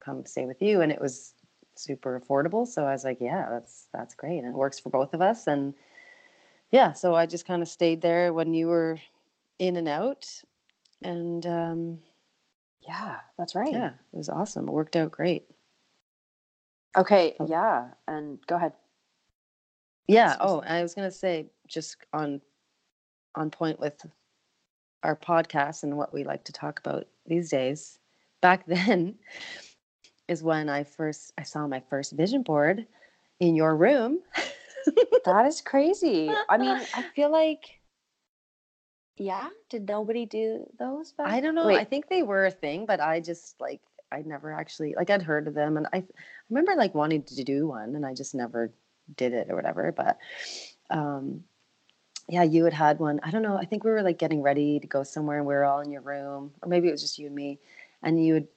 come 0.00 0.24
stay 0.26 0.46
with 0.46 0.62
you? 0.62 0.80
And 0.80 0.92
it 0.92 1.00
was 1.00 1.34
super 1.76 2.20
affordable. 2.20 2.66
So 2.66 2.84
I 2.86 2.92
was 2.92 3.04
like, 3.04 3.18
yeah, 3.20 3.48
that's 3.50 3.88
that's 3.92 4.14
great, 4.14 4.38
and 4.38 4.48
it 4.48 4.54
works 4.54 4.78
for 4.78 4.90
both 4.90 5.14
of 5.14 5.22
us. 5.22 5.46
And 5.46 5.74
yeah, 6.70 6.92
so 6.92 7.14
I 7.14 7.26
just 7.26 7.46
kind 7.46 7.62
of 7.62 7.68
stayed 7.68 8.02
there 8.02 8.32
when 8.32 8.54
you 8.54 8.68
were 8.68 8.98
in 9.58 9.76
and 9.76 9.88
out, 9.88 10.26
and 11.02 11.44
um, 11.46 11.98
Yeah, 12.86 13.20
that's 13.38 13.54
right. 13.54 13.72
yeah, 13.72 13.88
it 14.12 14.16
was 14.16 14.28
awesome. 14.28 14.68
It 14.68 14.72
worked 14.72 14.96
out 14.96 15.10
great. 15.12 15.46
Okay. 16.96 17.36
Oh. 17.40 17.46
Yeah. 17.48 17.94
And 18.08 18.44
go 18.46 18.56
ahead. 18.56 18.72
Yeah. 20.08 20.36
Oh, 20.40 20.60
I 20.60 20.82
was 20.82 20.94
gonna 20.94 21.10
say 21.10 21.50
just 21.66 21.96
on 22.12 22.40
on 23.34 23.50
point 23.50 23.78
with 23.78 24.04
our 25.02 25.16
podcast 25.16 25.82
and 25.82 25.96
what 25.96 26.12
we 26.12 26.24
like 26.24 26.44
to 26.44 26.52
talk 26.52 26.78
about 26.78 27.06
these 27.26 27.50
days. 27.50 27.98
Back 28.40 28.64
then 28.66 29.16
is 30.28 30.42
when 30.42 30.68
I 30.68 30.84
first 30.84 31.32
I 31.38 31.42
saw 31.42 31.66
my 31.66 31.80
first 31.90 32.12
vision 32.12 32.42
board 32.42 32.86
in 33.40 33.54
your 33.54 33.76
room. 33.76 34.20
That 35.24 35.46
is 35.46 35.60
crazy. 35.60 36.30
I 36.48 36.56
mean, 36.56 36.80
I 36.94 37.02
feel 37.14 37.30
like, 37.30 37.80
yeah. 39.16 39.48
Did 39.68 39.86
nobody 39.86 40.26
do 40.26 40.66
those? 40.78 41.12
Back? 41.12 41.28
I 41.28 41.40
don't 41.40 41.54
know. 41.54 41.68
I 41.68 41.84
think 41.84 42.08
they 42.08 42.22
were 42.22 42.46
a 42.46 42.50
thing, 42.50 42.86
but 42.86 43.00
I 43.00 43.20
just 43.20 43.60
like 43.60 43.80
I 44.10 44.22
never 44.22 44.52
actually 44.52 44.94
like 44.96 45.10
I'd 45.10 45.22
heard 45.22 45.46
of 45.46 45.54
them 45.54 45.76
and 45.76 45.86
I 45.92 45.98
I 45.98 46.04
remember 46.48 46.74
like 46.74 46.94
wanting 46.94 47.22
to 47.24 47.44
do 47.44 47.68
one 47.68 47.94
and 47.94 48.04
I 48.04 48.14
just 48.14 48.34
never 48.34 48.72
did 49.16 49.32
it 49.32 49.48
or 49.50 49.56
whatever. 49.56 49.92
But 49.92 50.18
um 50.90 51.44
yeah, 52.30 52.44
you 52.44 52.64
had 52.64 52.72
had 52.72 52.98
one. 53.00 53.18
I 53.22 53.30
don't 53.30 53.42
know. 53.42 53.56
I 53.56 53.64
think 53.64 53.82
we 53.84 53.90
were 53.90 54.02
like 54.02 54.18
getting 54.18 54.40
ready 54.40 54.78
to 54.78 54.86
go 54.86 55.02
somewhere 55.02 55.38
and 55.38 55.46
we 55.46 55.52
were 55.54 55.64
all 55.64 55.80
in 55.80 55.90
your 55.90 56.00
room, 56.02 56.52
or 56.62 56.68
maybe 56.68 56.88
it 56.88 56.92
was 56.92 57.02
just 57.02 57.18
you 57.18 57.26
and 57.26 57.34
me. 57.34 57.58
And 58.02 58.24
you 58.24 58.34
had 58.34 58.48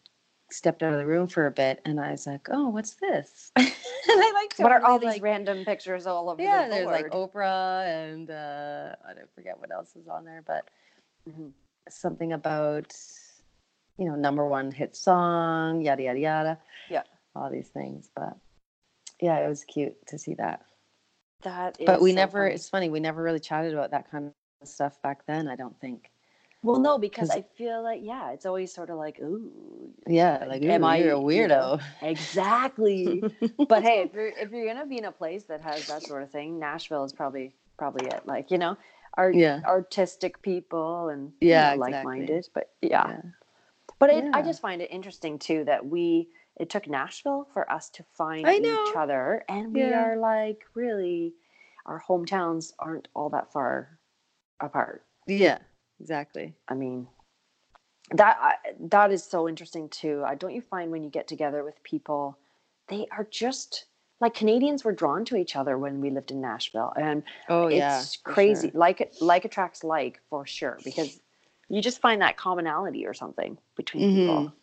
stepped 0.52 0.84
out 0.84 0.94
of 0.94 1.00
the 1.00 1.06
room 1.08 1.28
for 1.28 1.48
a 1.48 1.52
bit, 1.52 1.82
and 1.84 2.00
I 2.00 2.12
was 2.12 2.28
like, 2.28 2.48
"Oh, 2.52 2.70
what's 2.70 2.94
this?" 2.96 3.52
and 3.56 3.68
I 4.08 4.32
like 4.36 4.58
What 4.60 4.72
are 4.72 4.84
all 4.86 5.00
totally, 5.00 5.14
these 5.14 5.16
like, 5.16 5.24
random 5.24 5.66
pictures 5.66 6.06
all 6.06 6.30
over 6.30 6.42
yeah, 6.42 6.66
the 6.66 6.76
there's 6.76 6.86
like 6.86 7.10
Oprah 7.10 7.86
and 7.88 8.30
uh, 8.30 8.96
I 9.10 9.14
don't 9.14 9.34
forget 9.34 9.60
what 9.60 9.72
else 9.72 9.96
is 9.96 10.08
on 10.08 10.24
there, 10.24 10.44
but 10.46 10.70
Mhm. 11.28 11.52
something 11.90 12.32
about 12.34 12.96
you 13.98 14.06
know 14.06 14.16
number 14.16 14.46
one 14.48 14.72
hit 14.72 14.96
song, 14.96 15.82
yada 15.82 16.04
yada 16.04 16.20
yada. 16.20 16.60
Yeah. 16.90 17.04
all 17.36 17.50
these 17.50 17.70
things. 17.70 18.10
But 18.16 18.38
yeah, 19.20 19.38
it 19.40 19.48
was 19.50 19.64
cute 19.64 19.96
to 20.08 20.18
see 20.20 20.36
that. 20.36 20.62
That 21.44 21.78
is 21.80 21.86
but 21.88 22.02
we 22.02 22.12
so 22.12 22.16
never. 22.16 22.40
funny. 22.44 22.56
It's 22.56 22.70
funny 22.70 22.90
we 22.90 23.00
never 23.00 23.22
really 23.22 23.40
chatted 23.40 23.74
about 23.74 23.92
that 23.92 24.10
kind 24.10 24.32
of 24.62 24.68
stuff 24.68 25.02
back 25.02 25.26
then. 25.26 25.48
I 25.48 25.56
don't 25.56 25.80
think. 25.80 26.10
Well, 26.64 26.80
no, 26.80 26.98
because 26.98 27.30
I 27.30 27.44
feel 27.58 27.84
like 27.84 28.02
yeah, 28.04 28.32
it's 28.32 28.46
always 28.46 28.74
sort 28.74 28.90
of 28.90 28.98
like 28.98 29.20
ooh, 29.20 29.52
Yeah, 30.08 30.46
like 30.48 30.64
Am 30.64 30.84
I, 30.84 30.98
you're 30.98 31.14
a 31.16 31.20
you 31.20 31.48
know, 31.48 31.78
weirdo. 31.80 31.82
exactly. 32.02 33.24
but 33.68 33.84
hey, 33.84 34.02
if 34.04 34.14
you're 34.14 34.30
if 34.30 34.52
you're 34.52 34.66
gonna 34.66 34.86
be 34.86 34.98
in 34.98 35.06
a 35.06 35.12
place 35.12 35.44
that 35.46 35.62
has 35.62 35.88
that 35.88 36.04
sort 36.04 36.24
of 36.24 36.32
thing, 36.32 36.60
Nashville 36.60 37.04
is 37.04 37.12
probably 37.14 37.54
probably 37.78 38.08
it. 38.08 38.22
Like 38.26 38.50
you 38.50 38.58
know, 38.58 38.78
art, 39.18 39.36
Yeah. 39.36 39.60
artistic 39.66 40.42
people 40.42 41.10
and 41.10 41.34
you 41.42 41.50
Yeah, 41.50 41.72
know, 41.74 41.84
exactly. 41.84 42.20
like-minded. 42.20 42.48
But 42.54 42.70
yeah, 42.82 43.08
Yeah. 43.10 43.22
but 44.00 44.10
it, 44.10 44.26
I 44.34 44.42
just 44.42 44.62
find 44.62 44.82
it 44.82 44.90
interesting 44.92 45.38
too 45.40 45.66
that 45.66 45.86
we 45.86 46.30
it 46.58 46.70
took 46.70 46.88
Nashville 46.88 47.48
for 47.54 47.70
us 47.72 47.90
to 47.92 48.04
find 48.16 48.48
each 48.48 48.96
other, 48.96 49.44
and 49.50 49.74
we 49.74 49.82
are 49.82 50.16
like 50.18 50.64
really, 50.76 51.34
our 51.86 52.02
hometowns 52.08 52.74
aren't 52.80 53.08
all 53.16 53.30
that 53.30 53.52
far 53.52 53.98
apart. 54.60 55.04
Yeah, 55.28 55.58
exactly. 56.00 56.54
I 56.68 56.76
mean, 56.76 57.08
that 58.12 58.38
I, 58.40 58.56
that 58.80 59.12
is 59.12 59.24
so 59.24 59.50
interesting 59.50 59.90
too. 59.90 60.24
I 60.26 60.36
don't 60.36 60.54
you 60.54 60.62
find 60.62 60.92
when 60.92 61.04
you 61.04 61.10
get 61.10 61.28
together 61.28 61.64
with 61.64 61.82
people, 61.84 62.38
they 62.88 63.08
are 63.12 63.28
just 63.32 63.86
like 64.22 64.34
Canadians 64.36 64.84
were 64.84 64.94
drawn 64.94 65.26
to 65.26 65.36
each 65.36 65.56
other 65.56 65.78
when 65.78 66.02
we 66.02 66.10
lived 66.10 66.32
in 66.32 66.40
Nashville, 66.40 66.94
and 66.96 67.24
Oh 67.50 67.68
yeah. 67.68 68.00
it's 68.00 68.18
crazy. 68.18 68.70
sure. 68.70 68.80
Like 68.80 69.12
like 69.22 69.46
attracts 69.46 69.84
like 69.84 70.22
for 70.30 70.46
sure 70.46 70.78
because 70.84 71.20
you 71.70 71.82
just 71.82 72.00
find 72.00 72.22
that 72.22 72.38
commonality 72.38 73.06
or 73.06 73.14
something 73.14 73.58
between 73.76 74.16
people. 74.16 74.54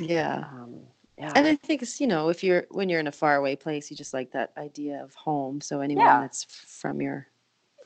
Yeah. 0.00 0.44
Um, 0.52 0.80
yeah, 1.18 1.32
And 1.34 1.46
I 1.46 1.56
think 1.56 1.82
it's, 1.82 2.00
you 2.00 2.06
know, 2.06 2.28
if 2.28 2.44
you're 2.44 2.66
when 2.70 2.88
you're 2.88 3.00
in 3.00 3.06
a 3.08 3.12
faraway 3.12 3.56
place, 3.56 3.90
you 3.90 3.96
just 3.96 4.14
like 4.14 4.30
that 4.32 4.52
idea 4.56 5.02
of 5.02 5.14
home. 5.14 5.60
So 5.60 5.80
anyone 5.80 6.04
Yeah. 6.04 6.20
that's 6.20 6.44
from 6.44 7.00
your 7.02 7.26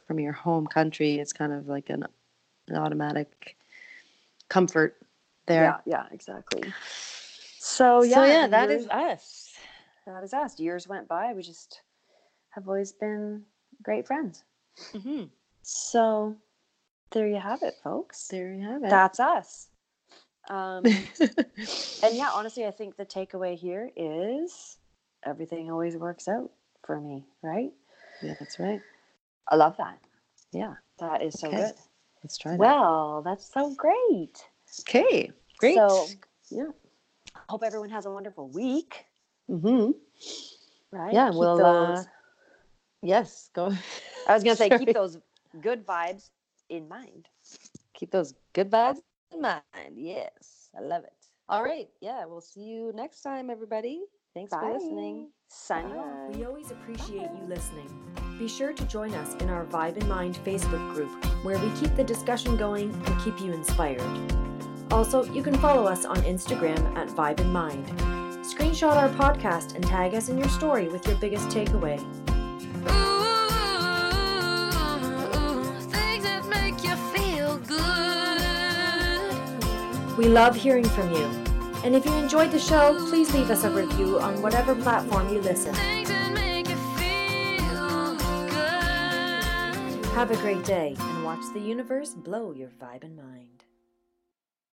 from 0.07 0.19
your 0.21 0.33
home 0.33 0.67
country, 0.67 1.19
it's 1.19 1.33
kind 1.33 1.53
of 1.53 1.69
like 1.69 1.89
an, 1.91 2.05
an 2.69 2.77
automatic 2.77 3.57
comfort 4.49 4.97
there. 5.47 5.63
yeah, 5.65 5.79
yeah, 5.87 6.07
exactly. 6.13 6.73
So 7.59 8.03
yeah, 8.03 8.15
so 8.17 8.25
yeah, 8.25 8.47
that 8.49 8.69
years- 8.71 8.83
is 8.85 8.89
us. 8.91 9.55
that 10.07 10.23
is 10.25 10.35
us. 10.35 10.59
Years 10.61 10.89
went 10.89 11.09
by. 11.09 11.33
We 11.33 11.43
just 11.43 11.81
have 12.51 12.69
always 12.69 12.93
been 12.93 13.45
great 13.83 14.07
friends. 14.07 14.45
hmm 14.93 15.25
So 15.63 16.37
there 17.13 17.29
you 17.29 17.37
have 17.41 17.63
it, 17.63 17.75
folks. 17.83 18.29
There 18.29 18.53
you 18.53 18.63
have 18.67 18.83
it. 18.83 18.91
That's 18.91 19.21
us. 19.21 19.69
Um, 20.49 20.85
and 22.03 22.17
yeah, 22.17 22.31
honestly, 22.33 22.67
I 22.67 22.71
think 22.71 22.97
the 22.97 23.05
takeaway 23.07 23.57
here 23.57 23.91
is 23.97 24.79
everything 25.25 25.71
always 25.71 25.97
works 25.97 26.29
out 26.29 26.51
for 26.85 27.01
me, 27.01 27.25
right? 27.43 27.71
yeah, 28.23 28.35
that's 28.39 28.59
right. 28.59 28.81
I 29.49 29.57
love 29.57 29.77
that. 29.79 29.99
Yeah, 30.53 30.75
That 30.99 31.23
is 31.23 31.39
so 31.39 31.49
Okay. 31.49 31.63
good. 31.63 31.75
let's 32.23 32.37
try 32.39 32.53
that. 32.53 32.59
Well, 32.59 33.23
that's 33.25 33.51
so 33.53 33.75
great. 33.75 34.45
okay, 34.81 35.31
great. 35.59 35.77
So, 35.77 36.09
yeah. 36.51 36.69
Hope 37.49 37.63
everyone 37.65 37.91
has 37.91 38.07
a 38.07 38.11
wonderful 38.11 38.49
week, 38.49 39.05
Mm-hmm. 39.51 39.93
right? 40.91 41.15
Yeah, 41.15 41.31
Keep 41.31 41.39
we'll, 41.39 41.57
those, 41.57 41.99
uh, 41.99 42.05
Yes, 43.03 43.51
go. 43.55 43.73
I 44.29 44.35
was 44.35 44.45
going 44.45 44.57
to 44.57 44.63
say, 44.63 44.71
keep 44.79 44.93
those 44.95 45.19
good 45.61 45.85
vibes 45.87 46.31
in 46.69 46.89
mind. 46.89 47.29
keep 47.95 48.11
those 48.11 48.35
good 48.55 48.71
vibes 48.71 48.99
mind. 49.41 49.63
Yes, 49.95 50.69
I 50.77 50.83
love 50.83 51.05
it. 51.05 51.13
All 51.49 51.63
right, 51.63 51.89
yeah, 52.01 52.25
we'll 52.25 52.41
see 52.41 52.63
you 52.63 52.93
next 52.95 53.23
time, 53.23 53.51
everybody. 53.51 54.03
Thanks 54.35 54.53
for 54.53 54.73
listening. 54.73 55.29
Signing 55.49 55.93
off. 55.93 56.35
We 56.35 56.45
always 56.45 56.71
appreciate 56.71 57.29
you 57.39 57.47
listening. 57.47 57.91
Be 58.39 58.49
sure 58.49 58.73
to 58.73 58.85
join 58.87 59.13
us 59.15 59.35
in 59.43 59.51
our 59.51 59.67
Vibe 59.67 59.99
in 59.99 60.09
Mind 60.09 60.37
Facebook 60.45 60.95
group, 60.95 61.11
where 61.45 61.59
we 61.59 61.71
keep 61.79 61.95
the 61.95 62.05
discussion 62.05 62.57
going 62.57 62.91
and 63.07 63.21
keep 63.21 63.39
you 63.41 63.53
inspired. 63.53 64.01
Also, 64.91 65.25
you 65.33 65.43
can 65.43 65.55
follow 65.59 65.87
us 65.87 66.05
on 66.05 66.17
Instagram 66.23 66.97
at 66.97 67.09
Vibe 67.09 67.41
in 67.41 67.53
Mind. 67.53 67.87
Screenshot 68.43 68.97
our 68.97 69.09
podcast 69.11 69.75
and 69.75 69.87
tag 69.87 70.15
us 70.15 70.29
in 70.29 70.39
your 70.39 70.49
story 70.49 70.89
with 70.89 71.07
your 71.07 71.17
biggest 71.17 71.49
takeaway. 71.49 71.99
We 80.23 80.29
love 80.29 80.55
hearing 80.55 80.89
from 80.89 81.11
you. 81.11 81.25
And 81.83 81.97
if 81.97 82.05
you 82.07 82.15
enjoyed 82.15 82.53
the 82.53 82.59
show, 82.61 82.95
please 83.09 83.35
leave 83.35 83.51
us 83.51 83.65
a 83.65 83.71
review 83.71 84.21
on 84.21 84.41
whatever 84.41 84.73
platform 84.73 85.29
you 85.35 85.41
listen. 85.41 85.75
Things 85.75 86.09
that 86.11 86.33
make 86.33 86.69
you 86.69 86.77
feel 86.97 88.15
good. 88.47 90.07
Have 90.15 90.31
a 90.31 90.37
great 90.37 90.63
day 90.63 90.95
and 90.97 91.25
watch 91.25 91.41
the 91.53 91.59
universe 91.59 92.15
blow 92.15 92.53
your 92.53 92.69
vibe 92.81 93.03
in 93.03 93.17
mind. 93.17 93.62